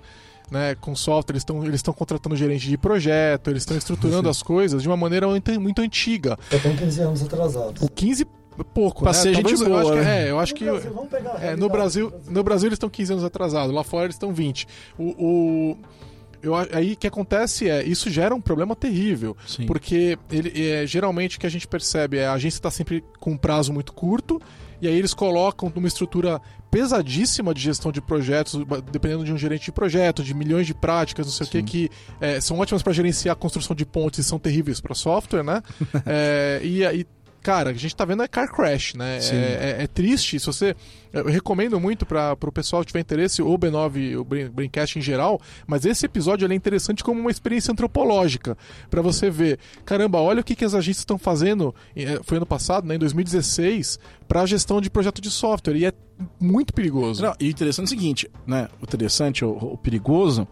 [0.51, 4.43] Né, com software, eles estão eles estão contratando gerente de projeto, eles estão estruturando as
[4.43, 6.37] coisas de uma maneira muito, muito antiga.
[6.51, 7.81] Já estão 15 anos atrasados.
[7.81, 8.27] O 15
[8.73, 9.17] pouco, Pra né?
[9.17, 10.27] ser Talvez gente eu acho boa, que, né?
[10.27, 12.75] É, eu acho que No Brasil, vamos pegar a é, no Brasil, no Brasil eles
[12.75, 14.67] estão 15 anos atrasados, lá fora eles estão 20.
[14.97, 15.77] O, o
[16.41, 19.65] eu, aí o que acontece é, isso gera um problema terrível, Sim.
[19.65, 23.31] porque ele, é, geralmente o que a gente percebe é a agência está sempre com
[23.31, 24.39] um prazo muito curto,
[24.81, 28.59] e aí eles colocam numa estrutura pesadíssima de gestão de projetos,
[28.91, 31.63] dependendo de um gerente de projeto, de milhões de práticas, não sei o que, Sim.
[31.63, 31.89] que
[32.19, 35.63] é, são ótimas para gerenciar a construção de pontes e são terríveis para software, né?
[36.05, 37.05] É, e aí,
[37.45, 39.19] cara, a gente tá vendo é car crash, né?
[39.19, 40.39] É, é- é triste.
[40.39, 40.75] Se você.
[41.13, 45.39] Eu recomendo muito para o pessoal que tiver interesse, o B9, o Braincast em geral,
[45.65, 48.57] mas esse episódio é interessante como uma experiência antropológica,
[48.89, 52.45] para você ver, caramba, olha o que, que as agências estão fazendo, eh, foi ano
[52.45, 53.97] passado, né, em 2016,
[54.27, 55.93] para a gestão de projeto de software, e é
[56.37, 57.21] muito perigoso.
[57.23, 58.67] Não, e o interessante é o seguinte, né?
[58.81, 60.45] O interessante, o, o perigoso,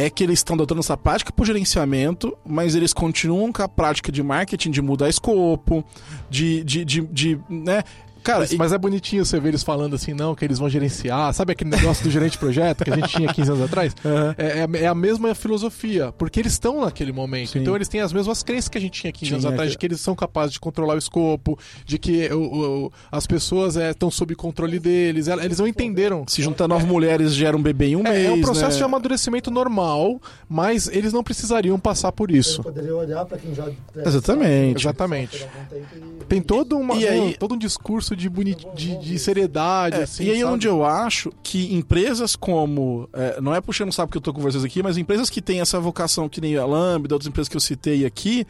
[0.00, 4.10] é que eles estão adotando essa prática por gerenciamento, mas eles continuam com a prática
[4.10, 5.84] de marketing, de mudar escopo,
[6.28, 6.64] de.
[6.64, 7.82] de, de, de, né?
[8.22, 11.32] Cara, Mas, mas é bonitinho você ver eles falando assim, não, que eles vão gerenciar.
[11.34, 13.94] Sabe aquele negócio do gerente de projeto que a gente tinha 15 anos atrás?
[14.04, 14.34] Aham.
[14.38, 17.50] É, é- é a mesma filosofia, porque eles estão naquele momento.
[17.50, 17.60] Sim.
[17.60, 19.78] então eles têm as mesmas crenças que a gente tinha 15 anos atrás, que- de
[19.78, 24.10] que eles são capazes de controlar o escopo, de que o- o- as pessoas estão
[24.10, 25.26] sob controle deles.
[25.28, 26.24] Eles não entenderam.
[26.28, 28.26] se juntar nove mulheres gera um bebê em um É, mês.
[28.26, 28.76] é um processo né?
[28.78, 32.62] de amadurecimento normal, mas eles não precisariam passar por isso.
[32.62, 33.66] poderia olhar para quem já.
[34.04, 34.80] Exatamente.
[34.82, 35.46] Exatamente.
[35.70, 39.96] E- Tem todo, uma, E aí- um- todo um discurso de, boni de, de seriedade,
[39.96, 40.24] É, assim.
[40.24, 40.52] e aí sabe?
[40.52, 43.08] onde eu acho que empresas como.
[43.12, 45.60] é, não é puxando sapo que eu tô com vocês aqui, mas empresas que têm
[45.60, 48.46] essa vocação, que nem a Lambda, outras empresas que eu citei aqui,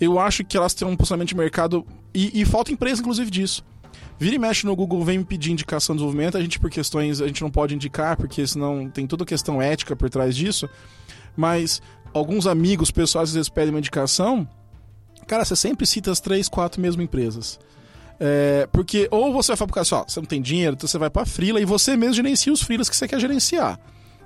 [0.00, 1.84] eu acho que elas têm um posicionamento de mercado.
[2.14, 3.64] E, e falta empresa, inclusive, disso.
[4.18, 7.20] Vira e mexe no Google, vem me pedir indicação de desenvolvimento, a gente, por questões,
[7.20, 10.68] a gente não pode indicar, porque senão tem toda a questão ética por trás disso.
[11.36, 11.80] Mas
[12.12, 14.48] alguns amigos pessoais às vezes pedem uma indicação.
[15.26, 17.60] Cara, você sempre cita as três, quatro mesmas empresas.
[18.20, 20.88] É, porque ou você vai falar pro cara assim, ó, você não tem dinheiro, então
[20.88, 23.78] você vai pra frila e você mesmo gerencia os frilas que você quer gerenciar,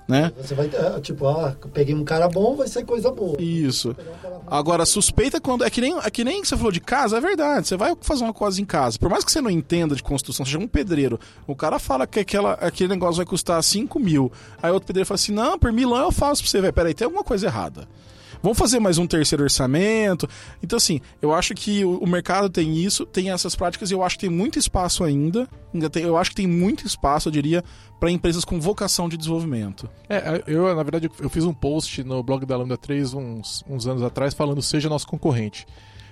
[0.08, 0.32] né?
[0.40, 3.36] Você vai, é, tipo, ah, peguei um cara bom, vai ser coisa boa.
[3.40, 3.90] Isso.
[3.90, 4.42] Um.
[4.46, 5.62] Agora, suspeita quando.
[5.64, 7.68] É que, nem, é que nem você falou de casa, é verdade.
[7.68, 8.98] Você vai fazer uma coisa em casa.
[8.98, 11.20] Por mais que você não entenda de construção, seja um pedreiro.
[11.46, 14.32] O cara fala que aquela, aquele negócio vai custar 5 mil.
[14.62, 16.72] Aí outro pedreiro fala assim: não, por milão eu faço pra você, velho.
[16.72, 17.86] Peraí, tem alguma coisa errada.
[18.42, 20.28] Vamos fazer mais um terceiro orçamento.
[20.60, 24.02] Então, assim, eu acho que o, o mercado tem isso, tem essas práticas e eu
[24.02, 25.48] acho que tem muito espaço ainda.
[25.72, 27.62] ainda tem, eu acho que tem muito espaço, eu diria,
[28.00, 29.88] para empresas com vocação de desenvolvimento.
[30.08, 33.86] É, eu, na verdade, eu fiz um post no blog da Lambda 3 uns, uns
[33.86, 35.64] anos atrás falando seja nosso concorrente.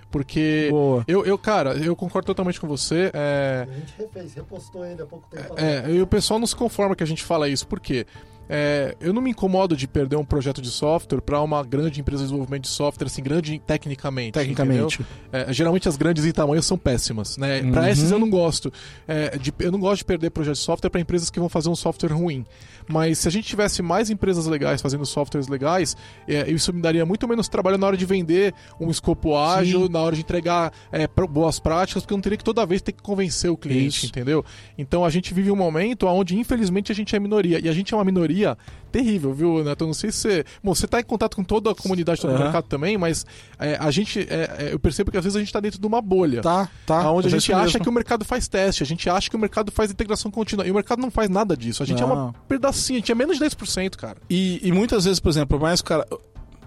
[0.09, 1.05] Porque Boa.
[1.07, 3.11] eu, eu, cara, eu concordo totalmente com você.
[3.13, 5.55] É, A gente refez, repostou ele há pouco tempo.
[5.57, 7.67] é, e o pessoal não se conforma que a gente fala isso.
[7.67, 8.07] Por quê?
[8.53, 12.25] É, eu não me incomodo de perder um projeto de software para uma grande empresa
[12.25, 14.33] de desenvolvimento de software, assim, grande tecnicamente.
[14.33, 15.07] Tecnicamente.
[15.33, 17.61] É, geralmente as grandes em tamanho são péssimas, né?
[17.61, 17.71] Uhum.
[17.71, 18.73] Para esses eu não gosto.
[19.07, 21.69] É, de- eu não gosto de perder projetos de software para empresas que vão fazer
[21.69, 22.45] um software ruim.
[22.89, 25.97] Mas se a gente tivesse mais empresas legais fazendo softwares legais,
[26.27, 30.01] é, isso me daria muito menos trabalho na hora de vender um escopo ágil, na
[30.01, 33.01] hora de entregar é, boas práticas, porque eu não teria que toda vez ter que
[33.01, 34.07] convencer o cliente, Isso.
[34.07, 34.45] entendeu?
[34.77, 37.61] Então a gente vive um momento onde, infelizmente, a gente é minoria.
[37.65, 38.59] E a gente é uma minoria pandemia
[38.91, 39.87] terrível, viu, Neto?
[39.87, 40.45] Não sei se você.
[40.65, 42.41] Bom, você tá em contato com toda a comunidade, todo o Uhum.
[42.43, 43.25] mercado também, mas
[43.59, 44.21] é, a gente.
[44.29, 46.43] é, é, eu percebo que às vezes a gente tá dentro de uma bolha.
[46.43, 47.11] Tá, tá.
[47.13, 47.81] Onde a é gente acha mesmo.
[47.81, 50.67] que o mercado faz teste, a gente acha que o mercado faz integração contínua.
[50.67, 51.83] E o mercado não faz nada disso.
[51.83, 52.13] A gente é Não.
[52.15, 54.17] uma pedacinho, a gente é menos de 10%, cara.
[54.29, 56.07] E, e muitas vezes, por exemplo, mais o cara.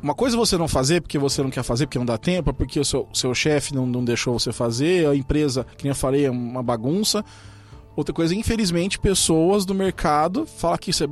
[0.01, 2.49] Uma coisa é você não fazer porque você não quer fazer, porque não dá tempo,
[2.49, 5.91] é porque o seu, seu chefe não, não deixou você fazer, a empresa, que nem
[5.91, 7.23] eu falei, é uma bagunça.
[7.95, 11.07] Outra coisa, infelizmente, pessoas do mercado falam que isso é,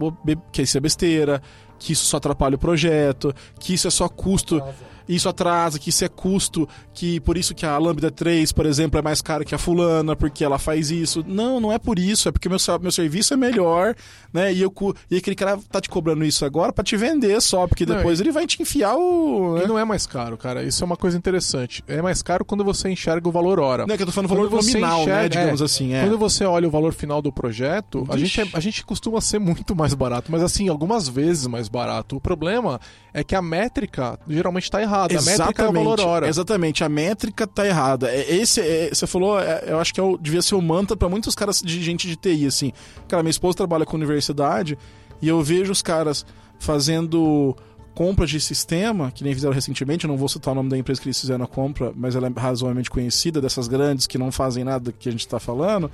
[0.52, 1.42] que isso é besteira,
[1.78, 4.62] que isso só atrapalha o projeto, que isso é só custo,
[5.08, 9.00] isso atrasa, que isso é custo, que por isso que a Lambda 3, por exemplo,
[9.00, 11.24] é mais cara que a fulana, porque ela faz isso.
[11.28, 13.96] Não, não é por isso, é porque meu, meu serviço é melhor,
[14.34, 14.54] né?
[14.54, 14.74] E, eu,
[15.10, 18.20] e aquele cara tá te cobrando isso agora pra te vender só, porque Não, depois
[18.20, 19.58] ele vai te enfiar o...
[19.58, 19.68] E né?
[19.68, 20.64] não é mais caro, cara.
[20.64, 21.84] Isso é uma coisa interessante.
[21.88, 23.86] É mais caro quando você enxerga o valor hora.
[23.86, 25.04] Não é que eu tô falando valor nominal, né?
[25.04, 26.02] enxerga- Digamos é, assim, é.
[26.02, 29.40] Quando você olha o valor final do projeto, a gente, é- a gente costuma ser
[29.40, 32.18] muito mais barato, mas assim, algumas vezes mais barato.
[32.18, 32.80] O problema
[33.14, 34.91] é que a métrica geralmente está errada.
[35.18, 36.28] A métrica é o valor hora.
[36.28, 38.10] Exatamente, a métrica tá errada.
[38.10, 40.96] É, Esse, é, você falou, é, eu acho que é o- devia ser o mantra
[40.98, 42.72] pra muitos caras de gente de TI, assim.
[43.08, 44.78] Cara, minha esposa trabalha com universidade
[45.22, 46.26] e eu vejo os caras
[46.60, 47.56] fazendo
[47.94, 51.02] compras de sistema, que nem fizeram recentemente, eu não vou citar o nome da empresa
[51.02, 54.64] que eles fizeram a compra, mas ela é razoavelmente conhecida, dessas grandes que não fazem
[54.64, 55.92] nada que a gente tá falando.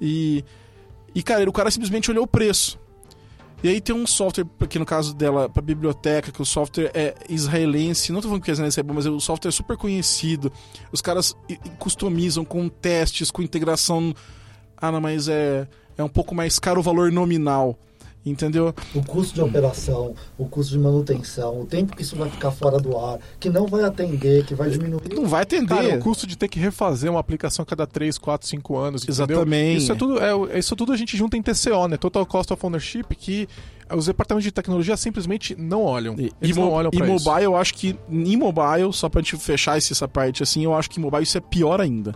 [0.00, 0.44] E,
[1.14, 2.78] e cara, o cara simplesmente olhou o preço.
[3.62, 7.14] E aí tem um software, que no caso dela, pra biblioteca, que o software é
[7.28, 8.12] israelense.
[8.12, 10.52] Não tô falando que o israelense é bom, mas o software é super conhecido.
[10.92, 11.36] Os caras
[11.78, 14.14] customizam com testes, com integração.
[14.76, 15.66] Ah, não, mas é,
[15.96, 17.76] é um pouco mais caro o valor nominal.
[18.26, 18.74] Entendeu?
[18.94, 22.78] O custo de operação, o custo de manutenção, o tempo que isso vai ficar fora
[22.78, 25.14] do ar, que não vai atender, que vai diminuir.
[25.14, 25.68] Não vai atender.
[25.68, 29.02] Cara, o custo de ter que refazer uma aplicação a cada 3, 4, 5 anos.
[29.02, 29.24] entendeu?
[29.36, 29.78] Exatamente.
[29.82, 31.96] Isso é tudo, é, isso tudo a gente junta em TCO, né?
[31.96, 33.48] Total Cost of Ownership, que
[33.96, 36.14] os departamentos de tecnologia simplesmente não olham.
[36.18, 37.24] E, Eles e não olham e pra isso.
[37.24, 40.90] mobile, eu acho que em mobile, só pra gente fechar essa parte assim, eu acho
[40.90, 42.14] que em mobile isso é pior ainda.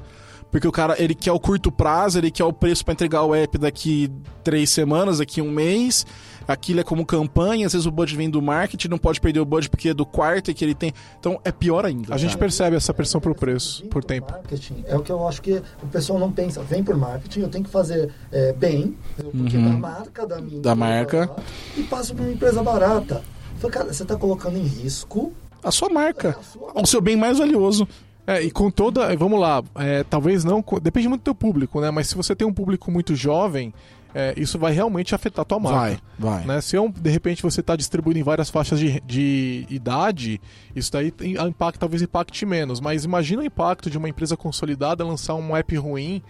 [0.52, 3.34] Porque o cara, ele quer o curto prazo, ele quer o preço pra entregar o
[3.34, 4.08] app daqui
[4.44, 6.06] três semanas, daqui um mês.
[6.46, 9.44] Aquilo é como campanha, às vezes o budget vem do marketing, não pode perder o
[9.46, 10.92] budget porque é do quarto que ele tem.
[11.18, 12.12] Então é pior ainda.
[12.14, 12.40] A gente cara.
[12.40, 14.30] percebe essa pressão pro preço, por tempo.
[14.30, 16.62] Marketing é o que eu acho que o pessoal não pensa.
[16.62, 19.70] Vem por marketing, eu tenho que fazer é, bem, porque Uhum.
[19.72, 21.30] da marca da minha Da marca.
[21.30, 21.36] lá,
[21.76, 23.22] e passo para uma empresa barata.
[23.58, 26.36] Falei, cara, você está colocando em risco A sua marca.
[26.38, 27.86] a sua O seu bem mais valioso.
[28.26, 29.14] É, e com toda.
[29.16, 30.64] Vamos lá, é, talvez não.
[30.80, 31.90] Depende muito do teu público, né?
[31.90, 33.74] Mas se você tem um público muito jovem,
[34.14, 35.78] é, isso vai realmente afetar a tua marca.
[35.78, 36.44] Vai, vai.
[36.44, 36.60] Né?
[36.60, 40.40] Se é de repente você está distribuindo em várias faixas de, de idade,
[40.74, 42.80] isso daí tem, impacto, talvez impacte menos.
[42.80, 46.22] Mas imagina o impacto de uma empresa consolidada lançar um app ruim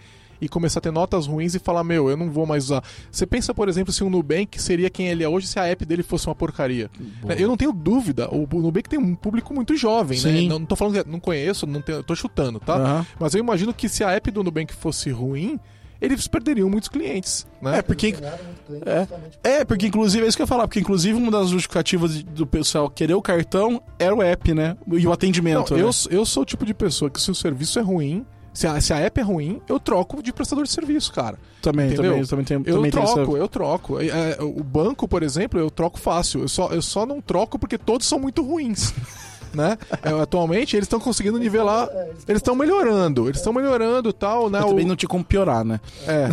[0.43, 2.83] e começar a ter notas ruins e falar, meu, eu não vou mais usar.
[3.09, 5.85] Você pensa, por exemplo, se o Nubank seria quem ele é hoje se a app
[5.85, 6.91] dele fosse uma porcaria.
[7.21, 7.33] Boa.
[7.33, 10.31] Eu não tenho dúvida, o Nubank tem um público muito jovem, né?
[10.31, 10.47] Sim.
[10.49, 12.75] Não, não tô falando que não conheço, não tenho, eu tô chutando, tá?
[12.75, 13.05] Aham.
[13.19, 15.59] Mas eu imagino que se a app do Nubank fosse ruim,
[16.01, 17.77] eles perderiam muitos clientes, né?
[17.77, 18.13] É, porque.
[18.85, 19.07] É.
[19.59, 22.45] É, porque inclusive é isso que eu ia falar, porque inclusive uma das justificativas do
[22.45, 24.75] pessoal querer o cartão era o app, né?
[24.91, 25.71] E o atendimento.
[25.71, 25.83] Não, né?
[25.83, 28.79] eu, eu sou o tipo de pessoa que se o serviço é ruim, se a,
[28.79, 31.37] se a app é ruim, eu troco de prestador de serviço, cara.
[31.61, 32.11] também, entendeu?
[32.11, 33.99] também, também tenho, Eu também troco, essa- eu troco.
[33.99, 36.41] É, é, o banco, por exemplo, eu troco fácil.
[36.41, 38.93] Eu só, eu só não troco porque todos são muito ruins.
[39.53, 39.77] né?
[40.01, 41.87] É, atualmente eles estão conseguindo nivelar.
[42.27, 44.59] Eles estão melhorando, eles estão melhorando e tal, né?
[44.61, 45.79] O- também não tinha como piorar, né?
[46.07, 46.27] É.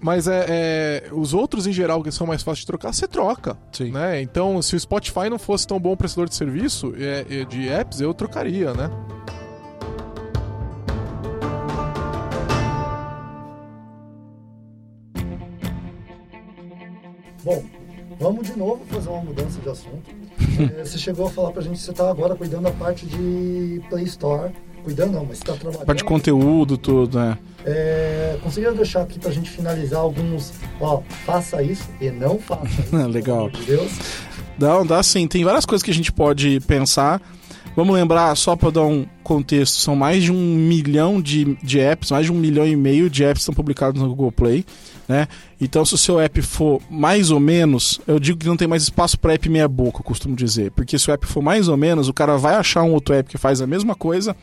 [0.00, 3.56] Mas é, é, os outros em geral que são mais fáceis de trocar, você troca.
[3.72, 3.90] Sim.
[3.92, 4.20] Né?
[4.20, 8.00] Então, se o Spotify não fosse tão bom prestador de serviço é, é, de apps,
[8.00, 8.90] eu trocaria, né?
[17.44, 17.64] Bom,
[18.20, 20.22] vamos de novo fazer uma mudança de assunto.
[20.78, 23.80] É, você chegou a falar pra gente que você está agora cuidando da parte de
[23.88, 24.52] Play Store.
[24.84, 25.86] Cuidando não, mas você está trabalhando.
[25.86, 27.38] Parte de conteúdo, tudo, né?
[27.64, 30.52] É, conseguiram deixar aqui pra gente finalizar alguns.
[30.80, 32.94] Ó, faça isso e não faça isso.
[33.08, 33.48] Legal.
[33.48, 33.92] Pelo amor de Deus.
[34.58, 35.26] Dá, dá sim.
[35.26, 37.20] Tem várias coisas que a gente pode pensar.
[37.74, 42.10] Vamos lembrar, só para dar um contexto, são mais de um milhão de, de apps,
[42.10, 44.64] mais de um milhão e meio de apps estão publicados no Google Play.
[45.08, 45.26] Né?
[45.60, 48.84] Então, se o seu app for mais ou menos, eu digo que não tem mais
[48.84, 50.70] espaço para app meia boca, eu costumo dizer.
[50.70, 53.28] Porque se o app for mais ou menos, o cara vai achar um outro app
[53.28, 54.34] que faz a mesma coisa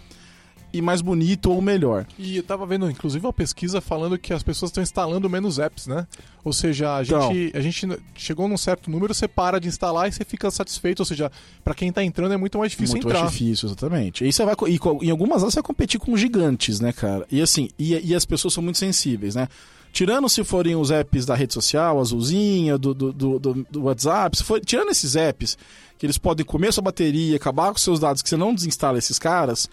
[0.72, 2.06] e mais bonito ou melhor.
[2.18, 5.88] E eu tava vendo, inclusive, uma pesquisa falando que as pessoas estão instalando menos apps,
[5.88, 6.06] né?
[6.44, 7.34] Ou seja, a Então.
[7.34, 11.00] gente, a gente chegou num certo número, você para de instalar e você fica satisfeito.
[11.00, 11.32] Ou seja,
[11.64, 13.22] pra quem tá entrando é muito mais difícil Muito entrar.
[13.22, 14.24] mais difícil, exatamente.
[14.24, 17.26] E você vai, e em algumas áreas você vai competir com gigantes, né, cara?
[17.32, 19.48] E assim, e, e as pessoas são muito sensíveis, né?
[19.92, 24.44] Tirando se forem os apps da rede social, azulzinha, do, do, do, do- WhatsApp, se
[24.44, 25.58] for, tirando esses apps,
[25.98, 29.18] que eles podem comer sua bateria, acabar com seus dados, que você não desinstala esses
[29.18, 29.70] caras,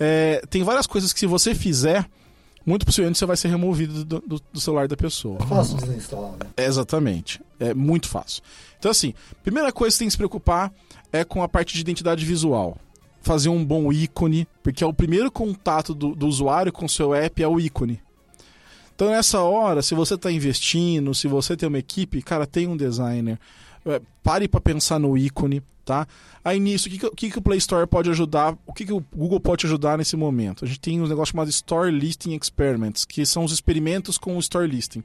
[0.00, 2.08] é, tem várias coisas que se você fizer,
[2.64, 5.38] muito possivelmente você vai ser removido do, do- do celular da pessoa.
[5.46, 6.50] Fácil de desinstalar, né?
[6.56, 7.40] É, Exatamente.
[7.60, 8.42] É muito fácil.
[8.78, 9.12] Então, assim,
[9.42, 10.72] primeira coisa que você tem que se preocupar
[11.12, 12.76] é com a parte de identidade visual.
[13.20, 17.12] Fazer um bom ícone, porque é o primeiro contato do, do usuário com o seu
[17.14, 18.00] app é o ícone.
[18.98, 22.76] Então, nessa hora, se você está investindo, se você tem uma equipe, cara, tem um
[22.76, 23.38] designer.
[23.86, 26.04] É, pare para pensar no ícone, tá?
[26.44, 28.58] Aí nisso, o que, que, que o Play Store pode ajudar?
[28.66, 30.64] O que, que o Google pode ajudar nesse momento?
[30.64, 34.40] A gente tem um negócio chamado Store Listing Experiments, que são os experimentos com o
[34.40, 35.04] Store Listing.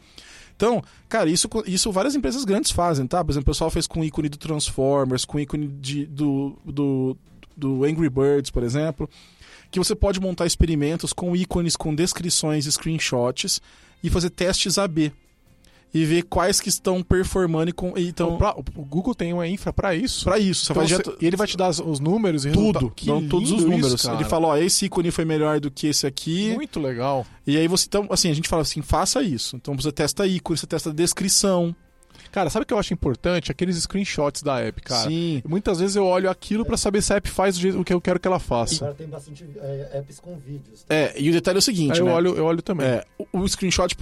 [0.56, 3.24] Então, cara, isso, isso várias empresas grandes fazem, tá?
[3.24, 6.58] Por exemplo, o pessoal fez com o ícone do Transformers, com o ícone de, do,
[6.66, 7.16] do,
[7.56, 9.08] do Angry Birds, por exemplo,
[9.74, 13.60] que você pode montar experimentos com ícones, com descrições, screenshots
[14.04, 15.12] e fazer testes AB.
[15.96, 19.72] E ver quais que estão performando e, com, Então, pra- o Google tem uma infra
[19.72, 20.24] pra isso.
[20.26, 20.72] para isso.
[20.72, 23.64] Então você- e ele vai te dar os- os números e tudo, dão todos os
[23.64, 23.94] números.
[23.94, 26.52] isso, ele fala, ó, esse ícone foi melhor do que esse aqui.
[26.56, 27.28] Muito legal.
[27.46, 29.56] E aí você, então, assim, a gente fala assim, faça isso.
[29.56, 31.76] Então você testa ícone, você testa descrição.
[32.34, 33.52] Cara, sabe o que eu acho importante?
[33.52, 35.08] Aqueles screenshots da app, cara.
[35.08, 35.44] Sim.
[35.48, 38.20] Muitas vezes eu olho aquilo pra saber se a app faz o que eu quero
[38.20, 38.86] que ela faça.
[38.86, 40.84] Agora tem bastante é, apps com vídeos.
[40.90, 42.12] É, e o detalhe é o seguinte, Aí eu né?
[42.12, 42.88] olho, eu olho também.
[42.88, 43.96] É, o, o screenshot,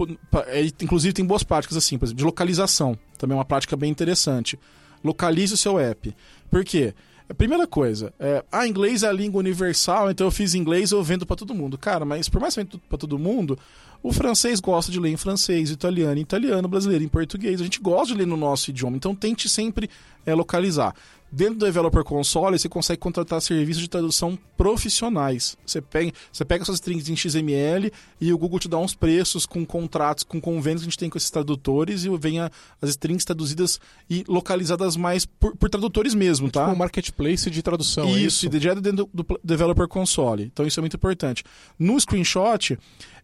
[0.47, 2.97] é, inclusive, tem boas práticas, assim, por exemplo, de localização.
[3.17, 4.57] Também é uma prática bem interessante.
[5.03, 6.15] Localize o seu app.
[6.49, 6.93] Por quê?
[7.27, 11.01] A primeira coisa, é, ah, inglês é a língua universal, então eu fiz inglês eu
[11.03, 11.77] vendo pra todo mundo.
[11.77, 13.59] Cara, mas por mais que eu venda pra todo mundo,
[14.03, 17.61] o francês gosta de ler em francês, italiano em italiano, brasileiro em português.
[17.61, 19.89] A gente gosta de ler no nosso idioma, então tente sempre
[20.25, 20.95] é, localizar.
[21.31, 25.57] Dentro do Developer Console, você consegue contratar serviços de tradução profissionais.
[25.65, 29.45] Você pega, você pega suas strings em XML e o Google te dá uns preços
[29.45, 32.51] com contratos, com convênios que a gente tem com esses tradutores e vem a-
[32.81, 33.79] as strings traduzidas
[34.09, 36.61] e localizadas mais por, por tradutores mesmo, tá?
[36.65, 38.07] Tipo um marketplace de tradução.
[38.09, 40.43] é Isso, e direto dentro do, do Developer Console.
[40.51, 41.43] Então isso é muito importante.
[41.79, 42.77] No screenshot,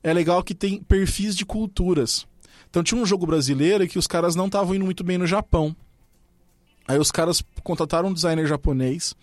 [0.04, 2.26] é legal que tem perfis de culturas.
[2.70, 5.76] Então tinha um jogo brasileiro que os caras não estavam indo muito bem no Japão.
[6.88, 9.14] Aí os caras contrataram um designer japonês.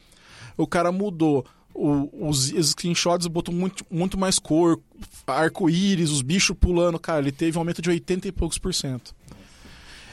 [0.57, 4.79] O cara mudou o- os, os screenshots, botou muito, muito mais cor,
[5.27, 6.99] arco-íris, os bichos pulando.
[6.99, 9.15] Cara, ele teve um aumento de 80 e poucos por cento.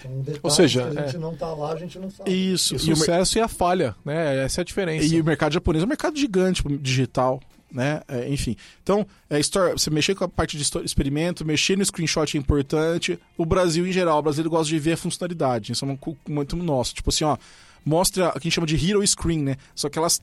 [0.02, 1.19] São detalhes Ou seja, que a gente é.
[1.19, 2.32] não tá lá, a gente não sabe.
[2.32, 2.76] Isso.
[2.76, 4.44] O E o mer- sucesso e a falha, né?
[4.44, 5.14] Essa é a diferença.
[5.14, 7.40] E o mercado japonês é um mercado gigante pro digital,
[7.72, 8.02] né?
[8.07, 8.56] É, enfim.
[8.84, 13.19] Então, é, store, você mexer com a parte de experimento, mexer no screenshot é importante.
[13.38, 15.72] O Brasil, em geral, o brasileiro gosta de ver a funcionalidade.
[15.72, 16.93] Isso é muito nosso.
[16.93, 17.38] Tipo assim, ó,
[17.85, 19.57] mostra o que a gente chama de hero screen, né?
[19.76, 20.22] São aquelas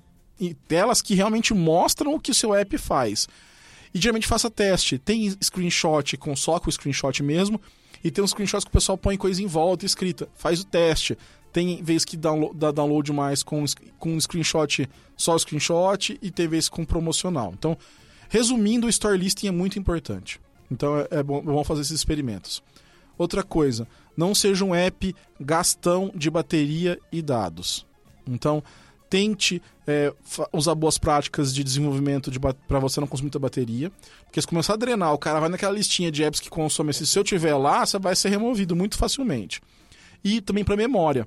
[0.67, 3.27] telas que realmente mostram o que o seu app faz.
[3.93, 4.99] E geralmente faça teste.
[4.99, 7.61] Tem screenshot com só com o screenshot mesmo.
[8.05, 10.29] E tem uns screenshots que o pessoal põe coisa em volta escrita.
[10.37, 11.19] Faz o teste.
[11.53, 13.65] Tem vezes que dá download mais com,
[13.99, 17.55] com screenshot, só screenshot, e tem vezes com promocional.
[17.57, 17.77] Então,
[18.29, 20.41] resumindo, o store listing é muito importante.
[20.71, 22.63] Então é, é bom, é bom fazer esses experimentos.
[23.17, 27.87] Outra coisa, não seja um app gastão de bateria e dados.
[28.27, 28.63] Então,
[29.09, 30.13] tente é,
[30.53, 33.91] usar boas práticas de desenvolvimento de para você não consumir muita bateria.
[34.25, 36.93] Porque se começar a drenar, o cara vai naquela listinha de apps que consome.
[36.93, 39.61] Se se eu tiver lá, você vai ser removido muito facilmente.
[40.23, 41.27] E também para memória.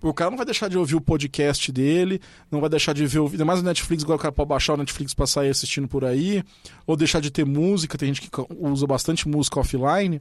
[0.00, 2.20] O cara não vai deixar de ouvir o podcast dele,
[2.50, 4.74] não vai deixar de ver o ainda mais o Netflix, agora o cara pode baixar
[4.74, 6.42] o Netflix para sair assistindo por aí,
[6.86, 8.30] ou deixar de ter música, tem gente que
[8.60, 10.20] usa bastante música offline.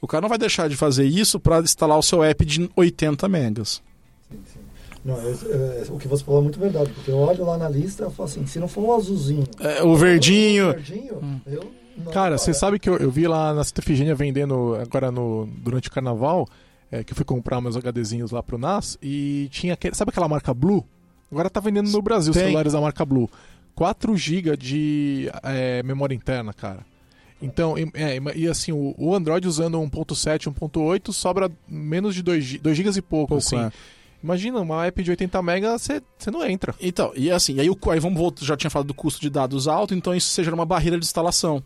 [0.00, 3.28] O cara não vai deixar de fazer isso para instalar o seu app de 80
[3.28, 3.80] megas.
[4.30, 4.60] Sim, sim.
[5.04, 7.68] Não, eu- é, o que você falou é muito verdade, porque eu olho lá na
[7.68, 11.70] lista e falo assim, se não for o azulzinho, É, o verdinho, o verdinho, eu
[12.04, 15.46] não Cara, você sabe que eu, eu vi lá na Santa Efigênia vendendo agora no,
[15.58, 16.48] durante o carnaval,
[16.90, 19.94] é, que eu fui comprar meus HDzinhos lá pro NAS, e tinha aquele.
[19.94, 20.84] Sabe aquela marca Blue?
[21.30, 22.42] Agora tá vendendo no Brasil Tem.
[22.42, 23.28] celulares da marca Blue.
[23.74, 26.86] 4 GB de é, memória interna, cara.
[27.42, 32.44] Então, e, é, e assim, o, o Android usando 1.7, 1.8 sobra menos de 2
[32.44, 33.58] GB e pouco, Pouco, assim.
[33.58, 33.72] é.
[34.22, 35.66] Imagina, uma app de 80 MB,
[36.18, 36.74] você não entra.
[36.80, 39.68] Então, e assim, aí, o, aí vamos voltar, já tinha falado do custo de dados
[39.68, 41.62] alto, então isso seja uma barreira de instalação.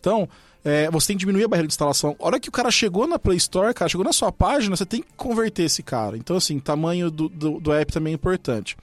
[0.00, 0.28] Então,
[0.64, 2.14] é, você tem que diminuir a barreira de instalação.
[2.20, 4.84] A hora que o cara chegou na Play Store, cara, chegou na sua página, você
[4.84, 6.16] tem que converter esse cara.
[6.16, 8.76] Então, assim, tamanho do, do, do app também é importante.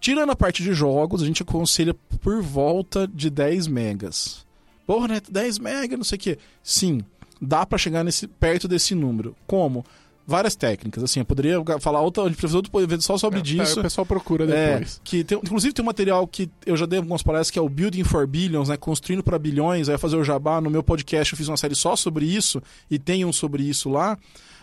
[0.00, 4.44] Tirando a parte de jogos, a gente aconselha por volta de 10 megas.
[4.86, 5.20] Porra, né?
[5.30, 6.38] 10 megas, não sei o quê.
[6.62, 7.00] Sim,
[7.40, 9.34] dá pra chegar nesse, perto desse número.
[9.46, 9.84] Como?
[10.26, 11.02] Várias técnicas.
[11.02, 13.80] Assim, eu poderia falar outra, a gente precisa outro evento só sobre É, disso.
[13.80, 15.00] O pessoal procura É, depois.
[15.04, 17.68] que tem, inclusive tem um material que eu já dei algumas palestras que é o
[17.68, 18.76] Building for Billions, né?
[18.76, 19.88] Construindo para bilhões.
[19.88, 20.60] Aí eu fazer o jabá.
[20.60, 23.88] No meu podcast eu fiz uma série só sobre isso e tem um sobre isso
[23.90, 24.18] lá.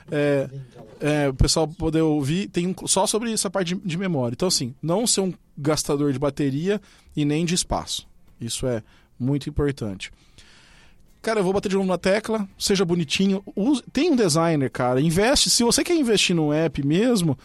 [0.10, 0.50] É,
[1.00, 4.34] é, o pessoal poder ouvir, tem um só sobre essa parte de, de memória.
[4.34, 6.82] Então, assim, não ser um gastador de bateria
[7.16, 8.08] e nem de espaço.
[8.40, 8.82] Isso é
[9.20, 10.12] muito importante.
[11.22, 13.44] Cara, eu vou bater de novo na tecla, seja bonitinho.
[13.56, 15.00] Use, tem um designer, cara.
[15.00, 15.52] Investe.
[15.52, 17.38] Se você quer investir num app mesmo,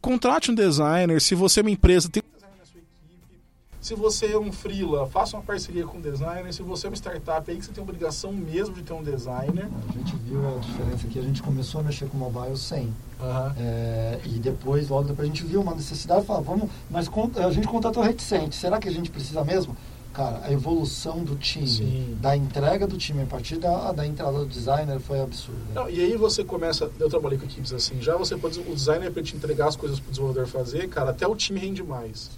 [0.00, 1.20] contrate um designer.
[1.20, 3.40] Se você é uma empresa, tem um designer na sua equipe.
[3.80, 6.54] Se você é um freela, faça uma parceria com um designer.
[6.54, 9.68] Se você é uma startup, aí que você tem obrigação mesmo de ter um designer.
[9.88, 12.94] A gente viu a diferença aqui, a gente começou a mexer com mobile sem.
[13.20, 13.56] Aham.
[13.58, 17.10] É, e depois, logo depois, a gente viu uma necessidade e falou, vamos, mas
[17.44, 18.54] a gente contratou reticente.
[18.54, 19.76] Será que a gente precisa mesmo?
[20.16, 22.18] Cara, a evolução do time, Sim.
[22.22, 25.60] da entrega do time a partir da, da entrada do designer foi absurda.
[25.74, 29.12] Não, e aí você começa, eu trabalhei com equipes assim, já você pode, o designer
[29.12, 32.30] para te entregar as coisas para o desenvolvedor fazer, cara, até o time rende mais.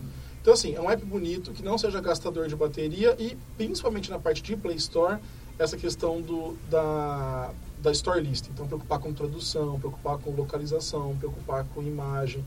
[0.43, 4.19] Então assim, é um app bonito, que não seja gastador de bateria e principalmente na
[4.19, 5.21] parte de Play Store,
[5.57, 8.49] essa questão do, da, da Store List.
[8.49, 12.45] Então preocupar com tradução, preocupar com localização, preocupar com imagem.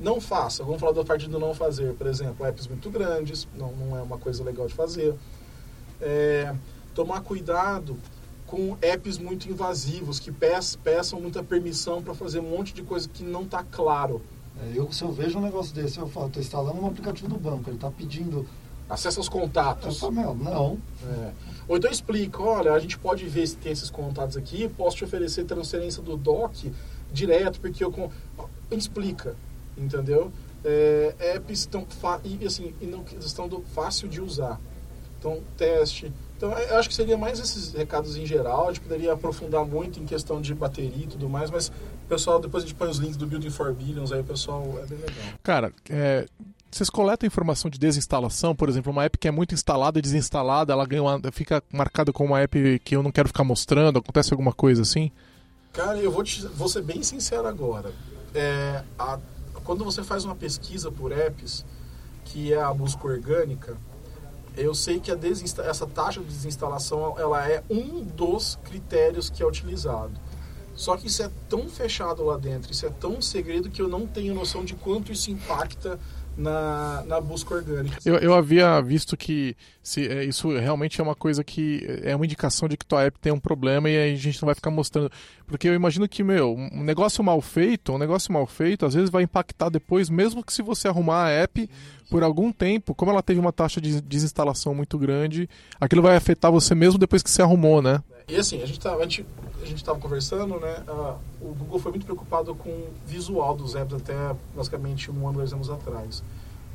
[0.00, 3.72] Não faça, vamos falar da parte do não fazer, por exemplo, apps muito grandes, não,
[3.72, 5.14] não é uma coisa legal de fazer.
[6.00, 6.54] É,
[6.94, 7.96] tomar cuidado
[8.46, 13.22] com apps muito invasivos, que peçam, muita permissão para fazer um monte de coisa que
[13.24, 14.22] não está claro.
[14.60, 17.36] É, eu, se eu vejo um negócio desse, eu falo, estou instalando um aplicativo do
[17.36, 18.46] banco, ele está pedindo.
[18.88, 19.98] Acessa os Eu contatos.
[20.00, 20.78] falo, meu, não.
[21.04, 21.32] É.
[21.68, 25.04] Ou então explica, olha, a gente pode ver se tem esses contatos aqui, posso te
[25.04, 26.72] oferecer transferência do DOC
[27.12, 27.92] direto, porque eu...
[28.70, 29.36] Explica,
[29.78, 30.32] entendeu?
[30.64, 31.86] É, apps estão
[32.24, 34.60] e, assim, e não estão do fácil de usar.
[35.18, 36.12] Então, teste.
[36.36, 38.64] Então, eu acho que seria mais esses recados em geral.
[38.68, 41.72] A gente poderia aprofundar muito em questão de bateria e tudo mais, mas,
[42.08, 44.86] pessoal, depois a gente põe os links do Building for Billions, aí o pessoal é
[44.86, 45.24] bem legal.
[45.42, 46.26] Cara, é,
[46.70, 50.72] vocês coletam informação de desinstalação, por exemplo, uma app que é muito instalada e desinstalada,
[50.72, 54.32] ela ganha uma- fica marcada como uma app que eu não quero ficar mostrando, acontece
[54.32, 55.10] alguma coisa assim?
[55.72, 57.90] Cara, eu vou, te, vou ser bem sincero agora.
[58.34, 59.18] É, a-
[59.68, 61.62] quando você faz uma pesquisa por apps,
[62.24, 63.76] que é a busca orgânica,
[64.56, 70.18] eu sei que essa taxa de desinstalação ela é um dos critérios que é utilizado.
[70.74, 74.06] Só que isso é tão fechado lá dentro, isso é tão segredo que eu não
[74.06, 76.00] tenho noção de quanto isso impacta
[76.38, 77.98] na, na busca orgânica.
[78.04, 82.24] Eu, eu havia visto que se, é, isso realmente é uma coisa que é uma
[82.24, 85.10] indicação de que tua app tem um problema e a gente não vai ficar mostrando.
[85.46, 89.10] Porque eu imagino que, meu, um negócio mal feito, um negócio mal feito, às vezes
[89.10, 91.68] vai impactar depois, mesmo que se você arrumar a app
[92.08, 95.48] por algum tempo, como ela teve uma taxa de desinstalação muito grande,
[95.80, 98.00] aquilo vai afetar você mesmo depois que você arrumou, né?
[98.28, 99.24] E assim, a gente tá, a gente,
[99.62, 100.84] a gente conversando, né?
[100.86, 105.38] ah, o Google foi muito preocupado com o visual dos apps até basicamente um ano,
[105.38, 106.22] dois anos atrás.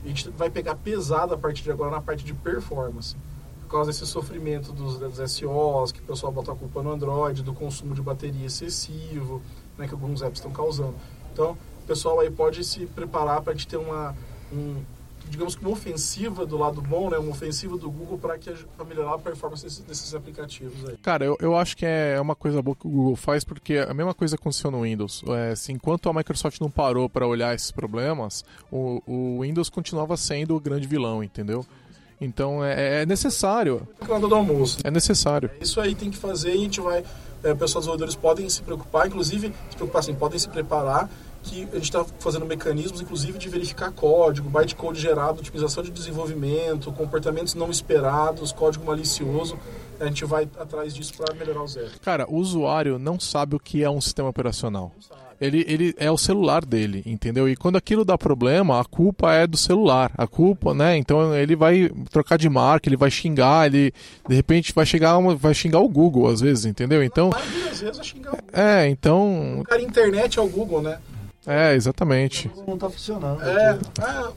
[0.03, 3.15] E a gente vai pegar pesado a partir de agora na parte de performance.
[3.61, 7.43] Por causa desse sofrimento dos, das SOs, que o pessoal bota a culpa no Android,
[7.43, 9.39] do consumo de bateria excessivo,
[9.77, 10.95] né, que alguns apps estão causando.
[11.31, 11.51] Então,
[11.83, 14.15] o pessoal aí pode se preparar para a gente ter uma,
[14.51, 14.81] um,
[15.33, 19.17] digamos que uma ofensiva do lado bom, né, uma ofensiva do Google para melhorar a
[19.17, 20.95] performance desses, desses aplicativos aí.
[20.97, 23.93] Cara, eu, eu acho que é uma coisa boa que o Google faz, porque a
[23.95, 25.23] mesma coisa aconteceu no Windows.
[25.27, 30.15] É, se enquanto a Microsoft não parou para olhar esses problemas, o, o Windows continuava
[30.17, 31.65] sendo o grande vilão, entendeu?
[32.21, 33.87] Então é, é necessário.
[34.07, 34.77] Na hora do almoço.
[34.83, 35.49] É necessário.
[35.59, 37.03] Isso aí tem que fazer e a gente vai.
[37.43, 41.09] É, pessoas desenvolvedores podem se preocupar, inclusive, se preocupar assim, podem se preparar
[41.43, 46.91] que a gente está fazendo mecanismos, inclusive, de verificar código, bytecode gerado, otimização de desenvolvimento,
[46.91, 49.59] comportamentos não esperados, código malicioso.
[49.99, 51.93] A gente vai atrás disso para melhorar os erros.
[52.01, 54.91] Cara, o usuário não sabe o que é um sistema operacional.
[55.39, 57.49] Ele, ele é o celular dele, entendeu?
[57.49, 60.11] E quando aquilo dá problema, a culpa é do celular.
[60.17, 60.95] A culpa, né?
[60.97, 63.93] Então ele vai trocar de marca, ele vai xingar, ele
[64.27, 67.03] de repente vai chegar uma, vai xingar o Google às vezes, entendeu?
[67.03, 70.99] Então, às vezes vai xingar o é, então, cara, internet é o Google, né?
[71.45, 72.49] É, exatamente.
[72.65, 73.41] Não está funcionando.
[73.43, 73.85] É, aqui.
[74.01, 74.31] ah,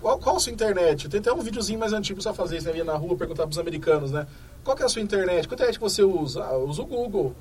[0.00, 1.08] qual, qual a sua internet?
[1.08, 2.76] Tem até um videozinho mais antigo pra fazer isso, né?
[2.76, 4.26] Ia na rua perguntar pros americanos, né?
[4.62, 5.48] Qual que é a sua internet?
[5.48, 6.44] Qual internet que você usa?
[6.44, 7.34] Ah, eu uso o Google.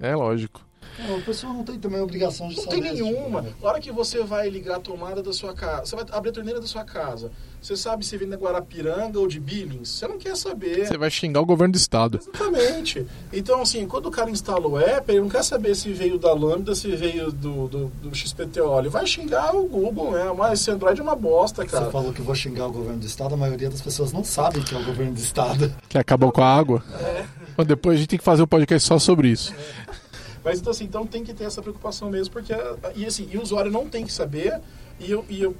[0.00, 0.60] É lógico.
[0.98, 2.76] Não, o pessoal não tem também a obrigação de Não saber.
[2.80, 3.42] tem esse tipo nenhuma.
[3.42, 3.56] coisa.
[3.62, 6.32] A hora que você vai ligar a tomada da sua casa, você vai abrir a
[6.32, 7.30] torneira da sua casa,
[7.60, 10.86] você sabe se vem da Guarapiranga ou de Billings, você não quer saber.
[10.86, 12.18] Você vai xingar o governo do estado.
[12.22, 13.06] Exatamente.
[13.32, 16.32] Então, assim, quando o cara instala o app, ele não quer saber se veio da
[16.32, 18.78] Lambda, se veio do, do, do XPTO.
[18.78, 20.32] Ele vai xingar o Google, né?
[20.36, 21.86] Mas esse Android é uma bosta, cara.
[21.86, 24.22] Você falou que eu vou xingar o governo do estado, a maioria das pessoas não
[24.22, 25.74] sabe que é o governo do estado.
[25.88, 26.82] Que acabou com a água.
[27.56, 29.54] Bom, depois a gente tem que fazer um podcast só sobre isso.
[30.44, 32.52] Mas então assim, então tem que ter essa preocupação mesmo, porque
[32.94, 34.60] e assim, e o usuário não tem que saber,
[35.00, 35.56] e eu, e eu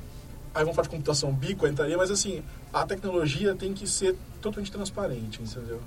[0.55, 2.43] aí vamos falar de computação bico, entraria, mas assim,
[2.73, 5.81] a tecnologia tem que ser totalmente transparente, entendeu?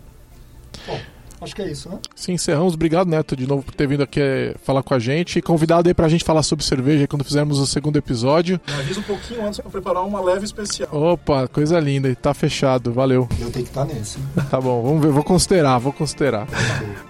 [0.85, 0.99] Bom,
[1.41, 1.99] acho que é isso, né?
[2.15, 2.73] Sim, encerramos.
[2.73, 5.39] Obrigado, Neto, de novo por ter vindo aqui é, falar com a gente.
[5.39, 8.59] E convidado aí pra gente falar sobre cerveja quando fizermos o segundo episódio.
[8.67, 10.89] Me avisa um pouquinho antes pra preparar uma leve especial.
[10.91, 12.13] Opa, coisa linda.
[12.15, 12.91] Tá fechado.
[12.91, 13.27] Valeu.
[13.39, 14.17] Eu tenho que estar nesse.
[14.49, 15.11] tá bom, vamos ver.
[15.11, 16.47] Vou considerar, vou considerar.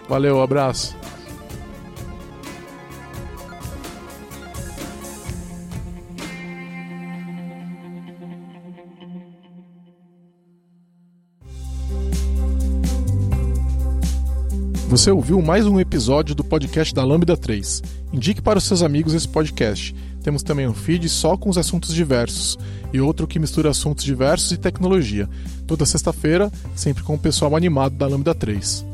[0.07, 0.95] Valeu, abraço.
[14.88, 17.84] Você ouviu mais um episódio do podcast da Lambda 3.
[18.14, 19.93] Indique para os seus amigos esse podcast.
[20.23, 22.57] Temos também um feed só com os assuntos diversos
[22.93, 25.27] e outro que mistura assuntos diversos e tecnologia.
[25.68, 28.85] Toda sexta-feira, sempre com o pessoal animado da Lambda 3.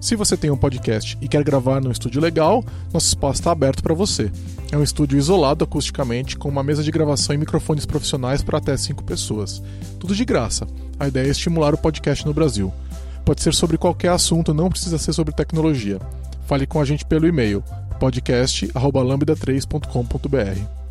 [0.00, 3.82] Se você tem um podcast e quer gravar num estúdio legal, nosso espaço está aberto
[3.82, 4.30] para você.
[4.70, 8.76] É um estúdio isolado acusticamente, com uma mesa de gravação e microfones profissionais para até
[8.76, 9.60] 5 pessoas.
[9.98, 10.64] Tudo de graça.
[11.00, 12.72] A ideia é estimular o podcast no Brasil.
[13.28, 16.00] Pode ser sobre qualquer assunto, não precisa ser sobre tecnologia.
[16.46, 17.62] Fale com a gente pelo e-mail
[18.00, 20.87] podcast@lambda3.com.br.